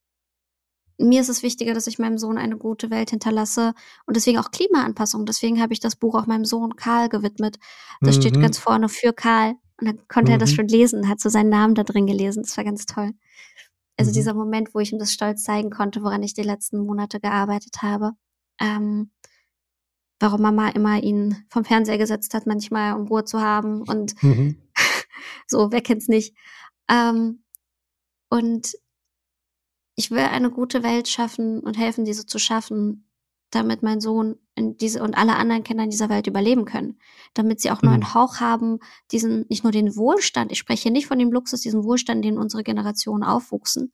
mir 0.97 1.21
ist 1.21 1.29
es 1.29 1.43
wichtiger, 1.43 1.73
dass 1.73 1.87
ich 1.87 1.99
meinem 1.99 2.17
Sohn 2.17 2.37
eine 2.37 2.57
gute 2.57 2.89
Welt 2.89 3.09
hinterlasse 3.09 3.73
und 4.05 4.17
deswegen 4.17 4.37
auch 4.37 4.51
Klimaanpassung. 4.51 5.25
Deswegen 5.25 5.61
habe 5.61 5.71
ich 5.71 5.79
das 5.79 5.95
Buch 5.95 6.15
auch 6.15 6.27
meinem 6.27 6.45
Sohn 6.45 6.75
Karl 6.75 7.07
gewidmet. 7.09 7.57
Das 8.01 8.17
mhm. 8.17 8.21
steht 8.21 8.41
ganz 8.41 8.57
vorne 8.57 8.89
für 8.89 9.13
Karl. 9.13 9.55
Und 9.79 9.87
dann 9.87 10.07
konnte 10.07 10.31
mhm. 10.31 10.35
er 10.35 10.37
das 10.39 10.51
mhm. 10.51 10.55
schon 10.55 10.67
lesen, 10.67 11.09
hat 11.09 11.19
so 11.19 11.29
seinen 11.29 11.49
Namen 11.49 11.75
da 11.75 11.83
drin 11.83 12.07
gelesen. 12.07 12.43
Das 12.43 12.57
war 12.57 12.63
ganz 12.63 12.85
toll. 12.85 13.11
Also 13.97 14.11
mhm. 14.11 14.13
dieser 14.13 14.33
Moment, 14.33 14.73
wo 14.73 14.79
ich 14.79 14.91
ihm 14.91 14.99
das 14.99 15.13
stolz 15.13 15.43
zeigen 15.43 15.69
konnte, 15.69 16.03
woran 16.03 16.23
ich 16.23 16.33
die 16.33 16.43
letzten 16.43 16.85
Monate 16.85 17.19
gearbeitet 17.19 17.81
habe. 17.81 18.11
Ähm, 18.59 19.11
warum 20.19 20.41
Mama 20.41 20.69
immer 20.69 21.01
ihn 21.01 21.45
vom 21.49 21.63
Fernseher 21.63 21.97
gesetzt 21.97 22.33
hat, 22.33 22.45
manchmal 22.45 22.93
um 22.93 23.07
Ruhe 23.07 23.23
zu 23.23 23.41
haben 23.41 23.81
und 23.83 24.21
mhm. 24.21 24.57
so, 25.47 25.71
wer 25.71 25.81
kennt's 25.81 26.07
nicht. 26.07 26.35
Ähm, 26.89 27.43
und 28.29 28.73
ich 29.95 30.11
will 30.11 30.19
eine 30.19 30.51
gute 30.51 30.83
Welt 30.83 31.07
schaffen 31.07 31.59
und 31.59 31.77
helfen, 31.77 32.05
diese 32.05 32.25
zu 32.25 32.39
schaffen, 32.39 33.08
damit 33.51 33.81
mein 33.81 33.99
Sohn 33.99 34.37
in 34.55 34.77
diese 34.77 35.01
und 35.01 35.17
alle 35.17 35.35
anderen 35.35 35.63
Kinder 35.63 35.83
in 35.83 35.89
dieser 35.89 36.09
Welt 36.09 36.27
überleben 36.27 36.65
können, 36.65 36.99
damit 37.33 37.61
sie 37.61 37.71
auch 37.71 37.81
nur 37.81 37.91
einen 37.91 38.03
mhm. 38.03 38.13
Hauch 38.13 38.39
haben, 38.39 38.79
diesen 39.11 39.45
nicht 39.49 39.63
nur 39.63 39.71
den 39.71 39.95
Wohlstand. 39.95 40.51
Ich 40.51 40.59
spreche 40.59 40.83
hier 40.83 40.91
nicht 40.91 41.07
von 41.07 41.19
dem 41.19 41.31
Luxus, 41.31 41.61
diesen 41.61 41.83
Wohlstand, 41.83 42.23
den 42.23 42.37
unsere 42.37 42.63
Generationen 42.63 43.23
aufwuchsen, 43.23 43.91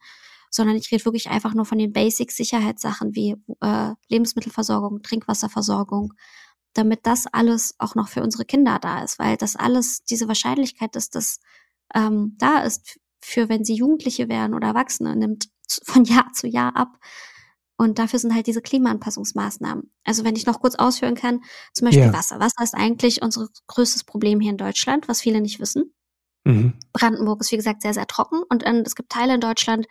sondern 0.49 0.75
ich 0.75 0.91
rede 0.91 1.05
wirklich 1.05 1.29
einfach 1.29 1.53
nur 1.53 1.65
von 1.65 1.77
den 1.77 1.93
Basic-Sicherheitssachen 1.93 3.15
wie 3.15 3.35
äh, 3.61 3.93
Lebensmittelversorgung, 4.09 5.01
Trinkwasserversorgung, 5.01 6.13
damit 6.73 7.05
das 7.05 7.27
alles 7.27 7.75
auch 7.77 7.95
noch 7.95 8.09
für 8.09 8.21
unsere 8.21 8.45
Kinder 8.45 8.79
da 8.81 9.03
ist, 9.03 9.19
weil 9.19 9.37
das 9.37 9.55
alles 9.55 10.03
diese 10.03 10.27
Wahrscheinlichkeit, 10.27 10.95
dass 10.95 11.09
das 11.09 11.39
ähm, 11.93 12.35
da 12.37 12.59
ist 12.59 12.99
für 13.21 13.49
wenn 13.49 13.63
sie 13.63 13.73
Jugendliche 13.73 14.29
werden 14.29 14.53
oder 14.53 14.67
Erwachsene, 14.67 15.15
nimmt 15.15 15.49
von 15.83 16.03
Jahr 16.03 16.31
zu 16.33 16.47
Jahr 16.47 16.75
ab. 16.75 16.97
Und 17.77 17.99
dafür 17.99 18.19
sind 18.19 18.33
halt 18.33 18.47
diese 18.47 18.61
Klimaanpassungsmaßnahmen. 18.61 19.91
Also 20.05 20.23
wenn 20.23 20.35
ich 20.35 20.45
noch 20.45 20.61
kurz 20.61 20.75
ausführen 20.75 21.15
kann, 21.15 21.41
zum 21.73 21.85
Beispiel 21.85 22.05
ja. 22.05 22.13
Wasser. 22.13 22.39
Wasser 22.39 22.63
ist 22.63 22.73
eigentlich 22.73 23.21
unser 23.21 23.49
größtes 23.67 24.05
Problem 24.05 24.39
hier 24.39 24.51
in 24.51 24.57
Deutschland, 24.57 25.07
was 25.07 25.21
viele 25.21 25.41
nicht 25.41 25.59
wissen. 25.59 25.93
Mhm. 26.45 26.73
Brandenburg 26.93 27.41
ist 27.41 27.51
wie 27.51 27.57
gesagt 27.57 27.81
sehr, 27.81 27.93
sehr 27.93 28.07
trocken 28.07 28.41
und 28.49 28.65
ähm, 28.65 28.83
es 28.85 28.95
gibt 28.95 29.11
Teile 29.11 29.35
in 29.35 29.41
Deutschland, 29.41 29.87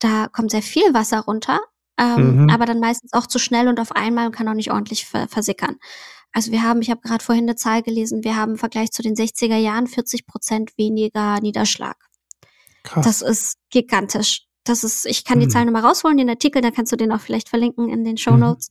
da 0.00 0.28
kommt 0.28 0.50
sehr 0.50 0.62
viel 0.62 0.92
Wasser 0.92 1.20
runter, 1.20 1.60
ähm, 1.98 2.42
mhm. 2.42 2.50
aber 2.50 2.66
dann 2.66 2.80
meistens 2.80 3.12
auch 3.12 3.26
zu 3.26 3.38
schnell 3.38 3.68
und 3.68 3.80
auf 3.80 3.92
einmal 3.92 4.26
und 4.26 4.32
kann 4.32 4.48
auch 4.48 4.54
nicht 4.54 4.72
ordentlich 4.72 5.06
versickern. 5.06 5.76
Also 6.32 6.50
wir 6.50 6.62
haben, 6.64 6.82
ich 6.82 6.90
habe 6.90 7.00
gerade 7.00 7.24
vorhin 7.24 7.44
eine 7.44 7.54
Zahl 7.54 7.82
gelesen, 7.82 8.24
wir 8.24 8.36
haben 8.36 8.52
im 8.52 8.58
Vergleich 8.58 8.90
zu 8.90 9.02
den 9.02 9.14
60er 9.14 9.56
Jahren 9.56 9.86
40 9.86 10.26
Prozent 10.26 10.72
weniger 10.76 11.40
Niederschlag. 11.40 11.96
Krass. 12.82 13.04
Das 13.04 13.22
ist 13.22 13.58
gigantisch. 13.70 14.46
Das 14.64 14.82
ist, 14.82 15.06
ich 15.06 15.24
kann 15.24 15.40
die 15.40 15.46
mhm. 15.46 15.50
Zahlen 15.50 15.66
nochmal 15.66 15.84
rausholen, 15.84 16.16
den 16.16 16.30
Artikel, 16.30 16.62
da 16.62 16.70
kannst 16.70 16.90
du 16.92 16.96
den 16.96 17.12
auch 17.12 17.20
vielleicht 17.20 17.48
verlinken 17.48 17.88
in 17.88 18.04
den 18.04 18.16
Show 18.16 18.32
mhm. 18.32 18.40
Notes. 18.40 18.70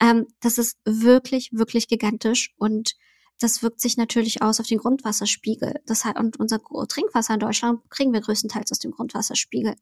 Mhm. 0.00 0.08
Ähm, 0.08 0.26
das 0.40 0.58
ist 0.58 0.78
wirklich, 0.84 1.50
wirklich 1.52 1.88
gigantisch 1.88 2.54
und 2.56 2.94
das 3.40 3.62
wirkt 3.62 3.80
sich 3.80 3.96
natürlich 3.96 4.42
aus 4.42 4.60
auf 4.60 4.66
den 4.66 4.78
Grundwasserspiegel. 4.78 5.80
Das 5.86 6.04
heißt, 6.04 6.18
und 6.18 6.38
unser 6.38 6.60
Trinkwasser 6.88 7.34
in 7.34 7.40
Deutschland 7.40 7.80
kriegen 7.90 8.12
wir 8.12 8.20
größtenteils 8.20 8.70
aus 8.70 8.78
dem 8.78 8.92
Grundwasserspiegel. 8.92 9.74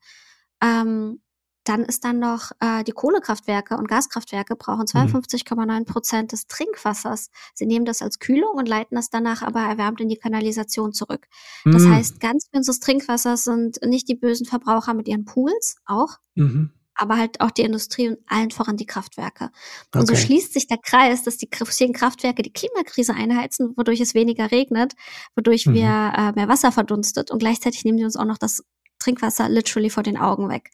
Ähm, 0.62 1.20
dann 1.64 1.85
ist 1.85 2.05
dann 2.05 2.18
noch 2.18 2.51
äh, 2.61 2.83
die 2.85 2.92
Kohlekraftwerke 2.92 3.77
und 3.77 3.88
Gaskraftwerke 3.88 4.57
brauchen 4.57 4.87
52,9 4.87 5.81
mhm. 5.81 5.85
Prozent 5.85 6.33
des 6.33 6.46
Trinkwassers. 6.46 7.31
Sie 7.55 7.66
nehmen 7.66 7.85
das 7.85 8.03
als 8.03 8.18
Kühlung 8.18 8.55
und 8.55 8.68
leiten 8.68 8.96
das 8.96 9.11
danach 9.11 9.42
aber 9.42 9.61
erwärmt 9.61 10.01
in 10.01 10.09
die 10.09 10.16
Kanalisation 10.16 10.92
zurück. 10.92 11.29
Das 11.64 11.83
mhm. 11.83 11.94
heißt, 11.94 12.20
ganz 12.20 12.48
viel 12.51 12.59
unseres 12.59 12.81
Trinkwassers 12.81 13.44
sind 13.44 13.79
nicht 13.85 14.09
die 14.09 14.16
bösen 14.16 14.46
Verbraucher 14.46 14.94
mit 14.94 15.07
ihren 15.07 15.25
Pools, 15.25 15.77
auch, 15.87 16.18
mhm. 16.35 16.70
aber 16.96 17.16
halt 17.16 17.40
auch 17.40 17.53
die 17.53 17.62
Industrie 17.62 18.09
und 18.09 18.18
allen 18.27 18.51
voran 18.51 18.77
die 18.77 18.87
Kraftwerke. 18.87 19.51
Okay. 19.88 20.01
Und 20.01 20.07
so 20.07 20.16
schließt 20.16 20.53
sich 20.53 20.66
der 20.66 20.79
Kreis, 20.79 21.22
dass 21.22 21.37
die 21.37 21.48
fossilen 21.55 21.92
Kraftwerke 21.92 22.42
die 22.42 22.53
Klimakrise 22.53 23.14
einheizen, 23.14 23.72
wodurch 23.77 24.01
es 24.01 24.14
weniger 24.14 24.51
regnet, 24.51 24.94
wodurch 25.37 25.66
wir 25.66 25.72
mhm. 25.72 26.14
äh, 26.16 26.33
mehr 26.33 26.48
Wasser 26.48 26.72
verdunstet 26.72 27.31
und 27.31 27.38
gleichzeitig 27.38 27.85
nehmen 27.85 27.98
die 27.98 28.05
uns 28.05 28.16
auch 28.16 28.25
noch 28.25 28.38
das 28.38 28.64
Trinkwasser 28.98 29.48
literally 29.48 29.90
vor 29.90 30.03
den 30.03 30.16
Augen 30.16 30.48
weg. 30.48 30.70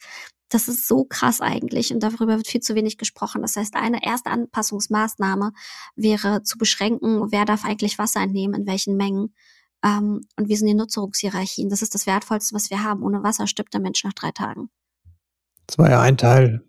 Das 0.49 0.67
ist 0.67 0.87
so 0.87 1.05
krass 1.05 1.41
eigentlich 1.41 1.93
und 1.93 2.01
darüber 2.01 2.37
wird 2.37 2.47
viel 2.47 2.61
zu 2.61 2.75
wenig 2.75 2.97
gesprochen. 2.97 3.41
Das 3.41 3.55
heißt, 3.55 3.75
eine 3.75 4.03
erste 4.03 4.31
Anpassungsmaßnahme 4.31 5.51
wäre 5.95 6.43
zu 6.43 6.57
beschränken, 6.57 7.31
wer 7.31 7.45
darf 7.45 7.65
eigentlich 7.65 7.99
Wasser 7.99 8.21
entnehmen, 8.21 8.61
in 8.61 8.67
welchen 8.67 8.97
Mengen 8.97 9.33
ähm, 9.83 10.21
und 10.37 10.49
wie 10.49 10.55
sind 10.55 10.67
die 10.67 10.73
Nutzungshierarchien. 10.73 11.69
Das 11.69 11.81
ist 11.81 11.93
das 11.93 12.07
Wertvollste, 12.07 12.55
was 12.55 12.69
wir 12.69 12.83
haben. 12.83 13.03
Ohne 13.03 13.23
Wasser 13.23 13.47
stirbt 13.47 13.73
der 13.73 13.81
Mensch 13.81 14.03
nach 14.03 14.13
drei 14.13 14.31
Tagen. 14.31 14.69
Das 15.67 15.77
war 15.77 15.89
ja 15.89 16.01
ein 16.01 16.17
Teil, 16.17 16.63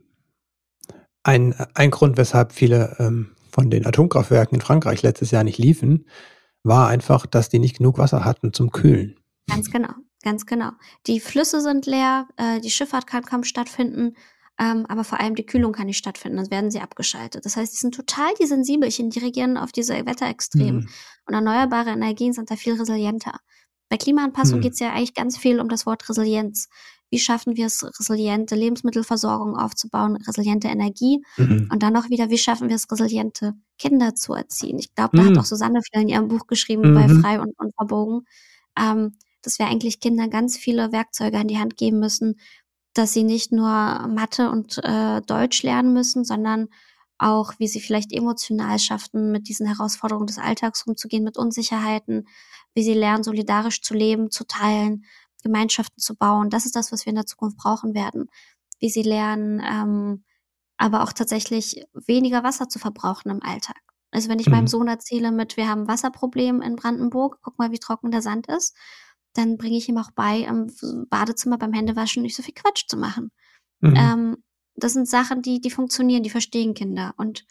ein, 1.22 1.54
ein 1.74 1.90
Grund, 1.90 2.16
weshalb 2.16 2.52
viele 2.52 2.96
ähm, 2.98 3.34
von 3.50 3.70
den 3.70 3.86
Atomkraftwerken 3.86 4.56
in 4.56 4.60
Frankreich 4.60 5.02
letztes 5.02 5.30
Jahr 5.30 5.44
nicht 5.44 5.58
liefen, 5.58 6.06
war 6.62 6.88
einfach, 6.88 7.26
dass 7.26 7.48
die 7.48 7.58
nicht 7.58 7.78
genug 7.78 7.98
Wasser 7.98 8.24
hatten 8.24 8.52
zum 8.52 8.70
Kühlen. 8.70 9.16
Ganz 9.48 9.70
genau. 9.70 9.92
Ganz 10.22 10.44
genau. 10.46 10.70
Die 11.06 11.20
Flüsse 11.20 11.60
sind 11.60 11.86
leer, 11.86 12.28
äh, 12.36 12.60
die 12.60 12.70
Schifffahrt 12.70 13.06
kann 13.06 13.24
kaum 13.24 13.44
stattfinden, 13.44 14.14
ähm, 14.58 14.84
aber 14.88 15.04
vor 15.04 15.18
allem 15.18 15.34
die 15.34 15.46
Kühlung 15.46 15.72
kann 15.72 15.86
nicht 15.86 15.96
stattfinden, 15.96 16.36
dann 16.36 16.50
werden 16.50 16.70
sie 16.70 16.80
abgeschaltet. 16.80 17.46
Das 17.46 17.56
heißt, 17.56 17.72
die 17.72 17.78
sind 17.78 17.94
total 17.94 18.32
die 18.38 18.46
Sensibelchen, 18.46 19.08
die 19.08 19.18
reagieren 19.20 19.56
auf 19.56 19.72
diese 19.72 19.94
Wetterextremen. 19.94 20.82
Mhm. 20.82 20.88
Und 21.26 21.34
erneuerbare 21.34 21.90
Energien 21.90 22.34
sind 22.34 22.50
da 22.50 22.56
viel 22.56 22.74
resilienter. 22.74 23.38
Bei 23.88 23.96
Klimaanpassung 23.96 24.58
mhm. 24.58 24.62
geht 24.62 24.74
es 24.74 24.80
ja 24.80 24.92
eigentlich 24.92 25.14
ganz 25.14 25.38
viel 25.38 25.60
um 25.60 25.70
das 25.70 25.86
Wort 25.86 26.06
Resilienz. 26.08 26.68
Wie 27.08 27.18
schaffen 27.18 27.56
wir 27.56 27.66
es, 27.66 27.82
resiliente 27.98 28.54
Lebensmittelversorgung 28.54 29.56
aufzubauen, 29.56 30.16
resiliente 30.16 30.68
Energie 30.68 31.24
mhm. 31.38 31.68
und 31.72 31.82
dann 31.82 31.92
noch 31.92 32.08
wieder, 32.10 32.28
wie 32.28 32.38
schaffen 32.38 32.68
wir 32.68 32.76
es, 32.76 32.90
resiliente 32.90 33.54
Kinder 33.78 34.14
zu 34.14 34.34
erziehen? 34.34 34.78
Ich 34.78 34.94
glaube, 34.94 35.16
da 35.16 35.24
hat 35.24 35.32
mhm. 35.32 35.38
auch 35.38 35.44
Susanne 35.44 35.80
viel 35.82 36.02
in 36.02 36.08
ihrem 36.08 36.28
Buch 36.28 36.46
geschrieben 36.46 36.94
bei 36.94 37.08
mhm. 37.08 37.20
Frei 37.20 37.40
und 37.40 37.58
Unverbogen. 37.58 38.26
Ähm, 38.78 39.14
dass 39.42 39.58
wir 39.58 39.66
eigentlich 39.66 40.00
Kindern 40.00 40.30
ganz 40.30 40.56
viele 40.56 40.92
Werkzeuge 40.92 41.38
an 41.38 41.48
die 41.48 41.58
Hand 41.58 41.76
geben 41.76 41.98
müssen, 41.98 42.38
dass 42.94 43.12
sie 43.12 43.22
nicht 43.22 43.52
nur 43.52 43.68
Mathe 44.08 44.50
und 44.50 44.78
äh, 44.82 45.20
Deutsch 45.22 45.62
lernen 45.62 45.92
müssen, 45.92 46.24
sondern 46.24 46.68
auch, 47.18 47.52
wie 47.58 47.68
sie 47.68 47.80
vielleicht 47.80 48.12
emotional 48.12 48.78
schaffen, 48.78 49.30
mit 49.30 49.48
diesen 49.48 49.66
Herausforderungen 49.66 50.26
des 50.26 50.38
Alltags 50.38 50.86
umzugehen, 50.86 51.22
mit 51.22 51.36
Unsicherheiten, 51.36 52.26
wie 52.74 52.82
sie 52.82 52.94
lernen, 52.94 53.22
solidarisch 53.22 53.82
zu 53.82 53.94
leben, 53.94 54.30
zu 54.30 54.44
teilen, 54.46 55.04
Gemeinschaften 55.42 56.00
zu 56.00 56.16
bauen. 56.16 56.50
Das 56.50 56.66
ist 56.66 56.76
das, 56.76 56.92
was 56.92 57.04
wir 57.04 57.10
in 57.10 57.16
der 57.16 57.26
Zukunft 57.26 57.58
brauchen 57.58 57.94
werden. 57.94 58.28
Wie 58.78 58.88
sie 58.88 59.02
lernen, 59.02 59.62
ähm, 59.64 60.24
aber 60.78 61.02
auch 61.02 61.12
tatsächlich 61.12 61.84
weniger 61.92 62.42
Wasser 62.42 62.68
zu 62.68 62.78
verbrauchen 62.78 63.30
im 63.30 63.42
Alltag. 63.42 63.76
Also 64.10 64.28
wenn 64.28 64.38
ich 64.38 64.46
mhm. 64.46 64.52
meinem 64.52 64.66
Sohn 64.66 64.88
erzähle 64.88 65.30
mit, 65.30 65.56
wir 65.56 65.68
haben 65.68 65.82
ein 65.82 65.88
Wasserproblem 65.88 66.62
in 66.62 66.76
Brandenburg, 66.76 67.38
guck 67.42 67.58
mal, 67.58 67.70
wie 67.70 67.78
trocken 67.78 68.10
der 68.10 68.22
Sand 68.22 68.46
ist, 68.48 68.74
dann 69.34 69.56
bringe 69.56 69.76
ich 69.76 69.88
ihm 69.88 69.98
auch 69.98 70.10
bei, 70.10 70.40
im 70.40 70.70
Badezimmer 71.08 71.58
beim 71.58 71.72
Händewaschen 71.72 72.22
nicht 72.22 72.36
so 72.36 72.42
viel 72.42 72.54
Quatsch 72.54 72.86
zu 72.88 72.96
machen. 72.96 73.30
Mhm. 73.80 73.94
Ähm, 73.96 74.36
das 74.74 74.94
sind 74.94 75.08
Sachen, 75.08 75.42
die, 75.42 75.60
die 75.60 75.70
funktionieren, 75.70 76.22
die 76.22 76.30
verstehen 76.30 76.74
Kinder. 76.74 77.14
Und 77.16 77.44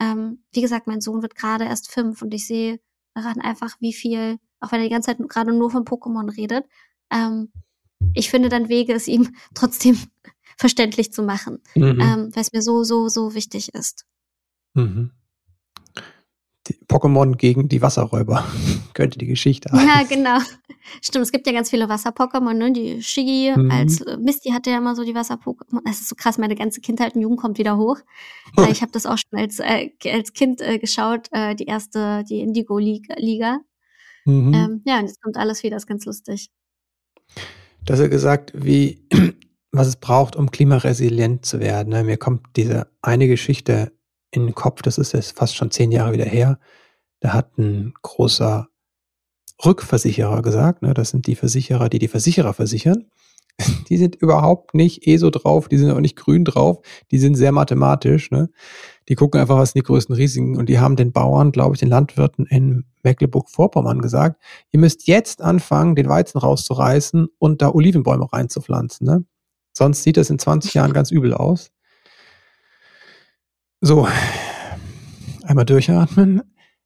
ähm, 0.00 0.44
wie 0.52 0.62
gesagt, 0.62 0.86
mein 0.86 1.00
Sohn 1.00 1.22
wird 1.22 1.34
gerade 1.34 1.64
erst 1.64 1.92
fünf 1.92 2.22
und 2.22 2.32
ich 2.34 2.46
sehe 2.46 2.80
daran 3.14 3.40
einfach, 3.40 3.76
wie 3.80 3.92
viel, 3.92 4.38
auch 4.60 4.72
wenn 4.72 4.80
er 4.80 4.86
die 4.86 4.92
ganze 4.92 5.06
Zeit 5.06 5.28
gerade 5.28 5.52
nur 5.52 5.70
von 5.70 5.84
Pokémon 5.84 6.34
redet, 6.36 6.64
ähm, 7.10 7.52
ich 8.14 8.30
finde 8.30 8.48
dann 8.48 8.68
Wege, 8.68 8.94
es 8.94 9.08
ihm 9.08 9.34
trotzdem 9.54 9.98
verständlich 10.56 11.12
zu 11.12 11.22
machen, 11.22 11.62
mhm. 11.74 12.00
ähm, 12.00 12.30
weil 12.34 12.42
es 12.42 12.52
mir 12.52 12.62
so, 12.62 12.82
so, 12.82 13.08
so 13.08 13.34
wichtig 13.34 13.74
ist. 13.74 14.06
Mhm. 14.74 15.12
Pokémon 16.88 17.36
gegen 17.36 17.68
die 17.68 17.82
Wasserräuber. 17.82 18.44
Könnte 18.94 19.18
die 19.18 19.26
Geschichte 19.26 19.70
heißen. 19.72 19.88
Ja, 19.88 20.02
genau. 20.02 20.38
Stimmt, 21.02 21.24
es 21.24 21.32
gibt 21.32 21.46
ja 21.46 21.52
ganz 21.52 21.70
viele 21.70 21.88
Wasser-Pokémon, 21.88 22.54
ne? 22.54 22.72
Die 22.72 23.02
Shiggy 23.02 23.52
mhm. 23.56 23.70
als 23.70 24.00
äh, 24.00 24.16
Misty 24.16 24.50
hatte 24.50 24.70
ja 24.70 24.78
immer 24.78 24.96
so 24.96 25.04
die 25.04 25.14
Wasser-Pokémon. 25.14 25.80
Das 25.84 26.00
ist 26.00 26.08
so 26.08 26.16
krass, 26.16 26.38
meine 26.38 26.56
ganze 26.56 26.80
Kindheit 26.80 27.14
und 27.14 27.22
Jugend 27.22 27.40
kommt 27.40 27.58
wieder 27.58 27.76
hoch. 27.76 27.98
äh, 28.58 28.70
ich 28.70 28.82
habe 28.82 28.92
das 28.92 29.06
auch 29.06 29.18
schon 29.18 29.38
als, 29.38 29.60
äh, 29.60 29.90
als 30.04 30.32
Kind 30.32 30.60
äh, 30.60 30.78
geschaut, 30.78 31.28
äh, 31.32 31.54
die 31.54 31.66
erste, 31.66 32.24
die 32.28 32.40
Indigo-Liga. 32.40 33.60
Mhm. 34.24 34.54
Ähm, 34.54 34.82
ja, 34.84 34.98
und 34.98 35.06
jetzt 35.06 35.22
kommt 35.22 35.36
alles 35.36 35.62
wieder, 35.62 35.76
ist 35.76 35.86
ganz 35.86 36.04
lustig. 36.04 36.50
Du 37.84 37.92
hast 37.92 38.00
ja 38.00 38.08
gesagt, 38.08 38.52
wie, 38.54 39.06
was 39.72 39.86
es 39.86 39.96
braucht, 39.96 40.36
um 40.36 40.50
klimaresilient 40.50 41.44
zu 41.46 41.60
werden. 41.60 41.90
Ne? 41.90 42.04
Mir 42.04 42.16
kommt 42.16 42.42
diese 42.56 42.88
eine 43.02 43.28
Geschichte 43.28 43.92
in 44.30 44.46
den 44.46 44.54
Kopf, 44.54 44.82
das 44.82 44.98
ist 44.98 45.12
jetzt 45.12 45.36
fast 45.36 45.56
schon 45.56 45.70
zehn 45.70 45.92
Jahre 45.92 46.12
wieder 46.12 46.24
her. 46.24 46.58
Da 47.20 47.32
hat 47.32 47.58
ein 47.58 47.94
großer 48.02 48.68
Rückversicherer 49.64 50.42
gesagt, 50.42 50.82
ne, 50.82 50.94
das 50.94 51.10
sind 51.10 51.26
die 51.26 51.36
Versicherer, 51.36 51.88
die 51.88 51.98
die 51.98 52.08
Versicherer 52.08 52.54
versichern. 52.54 53.06
Die 53.90 53.98
sind 53.98 54.14
überhaupt 54.14 54.74
nicht 54.74 55.06
ESO 55.06 55.28
drauf, 55.28 55.68
die 55.68 55.76
sind 55.76 55.90
auch 55.90 56.00
nicht 56.00 56.16
grün 56.16 56.46
drauf, 56.46 56.78
die 57.10 57.18
sind 57.18 57.34
sehr 57.34 57.52
mathematisch. 57.52 58.30
Ne? 58.30 58.48
Die 59.08 59.16
gucken 59.16 59.38
einfach, 59.38 59.58
was 59.58 59.72
sind 59.72 59.84
die 59.84 59.86
größten 59.86 60.14
Risiken. 60.14 60.56
Und 60.56 60.70
die 60.70 60.78
haben 60.78 60.96
den 60.96 61.12
Bauern, 61.12 61.52
glaube 61.52 61.74
ich, 61.74 61.80
den 61.80 61.90
Landwirten 61.90 62.46
in 62.46 62.86
Mecklenburg-Vorpommern 63.02 64.00
gesagt, 64.00 64.40
ihr 64.70 64.80
müsst 64.80 65.06
jetzt 65.06 65.42
anfangen, 65.42 65.94
den 65.94 66.08
Weizen 66.08 66.38
rauszureißen 66.38 67.28
und 67.38 67.60
da 67.60 67.74
Olivenbäume 67.74 68.32
reinzupflanzen. 68.32 69.06
Ne? 69.06 69.24
Sonst 69.72 70.04
sieht 70.04 70.16
das 70.16 70.30
in 70.30 70.38
20 70.38 70.74
Jahren 70.74 70.92
ganz 70.92 71.10
übel 71.10 71.34
aus. 71.34 71.70
So, 73.82 74.06
einmal 75.44 75.64
durchatmen. 75.64 76.42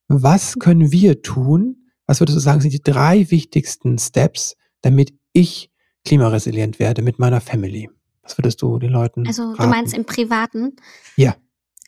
Was 0.07 0.55
können 0.61 0.93
wir 0.93 1.23
tun? 1.23 1.89
Was 2.07 2.21
würdest 2.21 2.37
du 2.37 2.41
sagen, 2.41 2.61
sind 2.61 2.73
die 2.73 2.83
drei 2.83 3.31
wichtigsten 3.31 3.99
Steps, 3.99 4.55
damit 4.83 5.13
ich 5.33 5.73
klimaresilient 6.05 6.79
werde 6.79 7.03
mit 7.03 7.19
meiner 7.19 7.41
Family? 7.41 7.91
Was 8.23 8.39
würdest 8.39 8.63
du 8.63 8.79
den 8.79 8.91
Leuten 8.91 9.27
Also 9.27 9.43
raten? 9.51 9.63
du 9.63 9.69
meinst 9.69 9.95
im 9.95 10.05
Privaten? 10.05 10.77
Ja. 11.17 11.35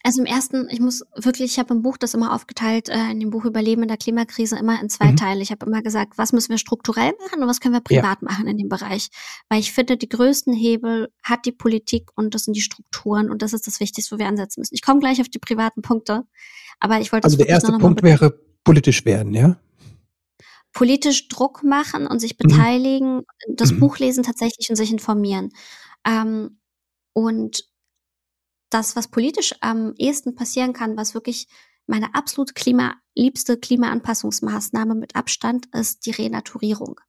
Also 0.06 0.20
im 0.20 0.26
ersten, 0.26 0.68
ich 0.70 0.78
muss 0.78 1.02
wirklich, 1.16 1.50
ich 1.50 1.58
habe 1.58 1.74
im 1.74 1.82
Buch 1.82 1.96
das 1.96 2.14
immer 2.14 2.32
aufgeteilt, 2.32 2.88
äh, 2.88 3.10
in 3.10 3.18
dem 3.18 3.30
Buch 3.30 3.44
Überleben 3.44 3.82
in 3.82 3.88
der 3.88 3.96
Klimakrise 3.96 4.56
immer 4.56 4.80
in 4.80 4.88
zwei 4.88 5.10
mhm. 5.10 5.16
Teile. 5.16 5.42
Ich 5.42 5.50
habe 5.50 5.66
immer 5.66 5.82
gesagt, 5.82 6.16
was 6.16 6.32
müssen 6.32 6.50
wir 6.50 6.58
strukturell 6.58 7.12
machen 7.24 7.42
und 7.42 7.48
was 7.48 7.58
können 7.58 7.74
wir 7.74 7.80
privat 7.80 8.18
ja. 8.22 8.28
machen 8.28 8.46
in 8.46 8.56
dem 8.56 8.68
Bereich. 8.68 9.08
Weil 9.48 9.58
ich 9.58 9.72
finde, 9.72 9.96
die 9.96 10.08
größten 10.08 10.54
Hebel 10.54 11.12
hat 11.24 11.44
die 11.44 11.50
Politik 11.50 12.10
und 12.14 12.36
das 12.36 12.44
sind 12.44 12.54
die 12.54 12.60
Strukturen 12.60 13.32
und 13.32 13.42
das 13.42 13.52
ist 13.52 13.66
das 13.66 13.80
Wichtigste, 13.80 14.14
wo 14.14 14.20
wir 14.20 14.28
ansetzen 14.28 14.60
müssen. 14.60 14.76
Ich 14.76 14.82
komme 14.82 15.00
gleich 15.00 15.20
auf 15.20 15.28
die 15.28 15.40
privaten 15.40 15.82
Punkte, 15.82 16.22
aber 16.78 17.00
ich 17.00 17.10
wollte 17.10 17.24
Also 17.24 17.36
der 17.36 17.48
erste 17.48 17.72
Punkt 17.72 18.04
wäre 18.04 18.38
politisch 18.62 19.04
werden, 19.06 19.34
ja? 19.34 19.58
Politisch 20.72 21.26
Druck 21.26 21.64
machen 21.64 22.06
und 22.06 22.20
sich 22.20 22.38
mhm. 22.38 22.46
beteiligen, 22.46 23.16
mhm. 23.16 23.56
das 23.56 23.72
mhm. 23.72 23.80
Buch 23.80 23.98
lesen 23.98 24.22
tatsächlich 24.22 24.70
und 24.70 24.76
sich 24.76 24.92
informieren. 24.92 25.50
Ähm, 26.06 26.60
und 27.12 27.64
das, 28.70 28.96
was 28.96 29.08
politisch 29.08 29.54
am 29.60 29.94
ehesten 29.96 30.34
passieren 30.34 30.72
kann, 30.72 30.96
was 30.96 31.14
wirklich 31.14 31.48
meine 31.86 32.14
absolut 32.14 32.54
klima 32.54 32.94
liebste 33.14 33.56
Klimaanpassungsmaßnahme 33.56 34.94
mit 34.94 35.16
Abstand 35.16 35.66
ist 35.72 36.04
die 36.06 36.10
Renaturierung. 36.10 37.00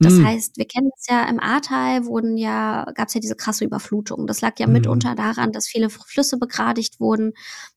Das 0.00 0.14
mhm. 0.14 0.26
heißt, 0.26 0.56
wir 0.56 0.66
kennen 0.66 0.90
es 0.98 1.06
ja 1.08 1.24
im 1.28 1.38
Ahrtal 1.38 2.06
wurden 2.06 2.36
ja, 2.36 2.84
gab 2.94 3.08
es 3.08 3.14
ja 3.14 3.20
diese 3.20 3.36
krasse 3.36 3.64
Überflutung. 3.64 4.26
Das 4.26 4.40
lag 4.40 4.58
ja 4.58 4.66
mhm. 4.66 4.74
mitunter 4.74 5.14
daran, 5.14 5.52
dass 5.52 5.68
viele 5.68 5.88
Flüsse 5.88 6.36
begradigt 6.36 6.98
wurden, 6.98 7.32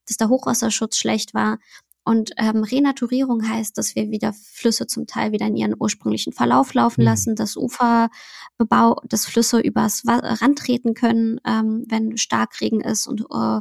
dass 0.08 0.18
der 0.18 0.30
Hochwasserschutz 0.30 0.98
schlecht 0.98 1.34
war. 1.36 1.60
Und 2.08 2.32
ähm, 2.38 2.64
Renaturierung 2.64 3.50
heißt, 3.50 3.78
dass 3.78 3.94
wir 3.98 4.12
wieder 4.12 4.32
Flüsse 4.32 4.88
zum 4.88 5.08
Teil 5.08 5.34
wieder 5.34 5.46
in 5.46 5.58
ihren 5.58 5.76
ursprünglichen 5.78 6.32
Verlauf 6.32 6.74
laufen 6.74 7.02
mhm. 7.02 7.06
lassen, 7.06 7.36
dass 7.36 7.58
Ufer 7.58 8.10
bebau, 8.58 9.02
dass 9.10 9.26
Flüsse 9.26 9.60
übers 9.60 10.04
Rand 10.08 10.58
treten 10.58 10.94
können, 10.94 11.42
ähm, 11.46 11.84
wenn 11.90 12.16
Starkregen 12.16 12.80
ist 12.80 13.08
und 13.08 13.26
äh, 13.30 13.60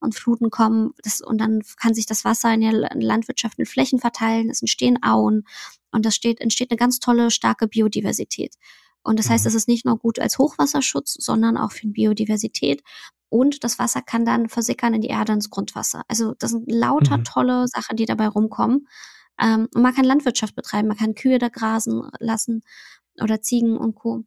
und 0.00 0.14
Fluten 0.14 0.50
kommen. 0.50 0.90
Das, 1.02 1.22
und 1.22 1.40
dann 1.40 1.62
kann 1.80 1.94
sich 1.94 2.04
das 2.04 2.26
Wasser 2.26 2.52
in 2.52 2.60
den 2.60 3.00
landwirtschaftlichen 3.00 3.72
Flächen 3.72 3.98
verteilen, 3.98 4.50
es 4.50 4.60
entstehen 4.60 5.02
Auen 5.02 5.44
und 5.90 6.04
das 6.04 6.14
steht, 6.14 6.42
entsteht 6.42 6.70
eine 6.70 6.76
ganz 6.76 6.98
tolle, 6.98 7.30
starke 7.30 7.68
Biodiversität. 7.68 8.54
Und 9.08 9.18
das 9.18 9.30
heißt, 9.30 9.46
mhm. 9.46 9.48
es 9.48 9.54
ist 9.54 9.68
nicht 9.68 9.86
nur 9.86 9.98
gut 9.98 10.18
als 10.18 10.38
Hochwasserschutz, 10.38 11.16
sondern 11.18 11.56
auch 11.56 11.72
für 11.72 11.86
Biodiversität. 11.86 12.82
Und 13.30 13.64
das 13.64 13.78
Wasser 13.78 14.02
kann 14.02 14.26
dann 14.26 14.50
versickern 14.50 14.92
in 14.92 15.00
die 15.00 15.08
Erde 15.08 15.32
ins 15.32 15.48
Grundwasser. 15.48 16.02
Also 16.08 16.34
das 16.38 16.50
sind 16.50 16.70
lauter 16.70 17.16
mhm. 17.16 17.24
tolle 17.24 17.68
Sachen, 17.68 17.96
die 17.96 18.04
dabei 18.04 18.28
rumkommen. 18.28 18.86
Ähm, 19.40 19.66
und 19.74 19.80
man 19.80 19.94
kann 19.94 20.04
Landwirtschaft 20.04 20.54
betreiben, 20.54 20.88
man 20.88 20.98
kann 20.98 21.14
Kühe 21.14 21.38
da 21.38 21.48
grasen 21.48 22.02
lassen 22.18 22.62
oder 23.18 23.40
Ziegen 23.40 23.78
und 23.78 23.94
Co. 23.94 24.24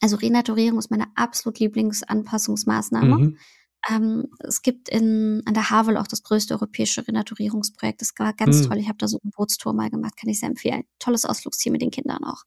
Also 0.00 0.16
Renaturierung 0.16 0.78
ist 0.78 0.90
meine 0.90 1.08
absolut 1.14 1.58
Lieblingsanpassungsmaßnahme. 1.58 3.18
Mhm. 3.18 3.38
Ähm, 3.90 4.28
es 4.38 4.62
gibt 4.62 4.88
in, 4.88 5.42
an 5.44 5.52
der 5.52 5.68
Havel 5.68 5.98
auch 5.98 6.06
das 6.06 6.22
größte 6.22 6.54
europäische 6.54 7.06
Renaturierungsprojekt. 7.06 8.00
Das 8.00 8.14
war 8.16 8.32
ganz 8.32 8.62
mhm. 8.62 8.68
toll. 8.68 8.78
Ich 8.78 8.88
habe 8.88 8.98
da 8.98 9.06
so 9.06 9.18
eine 9.22 9.32
Bootstour 9.36 9.74
mal 9.74 9.90
gemacht, 9.90 10.16
kann 10.16 10.30
ich 10.30 10.40
sehr 10.40 10.48
empfehlen. 10.48 10.84
Tolles 10.98 11.26
Ausflugsziel 11.26 11.72
mit 11.72 11.82
den 11.82 11.90
Kindern 11.90 12.24
auch. 12.24 12.44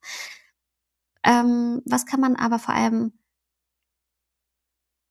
Ähm, 1.24 1.82
was 1.86 2.06
kann 2.06 2.20
man 2.20 2.36
aber 2.36 2.60
vor 2.60 2.74
allem 2.74 3.14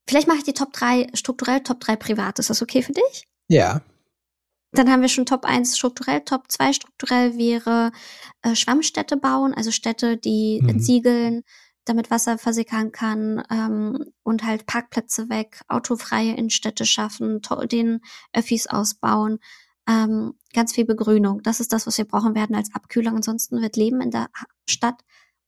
Vielleicht 0.08 0.26
mache 0.26 0.38
ich 0.38 0.44
die 0.44 0.54
Top 0.54 0.72
3 0.72 1.08
strukturell, 1.12 1.60
Top 1.60 1.80
3 1.80 1.96
privat. 1.96 2.38
Ist 2.38 2.48
das 2.48 2.62
okay 2.62 2.80
für 2.80 2.94
dich? 2.94 3.24
Ja. 3.48 3.82
Dann 4.72 4.90
haben 4.90 5.02
wir 5.02 5.10
schon 5.10 5.26
Top 5.26 5.44
1 5.44 5.76
strukturell. 5.76 6.22
Top 6.22 6.50
2 6.50 6.72
strukturell 6.72 7.36
wäre 7.36 7.92
äh, 8.40 8.54
Schwammstädte 8.54 9.18
bauen, 9.18 9.52
also 9.52 9.70
Städte, 9.70 10.16
die 10.16 10.60
mhm. 10.62 10.68
entsiegeln, 10.70 11.42
damit 11.84 12.10
Wasser 12.10 12.38
versickern 12.38 12.90
kann 12.90 13.42
ähm, 13.50 14.12
und 14.22 14.44
halt 14.44 14.64
Parkplätze 14.64 15.28
weg, 15.28 15.60
autofreie 15.68 16.34
Innenstädte 16.34 16.86
schaffen, 16.86 17.42
den 17.70 18.00
Öffis 18.32 18.66
ausbauen, 18.66 19.40
ähm, 19.86 20.34
ganz 20.54 20.74
viel 20.74 20.86
Begrünung. 20.86 21.42
Das 21.42 21.60
ist 21.60 21.74
das, 21.74 21.86
was 21.86 21.98
wir 21.98 22.06
brauchen 22.06 22.34
werden 22.34 22.56
als 22.56 22.74
Abkühlung. 22.74 23.16
Ansonsten 23.16 23.60
wird 23.60 23.76
Leben 23.76 24.00
in 24.00 24.10
der 24.10 24.28
Stadt 24.66 25.02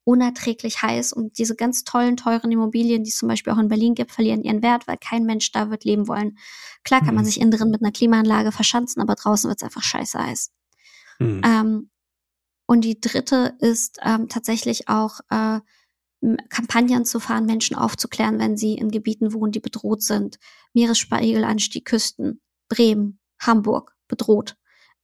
unerträglich 0.05 0.83
heiß 0.83 1.13
und 1.13 1.39
diese 1.39 1.55
ganz 1.55 1.85
tollen, 1.85 2.17
teuren 2.17 2.51
Immobilien, 2.51 3.05
die 3.05 3.11
es 3.11 3.17
zum 3.17 3.29
Beispiel 3.29 3.53
auch 3.53 3.59
in 3.59 3.69
Berlin 3.69 3.95
gibt, 3.95 4.13
verlieren 4.13 4.43
ihren 4.43 4.63
Wert, 4.63 4.89
weil 4.89 4.97
kein 4.97 5.25
Mensch 5.25 5.53
da 5.53 5.71
wird 5.71 5.85
leben 5.85 6.09
wollen. 6.09 6.39
Klar 6.85 7.01
kann 7.01 7.11
mhm. 7.11 7.17
man 7.17 7.25
sich 7.25 7.41
innen 7.41 7.51
drin 7.51 7.71
mit 7.71 7.83
einer 7.83 7.93
Klimaanlage 7.93 8.53
verschanzen, 8.53 9.03
aber 9.03 9.15
draußen 9.15 9.49
wird 9.49 9.61
es 9.61 9.65
einfach 9.65 9.83
scheiße 9.83 10.19
heiß. 10.19 10.51
Mhm. 11.19 11.43
Ähm, 11.45 11.91
und 12.67 12.83
die 12.83 13.01
dritte 13.01 13.57
ist 13.59 13.99
ähm, 14.03 14.29
tatsächlich 14.29 14.89
auch 14.89 15.21
äh, 15.29 15.61
Kampagnen 16.51 17.05
zu 17.05 17.19
fahren, 17.19 17.47
Menschen 17.47 17.77
aufzuklären, 17.77 18.39
wenn 18.39 18.57
sie 18.57 18.75
in 18.75 18.91
Gebieten 18.91 19.33
wohnen, 19.33 19.53
die 19.53 19.61
bedroht 19.61 20.03
sind. 20.03 20.39
Meeresspiegelanstieg, 20.75 21.85
Küsten, 21.85 22.41
Bremen, 22.69 23.19
Hamburg 23.41 23.97
bedroht. 24.07 24.57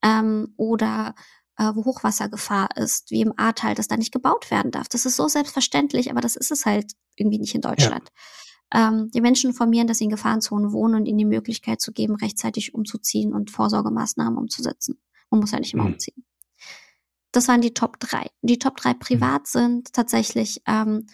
Ähm, 0.02 0.54
oder 0.56 1.14
äh, 1.58 1.72
wo 1.74 1.84
Hochwassergefahr 1.84 2.76
ist, 2.76 3.10
wie 3.10 3.22
im 3.22 3.32
Ahrtal, 3.36 3.74
dass 3.74 3.88
da 3.88 3.96
nicht 3.96 4.12
gebaut 4.12 4.50
werden 4.50 4.70
darf. 4.70 4.88
Das 4.88 5.06
ist 5.06 5.16
so 5.16 5.28
selbstverständlich, 5.28 6.10
aber 6.10 6.20
das 6.20 6.36
ist 6.36 6.50
es 6.50 6.66
halt 6.66 6.92
irgendwie 7.16 7.38
nicht 7.38 7.54
in 7.54 7.60
Deutschland. 7.60 8.10
Ja. 8.72 8.88
Ähm, 8.88 9.10
die 9.12 9.20
Menschen 9.20 9.50
informieren, 9.50 9.86
dass 9.86 9.98
sie 9.98 10.04
in 10.04 10.10
Gefahrenzonen 10.10 10.72
wohnen 10.72 10.96
und 10.96 11.06
ihnen 11.06 11.18
die 11.18 11.24
Möglichkeit 11.24 11.80
zu 11.80 11.92
geben, 11.92 12.16
rechtzeitig 12.16 12.74
umzuziehen 12.74 13.32
und 13.32 13.50
Vorsorgemaßnahmen 13.50 14.38
umzusetzen. 14.38 15.00
Man 15.30 15.40
muss 15.40 15.52
ja 15.52 15.60
nicht 15.60 15.72
immer 15.72 15.84
mhm. 15.84 15.94
umziehen. 15.94 16.24
Das 17.32 17.48
waren 17.48 17.60
die 17.60 17.74
Top 17.74 18.00
3. 18.00 18.28
Die 18.42 18.58
Top 18.58 18.76
3 18.76 18.94
privat 18.94 19.42
mhm. 19.42 19.46
sind 19.46 19.92
tatsächlich, 19.92 20.62
ähm, 20.66 21.06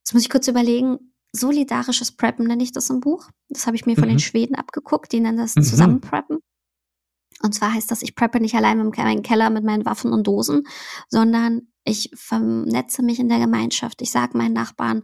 jetzt 0.00 0.12
muss 0.12 0.22
ich 0.22 0.30
kurz 0.30 0.46
überlegen, 0.46 1.12
solidarisches 1.32 2.12
Preppen 2.12 2.46
nenne 2.46 2.62
ich 2.62 2.72
das 2.72 2.90
im 2.90 3.00
Buch. 3.00 3.30
Das 3.48 3.66
habe 3.66 3.76
ich 3.76 3.86
mir 3.86 3.94
von 3.94 4.08
den 4.08 4.14
mhm. 4.14 4.20
Schweden 4.20 4.56
abgeguckt. 4.56 5.12
Die 5.12 5.20
nennen 5.20 5.38
das 5.38 5.54
mhm. 5.54 5.62
Zusammenpreppen. 5.62 6.40
Und 7.42 7.54
zwar 7.54 7.72
heißt 7.72 7.90
das, 7.90 8.02
ich 8.02 8.14
preppe 8.14 8.40
nicht 8.40 8.54
allein 8.54 8.78
mit 8.78 8.96
meinem 8.96 9.22
Keller 9.22 9.50
mit 9.50 9.64
meinen 9.64 9.86
Waffen 9.86 10.12
und 10.12 10.26
Dosen, 10.26 10.64
sondern 11.08 11.62
ich 11.84 12.10
vernetze 12.14 13.02
mich 13.02 13.18
in 13.18 13.28
der 13.28 13.38
Gemeinschaft. 13.38 14.02
Ich 14.02 14.10
sage 14.10 14.36
meinen 14.36 14.52
Nachbarn, 14.52 15.02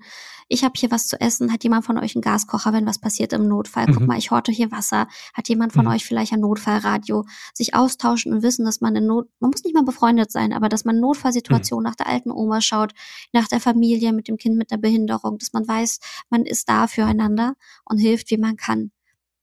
ich 0.48 0.62
habe 0.62 0.74
hier 0.76 0.90
was 0.90 1.06
zu 1.06 1.20
essen. 1.20 1.52
Hat 1.52 1.64
jemand 1.64 1.84
von 1.84 1.98
euch 1.98 2.14
einen 2.14 2.22
Gaskocher, 2.22 2.72
wenn 2.72 2.86
was 2.86 3.00
passiert 3.00 3.32
im 3.32 3.48
Notfall? 3.48 3.86
Mhm. 3.86 3.94
Guck 3.94 4.06
mal, 4.06 4.18
ich 4.18 4.30
horte 4.30 4.52
hier 4.52 4.70
Wasser. 4.70 5.08
Hat 5.34 5.48
jemand 5.48 5.72
von 5.72 5.86
mhm. 5.86 5.92
euch 5.92 6.04
vielleicht 6.04 6.32
ein 6.32 6.40
Notfallradio? 6.40 7.24
Sich 7.54 7.74
austauschen 7.74 8.32
und 8.32 8.42
wissen, 8.42 8.64
dass 8.64 8.80
man 8.80 8.94
in 8.94 9.06
Not, 9.06 9.28
man 9.40 9.50
muss 9.50 9.64
nicht 9.64 9.74
mal 9.74 9.84
befreundet 9.84 10.30
sein, 10.30 10.52
aber 10.52 10.68
dass 10.68 10.84
man 10.84 11.00
Notfallsituation 11.00 11.80
mhm. 11.80 11.84
nach 11.84 11.96
der 11.96 12.08
alten 12.08 12.30
Oma 12.30 12.60
schaut, 12.60 12.92
nach 13.32 13.48
der 13.48 13.60
Familie 13.60 14.12
mit 14.12 14.28
dem 14.28 14.36
Kind 14.36 14.56
mit 14.56 14.70
der 14.70 14.76
Behinderung, 14.76 15.38
dass 15.38 15.52
man 15.52 15.66
weiß, 15.66 15.98
man 16.30 16.44
ist 16.44 16.68
da 16.68 16.86
füreinander 16.86 17.54
und 17.84 17.98
hilft, 17.98 18.30
wie 18.30 18.38
man 18.38 18.56
kann. 18.56 18.92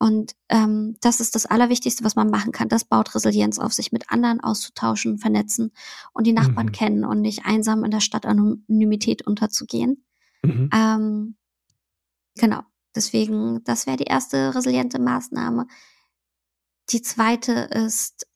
Und 0.03 0.35
ähm, 0.49 0.97
das 0.99 1.21
ist 1.21 1.33
das 1.33 1.45
Allerwichtigste, 1.45 2.03
was 2.03 2.17
man 2.17 2.29
machen 2.29 2.51
kann. 2.51 2.67
Das 2.67 2.83
baut 2.83 3.15
Resilienz 3.15 3.57
auf, 3.57 3.71
sich 3.71 3.93
mit 3.93 4.09
anderen 4.09 4.41
auszutauschen, 4.41 5.17
vernetzen 5.17 5.71
und 6.11 6.27
die 6.27 6.33
Nachbarn 6.33 6.65
mhm. 6.65 6.71
kennen 6.73 7.05
und 7.05 7.21
nicht 7.21 7.45
einsam 7.45 7.85
in 7.85 7.91
der 7.91 8.01
Stadt 8.01 8.25
Anonymität 8.25 9.25
unterzugehen. 9.25 10.03
Mhm. 10.41 10.69
Ähm, 10.73 11.35
genau. 12.37 12.63
Deswegen, 12.93 13.63
das 13.63 13.87
wäre 13.87 13.95
die 13.95 14.03
erste 14.03 14.53
resiliente 14.53 14.99
Maßnahme. 14.99 15.67
Die 16.89 17.01
zweite 17.01 17.53
ist, 17.53 18.27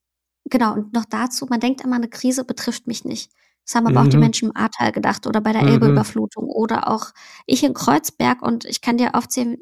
genau, 0.45 0.72
und 0.72 0.93
noch 0.93 1.03
dazu, 1.03 1.47
man 1.47 1.59
denkt 1.59 1.82
immer, 1.82 1.97
eine 1.97 2.07
Krise 2.07 2.45
betrifft 2.45 2.88
mich 2.88 3.03
nicht. 3.03 3.30
Das 3.65 3.76
haben 3.76 3.88
aber 3.88 3.99
mhm. 3.99 4.07
auch 4.07 4.09
die 4.09 4.15
mhm. 4.15 4.24
Menschen 4.24 4.49
im 4.51 4.55
Ahrtal 4.55 4.93
gedacht 4.93 5.28
oder 5.28 5.41
bei 5.41 5.51
der 5.51 5.63
mhm. 5.63 5.68
Elbeüberflutung 5.68 6.45
oder 6.45 6.88
auch 6.88 7.07
ich 7.45 7.61
in 7.65 7.74
Kreuzberg 7.74 8.41
und 8.41 8.63
ich 8.63 8.80
kann 8.80 8.97
dir 8.97 9.15
aufzählen, 9.15 9.57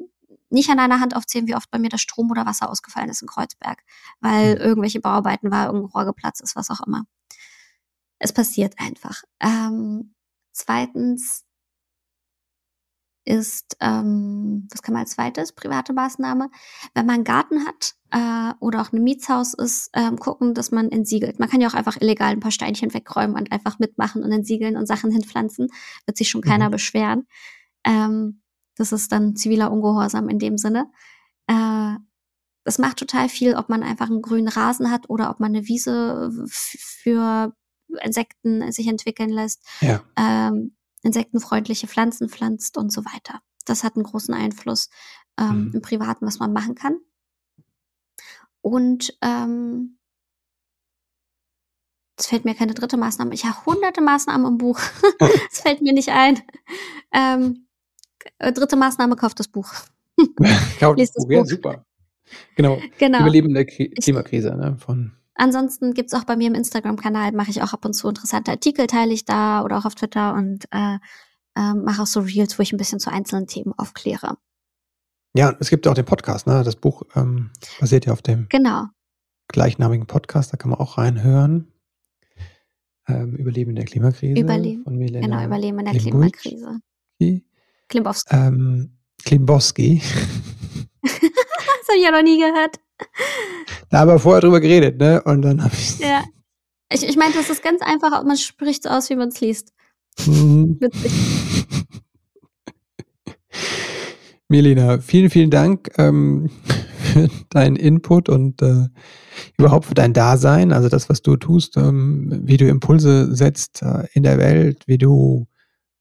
nicht 0.50 0.70
an 0.70 0.78
einer 0.78 1.00
Hand 1.00 1.16
aufzählen, 1.16 1.46
wie 1.46 1.54
oft 1.54 1.70
bei 1.70 1.78
mir 1.78 1.88
das 1.88 2.00
Strom 2.00 2.30
oder 2.30 2.46
Wasser 2.46 2.70
ausgefallen 2.70 3.08
ist 3.08 3.22
in 3.22 3.28
Kreuzberg, 3.28 3.82
weil 4.20 4.54
mhm. 4.54 4.60
irgendwelche 4.60 5.00
Bauarbeiten 5.00 5.50
war, 5.50 5.66
irgendein 5.66 5.90
Rohr 5.90 6.04
geplatzt 6.04 6.40
ist, 6.42 6.56
was 6.56 6.70
auch 6.70 6.80
immer. 6.86 7.04
Es 8.18 8.32
passiert 8.32 8.74
einfach. 8.78 9.22
Ähm, 9.40 10.14
zweitens 10.52 11.44
ist, 13.26 13.76
ähm, 13.80 14.68
was 14.70 14.82
kann 14.82 14.94
man 14.94 15.02
als 15.02 15.10
zweites, 15.10 15.52
private 15.52 15.92
Maßnahme, 15.92 16.48
wenn 16.94 17.06
man 17.06 17.16
einen 17.16 17.24
Garten 17.24 17.66
hat 17.66 17.94
äh, 18.12 18.54
oder 18.60 18.80
auch 18.80 18.92
ein 18.92 19.02
Mietshaus 19.02 19.52
ist, 19.52 19.90
ähm, 19.94 20.16
gucken, 20.18 20.54
dass 20.54 20.70
man 20.70 20.90
entsiegelt. 20.90 21.38
Man 21.40 21.48
kann 21.48 21.60
ja 21.60 21.68
auch 21.68 21.74
einfach 21.74 22.00
illegal 22.00 22.30
ein 22.30 22.40
paar 22.40 22.52
Steinchen 22.52 22.94
wegräumen 22.94 23.36
und 23.36 23.50
einfach 23.50 23.78
mitmachen 23.78 24.22
und 24.22 24.30
entsiegeln 24.30 24.76
und 24.76 24.86
Sachen 24.86 25.10
hinpflanzen, 25.10 25.68
wird 26.06 26.16
sich 26.16 26.28
schon 26.28 26.40
keiner 26.40 26.68
mhm. 26.68 26.72
beschweren. 26.72 27.26
Ähm, 27.84 28.42
das 28.76 28.92
ist 28.92 29.12
dann 29.12 29.36
ziviler 29.36 29.72
Ungehorsam 29.72 30.28
in 30.28 30.38
dem 30.38 30.58
Sinne. 30.58 30.90
Äh, 31.46 31.96
das 32.64 32.78
macht 32.78 32.98
total 32.98 33.28
viel, 33.28 33.54
ob 33.54 33.68
man 33.68 33.82
einfach 33.82 34.10
einen 34.10 34.22
grünen 34.22 34.48
Rasen 34.48 34.90
hat 34.90 35.08
oder 35.08 35.30
ob 35.30 35.40
man 35.40 35.54
eine 35.54 35.66
Wiese 35.66 36.32
für 36.48 37.54
Insekten 38.02 38.72
sich 38.72 38.88
entwickeln 38.88 39.30
lässt, 39.30 39.64
ja. 39.80 40.02
ähm, 40.16 40.76
insektenfreundliche 41.02 41.86
Pflanzen 41.86 42.28
pflanzt 42.28 42.76
und 42.76 42.92
so 42.92 43.04
weiter. 43.04 43.40
Das 43.64 43.84
hat 43.84 43.94
einen 43.94 44.04
großen 44.04 44.34
Einfluss 44.34 44.90
ähm, 45.38 45.66
mhm. 45.66 45.74
im 45.74 45.82
Privaten, 45.82 46.26
was 46.26 46.40
man 46.40 46.52
machen 46.52 46.74
kann. 46.74 46.98
Und 48.60 49.16
ähm, 49.22 49.98
es 52.18 52.26
fällt 52.26 52.44
mir 52.44 52.54
keine 52.54 52.74
dritte 52.74 52.96
Maßnahme. 52.96 53.34
Ich 53.34 53.44
habe 53.44 53.64
hunderte 53.66 54.00
Maßnahmen 54.00 54.46
im 54.46 54.58
Buch. 54.58 54.80
Es 55.52 55.60
fällt 55.60 55.82
mir 55.82 55.92
nicht 55.92 56.08
ein. 56.08 56.42
Ähm, 57.12 57.65
äh, 57.65 57.65
dritte 58.38 58.76
Maßnahme, 58.76 59.16
kauft 59.16 59.38
das 59.40 59.48
Buch. 59.48 59.72
Couchbuch, 60.78 61.30
ja, 61.30 61.44
super. 61.44 61.84
Genau. 62.56 62.78
genau. 62.98 63.20
Überleben 63.20 63.54
der 63.54 63.66
Klimakrise, 63.66 64.54
ne? 64.56 64.76
Von 64.78 65.12
Ansonsten 65.34 65.92
gibt's 65.92 66.14
auch 66.14 66.24
bei 66.24 66.34
mir 66.34 66.48
im 66.48 66.54
Instagram-Kanal, 66.54 67.32
mache 67.32 67.50
ich 67.50 67.62
auch 67.62 67.74
ab 67.74 67.84
und 67.84 67.92
zu 67.92 68.08
interessante 68.08 68.50
Artikel, 68.50 68.86
teile 68.86 69.12
ich 69.12 69.26
da 69.26 69.62
oder 69.62 69.76
auch 69.78 69.84
auf 69.84 69.94
Twitter 69.94 70.34
und 70.34 70.64
äh, 70.70 70.96
äh, 71.54 71.74
mache 71.74 72.02
auch 72.02 72.06
so 72.06 72.20
Reels, 72.20 72.58
wo 72.58 72.62
ich 72.62 72.72
ein 72.72 72.78
bisschen 72.78 73.00
zu 73.00 73.12
einzelnen 73.12 73.46
Themen 73.46 73.74
aufkläre. 73.76 74.38
Ja, 75.34 75.54
es 75.60 75.68
gibt 75.68 75.86
auch 75.86 75.94
den 75.94 76.06
Podcast, 76.06 76.46
ne? 76.46 76.62
Das 76.64 76.76
Buch 76.76 77.02
ähm, 77.14 77.50
basiert 77.78 78.06
ja 78.06 78.14
auf 78.14 78.22
dem 78.22 78.46
genau. 78.48 78.86
gleichnamigen 79.48 80.06
Podcast, 80.06 80.52
da 80.52 80.56
kann 80.56 80.70
man 80.70 80.80
auch 80.80 80.96
reinhören. 80.96 81.70
Ähm, 83.06 83.36
Überleben 83.36 83.70
in 83.70 83.76
der 83.76 83.84
Klimakrise. 83.84 84.40
Überleben. 84.40 84.84
Von 84.84 84.96
Milena 84.96 85.26
genau, 85.26 85.44
Überleben 85.44 85.78
in 85.80 85.84
der 85.84 85.94
Klimakrise. 85.94 86.80
Klimbowski. 87.88 88.34
Ähm, 88.34 88.98
Klimbowski. 89.24 90.02
das 91.02 91.12
habe 91.12 91.98
ich 91.98 92.04
ja 92.04 92.10
noch 92.10 92.22
nie 92.22 92.38
gehört. 92.38 92.76
Da 93.90 94.00
haben 94.00 94.10
wir 94.10 94.18
vorher 94.18 94.40
drüber 94.40 94.60
geredet, 94.60 94.98
ne? 94.98 95.22
Und 95.22 95.42
dann 95.42 95.62
habe 95.62 95.74
ich. 95.74 95.98
Ja. 95.98 96.24
Ich, 96.90 97.02
ich 97.06 97.16
meine, 97.16 97.34
das 97.34 97.50
ist 97.50 97.62
ganz 97.62 97.82
einfach, 97.82 98.22
man 98.24 98.36
spricht 98.36 98.84
so 98.84 98.90
aus, 98.90 99.10
wie 99.10 99.16
man 99.16 99.28
es 99.28 99.40
liest. 99.40 99.72
Mhm. 100.24 100.78
Witzig. 100.80 101.12
Melina, 104.48 105.00
vielen, 105.00 105.30
vielen 105.30 105.50
Dank 105.50 105.90
ähm, 105.98 106.50
für 106.98 107.28
deinen 107.50 107.74
Input 107.74 108.28
und 108.28 108.62
äh, 108.62 108.86
überhaupt 109.58 109.86
für 109.86 109.94
dein 109.94 110.12
Dasein, 110.12 110.72
also 110.72 110.88
das, 110.88 111.08
was 111.08 111.22
du 111.22 111.36
tust, 111.36 111.76
ähm, 111.76 112.42
wie 112.44 112.56
du 112.56 112.68
Impulse 112.68 113.34
setzt 113.34 113.82
äh, 113.82 114.04
in 114.12 114.22
der 114.22 114.38
Welt, 114.38 114.84
wie 114.86 114.98
du 114.98 115.48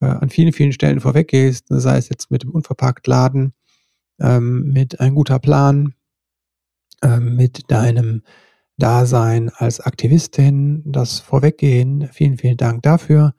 äh, 0.06 0.18
an 0.22 0.30
vielen, 0.30 0.54
vielen 0.54 0.72
Stellen 0.72 1.00
vorweggehst, 1.00 1.66
sei 1.70 1.98
es 1.98 2.10
jetzt 2.10 2.32
mit 2.32 2.44
dem 2.44 2.52
Unverpacktladen, 2.52 3.54
ähm, 4.20 4.72
mit 4.72 5.00
ein 5.00 5.16
guter 5.16 5.40
Plan, 5.40 5.94
ähm, 7.02 7.36
mit 7.36 7.72
deinem 7.72 8.22
Dasein 8.78 9.50
als 9.50 9.80
Aktivistin, 9.80 10.84
das 10.86 11.20
Vorweggehen. 11.20 12.10
Vielen, 12.12 12.38
vielen 12.38 12.58
Dank 12.58 12.84
dafür. 12.84 13.34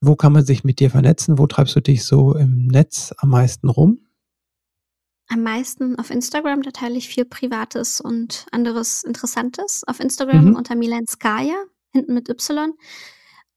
Wo 0.00 0.16
kann 0.16 0.32
man 0.32 0.44
sich 0.44 0.64
mit 0.64 0.80
dir 0.80 0.90
vernetzen? 0.90 1.38
Wo 1.38 1.46
treibst 1.46 1.76
du 1.76 1.80
dich 1.80 2.04
so 2.04 2.34
im 2.34 2.66
Netz 2.66 3.14
am 3.18 3.30
meisten 3.30 3.68
rum? 3.68 4.00
Am 5.28 5.42
meisten 5.42 5.98
auf 5.98 6.10
Instagram, 6.10 6.62
da 6.62 6.70
teile 6.70 6.96
ich 6.96 7.08
viel 7.08 7.24
Privates 7.24 8.00
und 8.00 8.46
anderes 8.52 9.02
Interessantes. 9.02 9.82
Auf 9.86 10.00
Instagram 10.00 10.50
mhm. 10.50 10.56
unter 10.56 10.76
Milenskaya, 10.76 11.56
hinten 11.92 12.14
mit 12.14 12.28
Y 12.28 12.72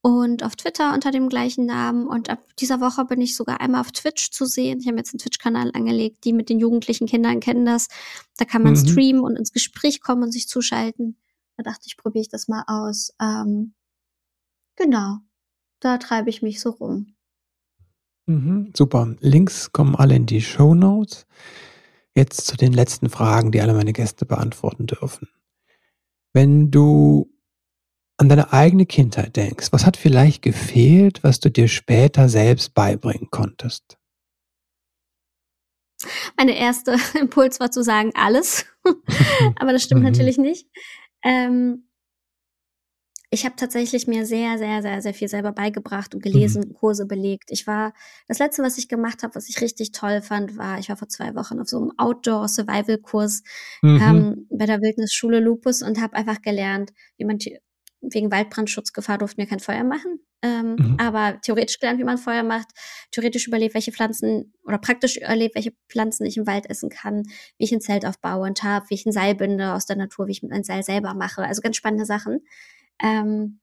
und 0.02 0.44
auf 0.44 0.56
Twitter 0.56 0.94
unter 0.94 1.12
dem 1.12 1.30
gleichen 1.30 1.66
Namen. 1.66 2.08
Und 2.08 2.30
ab 2.30 2.40
dieser 2.58 2.80
Woche 2.80 3.06
bin 3.06 3.20
ich 3.22 3.36
sogar 3.36 3.60
einmal 3.60 3.82
auf 3.82 3.92
Twitch 3.92 4.32
zu 4.32 4.46
sehen. 4.46 4.80
Ich 4.80 4.88
habe 4.88 4.98
jetzt 4.98 5.14
einen 5.14 5.20
Twitch-Kanal 5.20 5.72
angelegt, 5.74 6.24
die 6.24 6.34
mit 6.34 6.50
den 6.50 6.60
jugendlichen 6.60 7.08
Kindern 7.08 7.40
kennen 7.40 7.66
das. 7.66 7.88
Da 8.38 8.46
kann 8.46 8.64
man 8.64 8.74
mhm. 8.74 8.88
streamen 8.88 9.22
und 9.22 9.36
ins 9.36 9.52
Gespräch 9.52 10.02
kommen 10.02 10.24
und 10.24 10.32
sich 10.32 10.48
zuschalten. 10.48 11.18
Da 11.58 11.64
dachte 11.64 11.84
ich, 11.88 11.98
probiere 11.98 12.22
ich 12.22 12.30
das 12.30 12.48
mal 12.48 12.64
aus. 12.68 13.14
Ähm, 13.22 13.74
genau, 14.78 15.18
da 15.82 15.98
treibe 15.98 16.30
ich 16.30 16.42
mich 16.42 16.62
so 16.62 16.70
rum. 16.70 17.16
Mhm, 18.26 18.72
super. 18.78 19.16
Links 19.20 19.74
kommen 19.74 19.96
alle 19.96 20.16
in 20.16 20.26
die 20.26 20.42
Show 20.42 20.76
Notes. 20.76 21.26
Jetzt 22.16 22.48
zu 22.48 22.56
den 22.56 22.72
letzten 22.72 23.10
Fragen, 23.10 23.52
die 23.52 23.60
alle 23.60 23.74
meine 23.74 23.92
Gäste 23.92 24.26
beantworten 24.26 24.88
dürfen. 24.88 25.28
Wenn 26.32 26.72
du 26.72 27.30
an 28.20 28.28
deine 28.28 28.52
eigene 28.52 28.86
Kindheit 28.86 29.38
denkst, 29.38 29.70
was 29.72 29.86
hat 29.86 29.96
vielleicht 29.96 30.42
gefehlt, 30.42 31.24
was 31.24 31.40
du 31.40 31.50
dir 31.50 31.70
später 31.70 32.28
selbst 32.28 32.74
beibringen 32.74 33.30
konntest? 33.32 33.98
Meine 36.38 36.58
erste 36.58 36.98
Impuls 37.20 37.60
war 37.60 37.72
zu 37.72 37.82
sagen, 37.82 38.12
alles. 38.16 38.66
Aber 39.56 39.72
das 39.72 39.84
stimmt 39.84 40.02
mhm. 40.02 40.08
natürlich 40.08 40.38
nicht. 40.38 40.68
Ähm, 41.24 41.86
ich 43.32 43.46
habe 43.46 43.56
tatsächlich 43.56 44.08
mir 44.08 44.26
sehr, 44.26 44.58
sehr, 44.58 44.82
sehr, 44.82 45.02
sehr 45.02 45.14
viel 45.14 45.28
selber 45.28 45.52
beigebracht 45.52 46.16
und 46.16 46.22
gelesen, 46.22 46.70
mhm. 46.70 46.74
Kurse 46.74 47.06
belegt. 47.06 47.52
Ich 47.52 47.68
war, 47.68 47.94
das 48.28 48.40
letzte, 48.40 48.64
was 48.64 48.78
ich 48.78 48.90
gemacht 48.90 49.24
habe, 49.24 49.36
was 49.36 49.48
ich 49.48 49.62
richtig 49.62 49.92
toll 49.92 50.22
fand, 50.22 50.58
war, 50.58 50.80
ich 50.80 50.90
war 50.90 50.98
vor 50.98 51.08
zwei 51.08 51.36
Wochen 51.36 51.60
auf 51.60 51.70
so 51.70 51.78
einem 51.78 51.94
Outdoor-Survival-Kurs 51.98 53.44
mhm. 53.82 54.02
ähm, 54.02 54.48
bei 54.50 54.66
der 54.66 54.82
Wildnisschule 54.82 55.40
Lupus 55.40 55.84
und 55.84 56.02
habe 56.02 56.16
einfach 56.16 56.42
gelernt, 56.42 56.92
wie 57.18 57.26
man 57.26 57.38
wegen 58.02 58.32
Waldbrandschutzgefahr 58.32 59.18
durften 59.18 59.38
wir 59.38 59.48
kein 59.48 59.60
Feuer 59.60 59.84
machen. 59.84 60.20
Ähm, 60.42 60.76
mhm. 60.80 60.98
Aber 61.00 61.40
theoretisch 61.42 61.80
gelernt, 61.80 62.00
wie 62.00 62.06
man 62.06 62.18
Feuer 62.18 62.44
macht, 62.44 62.68
theoretisch 63.12 63.48
überlebt, 63.48 63.74
welche 63.74 63.92
Pflanzen 63.92 64.54
oder 64.64 64.78
praktisch 64.78 65.18
erlebt, 65.18 65.56
welche 65.56 65.74
Pflanzen 65.90 66.26
ich 66.26 66.38
im 66.38 66.48
Wald 66.48 66.70
essen 66.70 66.90
kann, 66.90 67.24
wie 67.58 67.66
ich 67.66 67.74
ein 67.74 67.82
Zelt 67.82 68.06
aufbaue 68.06 68.48
und 68.48 68.64
habe, 68.64 68.86
wie 68.90 68.96
ich 68.96 69.06
ein 69.06 69.12
Seil 69.12 69.36
binde 69.36 69.74
aus 69.74 69.86
der 69.86 69.98
Natur, 69.98 70.28
wie 70.28 70.32
ich 70.32 70.44
ein 70.44 70.64
Seil 70.64 70.84
selber 70.84 71.14
mache. 71.14 71.44
Also 71.44 71.62
ganz 71.62 71.76
spannende 71.76 72.06
Sachen. 72.06 72.40
Ähm, 73.04 73.60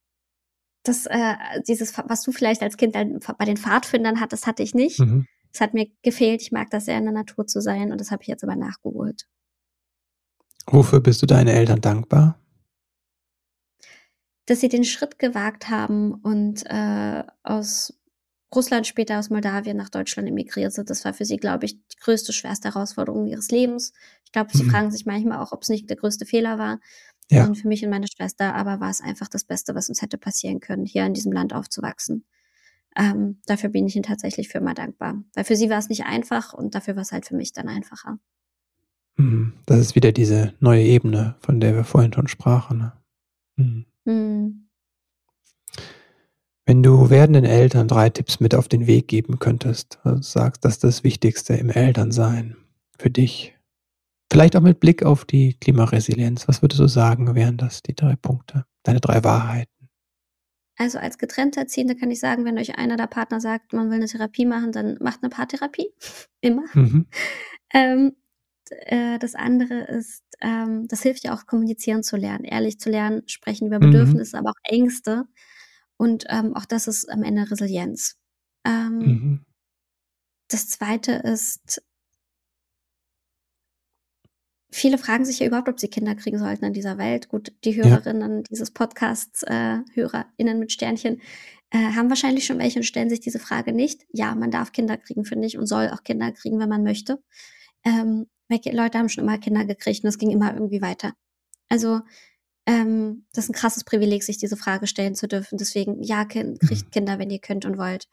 das, 0.82 1.06
äh, 1.06 1.34
dieses, 1.66 1.96
was 1.96 2.22
du 2.22 2.30
vielleicht 2.30 2.62
als 2.62 2.76
Kind 2.76 2.92
bei 2.92 3.44
den 3.44 3.56
Pfadfindern 3.56 4.20
hattest, 4.20 4.46
hatte 4.46 4.62
ich 4.62 4.74
nicht. 4.74 5.00
Mhm. 5.00 5.26
Das 5.52 5.62
hat 5.62 5.74
mir 5.74 5.86
gefehlt. 6.02 6.42
Ich 6.42 6.52
mag 6.52 6.68
das 6.70 6.84
sehr 6.84 6.98
in 6.98 7.04
der 7.04 7.14
Natur 7.14 7.46
zu 7.46 7.60
sein 7.60 7.90
und 7.90 8.00
das 8.00 8.10
habe 8.10 8.22
ich 8.22 8.28
jetzt 8.28 8.44
aber 8.44 8.56
nachgeholt. 8.56 9.26
Wofür 10.66 11.00
bist 11.00 11.22
du 11.22 11.26
deinen 11.26 11.48
Eltern 11.48 11.80
dankbar? 11.80 12.38
Dass 14.46 14.60
sie 14.60 14.68
den 14.68 14.84
Schritt 14.84 15.18
gewagt 15.18 15.68
haben 15.68 16.14
und 16.14 16.64
äh, 16.66 17.24
aus 17.42 17.92
Russland 18.54 18.86
später 18.86 19.18
aus 19.18 19.28
Moldawien 19.28 19.76
nach 19.76 19.90
Deutschland 19.90 20.28
emigriert 20.28 20.72
sind. 20.72 20.88
Das 20.88 21.04
war 21.04 21.12
für 21.12 21.24
sie, 21.24 21.36
glaube 21.36 21.66
ich, 21.66 21.74
die 21.74 21.96
größte, 22.00 22.32
schwerste 22.32 22.68
Herausforderung 22.68 23.26
ihres 23.26 23.50
Lebens. 23.50 23.92
Ich 24.24 24.32
glaube, 24.32 24.56
sie 24.56 24.64
mhm. 24.64 24.70
fragen 24.70 24.90
sich 24.90 25.04
manchmal 25.04 25.38
auch, 25.38 25.52
ob 25.52 25.62
es 25.62 25.68
nicht 25.68 25.90
der 25.90 25.96
größte 25.96 26.26
Fehler 26.26 26.58
war. 26.58 26.80
Ja. 27.28 27.44
Und 27.44 27.56
für 27.56 27.66
mich 27.66 27.84
und 27.84 27.90
meine 27.90 28.06
Schwester 28.06 28.54
aber 28.54 28.78
war 28.80 28.90
es 28.90 29.00
einfach 29.00 29.28
das 29.28 29.44
Beste, 29.44 29.74
was 29.74 29.88
uns 29.88 30.00
hätte 30.00 30.16
passieren 30.16 30.60
können, 30.60 30.86
hier 30.86 31.04
in 31.04 31.12
diesem 31.12 31.32
Land 31.32 31.52
aufzuwachsen. 31.52 32.24
Ähm, 32.96 33.40
dafür 33.46 33.68
bin 33.68 33.86
ich 33.86 33.96
ihnen 33.96 34.04
tatsächlich 34.04 34.48
für 34.48 34.58
immer 34.58 34.74
dankbar. 34.74 35.22
Weil 35.34 35.44
für 35.44 35.56
sie 35.56 35.68
war 35.68 35.78
es 35.78 35.88
nicht 35.88 36.06
einfach 36.06 36.54
und 36.54 36.74
dafür 36.74 36.94
war 36.94 37.02
es 37.02 37.12
halt 37.12 37.26
für 37.26 37.34
mich 37.34 37.52
dann 37.52 37.68
einfacher. 37.68 38.18
Mhm. 39.16 39.54
Das 39.66 39.80
ist 39.80 39.94
wieder 39.96 40.12
diese 40.12 40.54
neue 40.60 40.84
Ebene, 40.84 41.34
von 41.40 41.58
der 41.58 41.74
wir 41.74 41.84
vorhin 41.84 42.12
schon 42.12 42.28
sprachen. 42.28 42.78
Ne? 42.78 42.92
Mhm. 43.56 43.86
Mhm. 44.06 44.68
Wenn 46.64 46.82
du 46.82 47.10
werdenden 47.10 47.44
Eltern 47.44 47.86
drei 47.86 48.10
Tipps 48.10 48.40
mit 48.40 48.54
auf 48.54 48.66
den 48.66 48.88
Weg 48.88 49.06
geben 49.06 49.38
könntest, 49.38 50.00
also 50.02 50.20
sagst, 50.20 50.64
das 50.64 50.74
ist 50.74 50.84
das 50.84 51.04
Wichtigste 51.04 51.54
im 51.54 51.70
Elternsein 51.70 52.56
für 52.98 53.10
dich. 53.10 53.54
Vielleicht 54.32 54.56
auch 54.56 54.62
mit 54.62 54.80
Blick 54.80 55.04
auf 55.04 55.24
die 55.24 55.54
Klimaresilienz. 55.54 56.48
Was 56.48 56.62
würdest 56.62 56.80
du 56.80 56.88
sagen, 56.88 57.36
wären 57.36 57.56
das 57.56 57.82
die 57.82 57.94
drei 57.94 58.16
Punkte, 58.16 58.64
deine 58.82 59.00
drei 59.00 59.22
Wahrheiten? 59.22 59.70
Also 60.76 60.98
als 60.98 61.18
getrennte 61.18 61.60
Erziehende 61.60 61.94
kann 61.94 62.10
ich 62.10 62.18
sagen, 62.18 62.44
wenn 62.44 62.58
euch 62.58 62.76
einer 62.78 62.96
der 62.96 63.06
Partner 63.06 63.40
sagt, 63.40 63.72
man 63.72 63.88
will 63.88 63.96
eine 63.96 64.06
Therapie 64.06 64.44
machen, 64.44 64.72
dann 64.72 64.98
macht 65.00 65.22
eine 65.22 65.30
Paartherapie. 65.30 65.90
Immer. 66.40 66.64
Mhm. 66.74 67.06
Ähm, 67.72 68.16
äh, 68.70 69.18
das 69.18 69.34
andere 69.34 69.84
ist, 69.84 70.24
ähm, 70.40 70.86
das 70.88 71.02
hilft 71.02 71.24
ja 71.24 71.34
auch, 71.34 71.46
kommunizieren 71.46 72.02
zu 72.02 72.16
lernen, 72.16 72.44
ehrlich 72.44 72.78
zu 72.78 72.90
lernen, 72.90 73.22
sprechen 73.26 73.66
über 73.66 73.76
mhm. 73.76 73.90
Bedürfnisse, 73.90 74.36
mhm. 74.36 74.40
aber 74.40 74.50
auch 74.50 74.70
Ängste. 74.70 75.24
Und 75.96 76.24
ähm, 76.28 76.54
auch 76.54 76.66
das 76.66 76.88
ist 76.88 77.10
am 77.10 77.22
Ende 77.22 77.50
Resilienz. 77.50 78.18
Ähm, 78.64 78.98
mhm. 78.98 79.46
Das 80.48 80.68
zweite 80.68 81.12
ist, 81.12 81.82
viele 84.70 84.98
fragen 84.98 85.24
sich 85.24 85.38
ja 85.38 85.46
überhaupt, 85.46 85.68
ob 85.68 85.80
sie 85.80 85.88
Kinder 85.88 86.14
kriegen 86.14 86.38
sollten 86.38 86.64
in 86.64 86.72
dieser 86.72 86.98
Welt. 86.98 87.28
Gut, 87.28 87.52
die 87.64 87.76
Hörerinnen 87.76 88.38
ja. 88.38 88.42
dieses 88.42 88.70
Podcasts, 88.70 89.42
äh, 89.42 89.78
HörerInnen 89.94 90.58
mit 90.58 90.70
Sternchen, 90.72 91.20
äh, 91.70 91.78
haben 91.78 92.10
wahrscheinlich 92.10 92.46
schon 92.46 92.58
welche 92.58 92.78
und 92.78 92.84
stellen 92.84 93.10
sich 93.10 93.20
diese 93.20 93.38
Frage 93.38 93.72
nicht. 93.72 94.06
Ja, 94.12 94.34
man 94.34 94.50
darf 94.50 94.72
Kinder 94.72 94.96
kriegen, 94.96 95.24
finde 95.24 95.46
ich, 95.46 95.58
und 95.58 95.66
soll 95.66 95.88
auch 95.88 96.04
Kinder 96.04 96.30
kriegen, 96.32 96.58
wenn 96.60 96.68
man 96.68 96.84
möchte. 96.84 97.22
Ähm, 97.84 98.26
Leute 98.48 98.98
haben 98.98 99.08
schon 99.08 99.24
immer 99.24 99.38
Kinder 99.38 99.64
gekriegt 99.64 100.04
und 100.04 100.08
es 100.08 100.18
ging 100.18 100.30
immer 100.30 100.54
irgendwie 100.54 100.82
weiter. 100.82 101.12
Also 101.68 102.00
ähm, 102.66 103.26
das 103.32 103.44
ist 103.44 103.50
ein 103.50 103.54
krasses 103.54 103.84
Privileg, 103.84 104.24
sich 104.24 104.38
diese 104.38 104.56
Frage 104.56 104.86
stellen 104.86 105.14
zu 105.14 105.28
dürfen. 105.28 105.56
Deswegen, 105.56 106.02
ja, 106.02 106.24
kind, 106.24 106.60
kriegt 106.60 106.86
mhm. 106.86 106.90
Kinder, 106.90 107.18
wenn 107.18 107.30
ihr 107.30 107.38
könnt 107.38 107.64
und 107.64 107.78
wollt. 107.78 108.08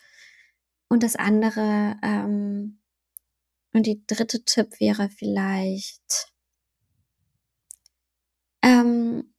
Und 0.89 1.01
das 1.01 1.15
andere, 1.15 1.95
ähm, 2.03 2.79
und 3.73 3.87
die 3.87 4.05
dritte 4.05 4.43
Tipp 4.45 4.79
wäre 4.79 5.09
vielleicht 5.09 6.31
ähm, 8.61 9.33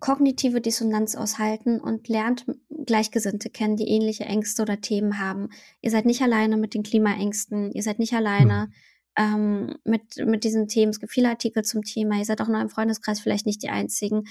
kognitive 0.00 0.62
Dissonanz 0.62 1.14
aushalten 1.14 1.78
und 1.78 2.08
lernt 2.08 2.46
Gleichgesinnte 2.86 3.50
kennen, 3.50 3.76
die 3.76 3.88
ähnliche 3.88 4.24
Ängste 4.24 4.62
oder 4.62 4.80
Themen 4.80 5.18
haben. 5.18 5.50
Ihr 5.82 5.90
seid 5.90 6.06
nicht 6.06 6.22
alleine 6.22 6.56
mit 6.56 6.72
den 6.72 6.82
Klimaängsten, 6.82 7.72
ihr 7.72 7.82
seid 7.82 7.98
nicht 7.98 8.14
alleine. 8.14 8.68
Mhm 8.68 8.72
ähm, 9.16 9.76
mit, 9.84 10.16
mit 10.18 10.44
diesen 10.44 10.68
Themen. 10.68 10.90
Es 10.90 11.00
gibt 11.00 11.12
viele 11.12 11.28
Artikel 11.28 11.64
zum 11.64 11.82
Thema. 11.82 12.16
Ihr 12.16 12.24
seid 12.24 12.40
auch 12.40 12.48
noch 12.48 12.60
im 12.60 12.68
Freundeskreis 12.68 13.20
vielleicht 13.20 13.46
nicht 13.46 13.62
die 13.62 13.70
einzigen. 13.70 14.24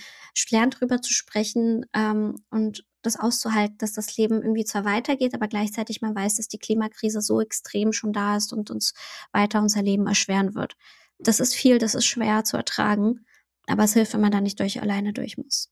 Lernt 0.51 0.79
drüber 0.79 1.01
zu 1.01 1.11
sprechen 1.11 1.85
ähm, 1.93 2.35
und 2.49 2.85
das 3.01 3.19
auszuhalten, 3.19 3.77
dass 3.77 3.93
das 3.93 4.15
Leben 4.17 4.41
irgendwie 4.41 4.65
zwar 4.65 4.85
weitergeht, 4.85 5.33
aber 5.33 5.47
gleichzeitig 5.47 6.01
man 6.01 6.15
weiß, 6.15 6.35
dass 6.35 6.47
die 6.47 6.57
Klimakrise 6.57 7.21
so 7.21 7.41
extrem 7.41 7.93
schon 7.93 8.13
da 8.13 8.37
ist 8.37 8.53
und 8.53 8.71
uns 8.71 8.93
weiter 9.31 9.61
unser 9.61 9.81
Leben 9.81 10.07
erschweren 10.07 10.55
wird. 10.55 10.75
Das 11.19 11.39
ist 11.39 11.55
viel, 11.55 11.77
das 11.77 11.95
ist 11.95 12.05
schwer 12.05 12.43
zu 12.43 12.57
ertragen, 12.57 13.25
aber 13.67 13.83
es 13.83 13.93
hilft, 13.93 14.13
wenn 14.13 14.21
man 14.21 14.31
da 14.31 14.41
nicht 14.41 14.59
durch 14.59 14.81
alleine 14.81 15.13
durch 15.13 15.37
muss. 15.37 15.71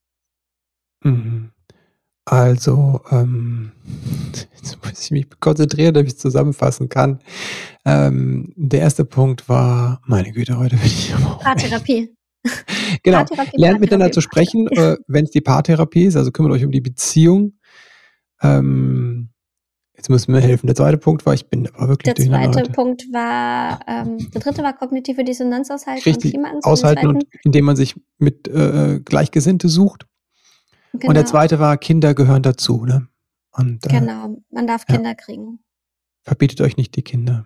Mhm. 1.03 1.51
Also, 2.25 3.01
ähm, 3.11 3.71
jetzt 4.55 4.77
muss 4.83 5.03
ich 5.03 5.11
mich 5.11 5.27
konzentrieren, 5.39 5.93
damit 5.93 6.07
ich 6.07 6.13
es 6.13 6.19
zusammenfassen 6.19 6.89
kann. 6.89 7.19
Ähm, 7.85 8.53
der 8.55 8.81
erste 8.81 9.03
Punkt 9.03 9.49
war, 9.49 10.01
meine 10.05 10.31
Güte, 10.31 10.57
heute 10.57 10.77
bin 10.77 10.85
ich 10.85 11.13
aber 11.13 11.39
Paartherapie. 11.39 12.15
genau, 13.03 13.17
Paartherapie, 13.19 13.57
lernt 13.57 13.81
miteinander 13.81 14.11
zu 14.11 14.21
sprechen, 14.21 14.67
äh, 14.71 14.95
wenn 15.07 15.25
es 15.25 15.31
die 15.31 15.41
Paartherapie 15.41 16.05
ist, 16.05 16.15
also 16.15 16.31
kümmert 16.31 16.53
euch 16.53 16.65
um 16.65 16.71
die 16.71 16.81
Beziehung. 16.81 17.57
Ähm, 18.41 19.29
jetzt 19.97 20.09
müssen 20.09 20.33
wir 20.33 20.39
helfen. 20.39 20.67
Der 20.67 20.75
zweite 20.77 20.97
Punkt 20.97 21.25
war, 21.25 21.33
ich 21.33 21.49
bin 21.49 21.67
aber 21.73 21.89
wirklich 21.89 22.13
Der 22.13 22.25
zweite 22.25 22.59
heute. 22.59 22.71
Punkt 22.71 23.03
war, 23.11 23.81
ähm, 23.85 24.17
der 24.33 24.39
dritte 24.39 24.63
war 24.63 24.73
kognitive 24.77 25.25
Dissonanz 25.25 25.69
aushalten 25.71 26.03
Richtig, 26.03 26.35
und 26.35 26.63
aushalten 26.63 27.07
und 27.07 27.25
indem 27.43 27.65
man 27.65 27.75
sich 27.75 27.95
mit 28.17 28.47
äh, 28.47 29.01
Gleichgesinnte 29.03 29.67
sucht. 29.67 30.05
Genau. 30.93 31.09
Und 31.09 31.15
der 31.15 31.23
genau. 31.23 31.31
zweite 31.31 31.59
war, 31.59 31.77
Kinder 31.77 32.13
gehören 32.13 32.43
dazu. 32.43 32.85
Ne? 32.85 33.07
Und, 33.51 33.85
äh, 33.85 33.89
genau, 33.89 34.37
man 34.49 34.67
darf 34.67 34.85
Kinder 34.85 35.09
ja. 35.09 35.15
kriegen. 35.15 35.59
Verbietet 36.21 36.61
euch 36.61 36.77
nicht 36.77 36.95
die 36.95 37.01
Kinder. 37.01 37.45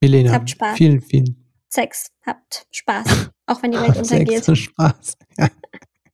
Milena, 0.00 0.32
habt 0.32 0.50
Spaß. 0.50 0.76
vielen, 0.76 1.00
vielen. 1.00 1.50
Sex, 1.68 2.10
habt 2.26 2.66
Spaß, 2.70 3.06
auch 3.46 3.62
wenn 3.62 3.70
die 3.70 3.78
Welt 3.78 3.96
untergeht. 3.96 4.44
Sex 4.44 4.48
und 4.48 4.56
Spaß. 4.56 5.16
Ja. 5.38 5.48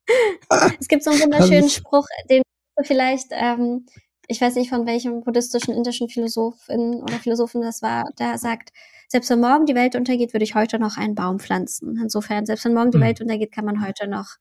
es 0.81 0.89
gibt 0.89 1.03
so 1.03 1.11
einen 1.11 1.21
wunderschönen 1.21 1.71
Spruch, 1.71 2.07
den 2.29 2.43
vielleicht, 2.83 3.29
ähm, 3.31 3.87
ich 4.29 4.41
weiß 4.41 4.57
nicht 4.57 4.69
von 4.69 4.87
welchem 4.87 5.23
buddhistischen 5.23 5.75
indischen 5.75 6.09
Philosophin 6.09 6.97
oder 7.03 7.15
Philosophen 7.15 7.63
das 7.63 7.81
war, 7.81 8.05
der 8.19 8.39
sagt, 8.39 8.73
selbst 9.09 9.31
wenn 9.31 9.41
morgen 9.41 9.67
die 9.67 9.75
Welt 9.75 9.95
untergeht, 9.95 10.35
würde 10.35 10.45
ich 10.45 10.55
heute 10.55 10.79
noch 10.79 10.97
einen 10.97 11.15
Baum 11.15 11.39
pflanzen. 11.39 11.97
Insofern, 12.03 12.45
selbst 12.45 12.65
wenn 12.65 12.75
morgen 12.75 12.91
die 12.91 12.99
hm. 12.99 13.05
Welt 13.05 13.21
untergeht, 13.21 13.53
kann 13.53 13.65
man 13.65 13.87
heute 13.87 14.09
noch 14.09 14.37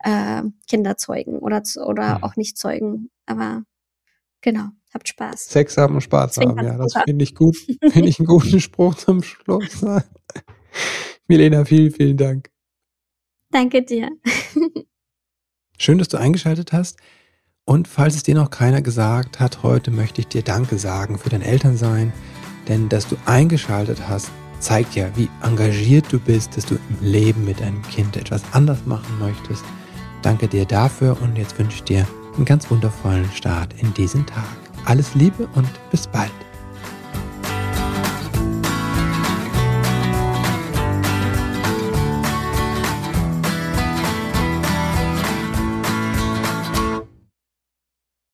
äh, 0.00 0.42
Kinder 0.68 0.96
zeugen 0.96 1.38
oder, 1.38 1.62
oder 1.84 2.16
hm. 2.16 2.24
auch 2.24 2.36
nicht 2.36 2.56
zeugen. 2.56 3.10
Aber 3.26 3.62
genau, 4.40 4.68
habt 4.92 5.08
Spaß. 5.08 5.46
Sex 5.46 5.76
haben 5.76 5.96
und 5.96 6.00
Spaß 6.02 6.38
haben, 6.38 6.64
ja, 6.64 6.76
das 6.76 6.94
finde 7.04 7.22
ich 7.22 7.34
gut. 7.34 7.56
Finde 7.56 8.08
ich 8.08 8.18
einen 8.18 8.26
guten 8.26 8.60
Spruch 8.60 8.94
zum 8.94 9.22
Schluss. 9.22 9.84
Milena, 11.28 11.64
vielen, 11.64 11.90
vielen 11.90 12.16
Dank. 12.16 12.50
Danke 13.50 13.82
dir. 13.82 14.10
Schön, 15.78 15.98
dass 15.98 16.08
du 16.08 16.16
eingeschaltet 16.16 16.72
hast. 16.72 16.98
Und 17.64 17.86
falls 17.86 18.16
es 18.16 18.22
dir 18.22 18.34
noch 18.34 18.50
keiner 18.50 18.80
gesagt 18.80 19.40
hat, 19.40 19.62
heute 19.62 19.90
möchte 19.90 20.22
ich 20.22 20.28
dir 20.28 20.42
Danke 20.42 20.78
sagen 20.78 21.18
für 21.18 21.28
dein 21.28 21.42
Elternsein. 21.42 22.12
Denn 22.66 22.88
dass 22.88 23.08
du 23.08 23.16
eingeschaltet 23.26 24.08
hast, 24.08 24.30
zeigt 24.60 24.94
ja, 24.94 25.14
wie 25.16 25.28
engagiert 25.42 26.06
du 26.10 26.18
bist, 26.18 26.56
dass 26.56 26.66
du 26.66 26.74
im 26.74 26.96
Leben 27.00 27.44
mit 27.44 27.60
deinem 27.60 27.82
Kind 27.82 28.16
etwas 28.16 28.42
anders 28.52 28.84
machen 28.86 29.18
möchtest. 29.18 29.64
Danke 30.22 30.48
dir 30.48 30.64
dafür 30.64 31.16
und 31.20 31.36
jetzt 31.36 31.58
wünsche 31.58 31.76
ich 31.76 31.84
dir 31.84 32.06
einen 32.36 32.44
ganz 32.44 32.70
wundervollen 32.70 33.30
Start 33.32 33.74
in 33.80 33.92
diesen 33.94 34.26
Tag. 34.26 34.44
Alles 34.84 35.14
Liebe 35.14 35.48
und 35.54 35.68
bis 35.90 36.06
bald. 36.06 36.32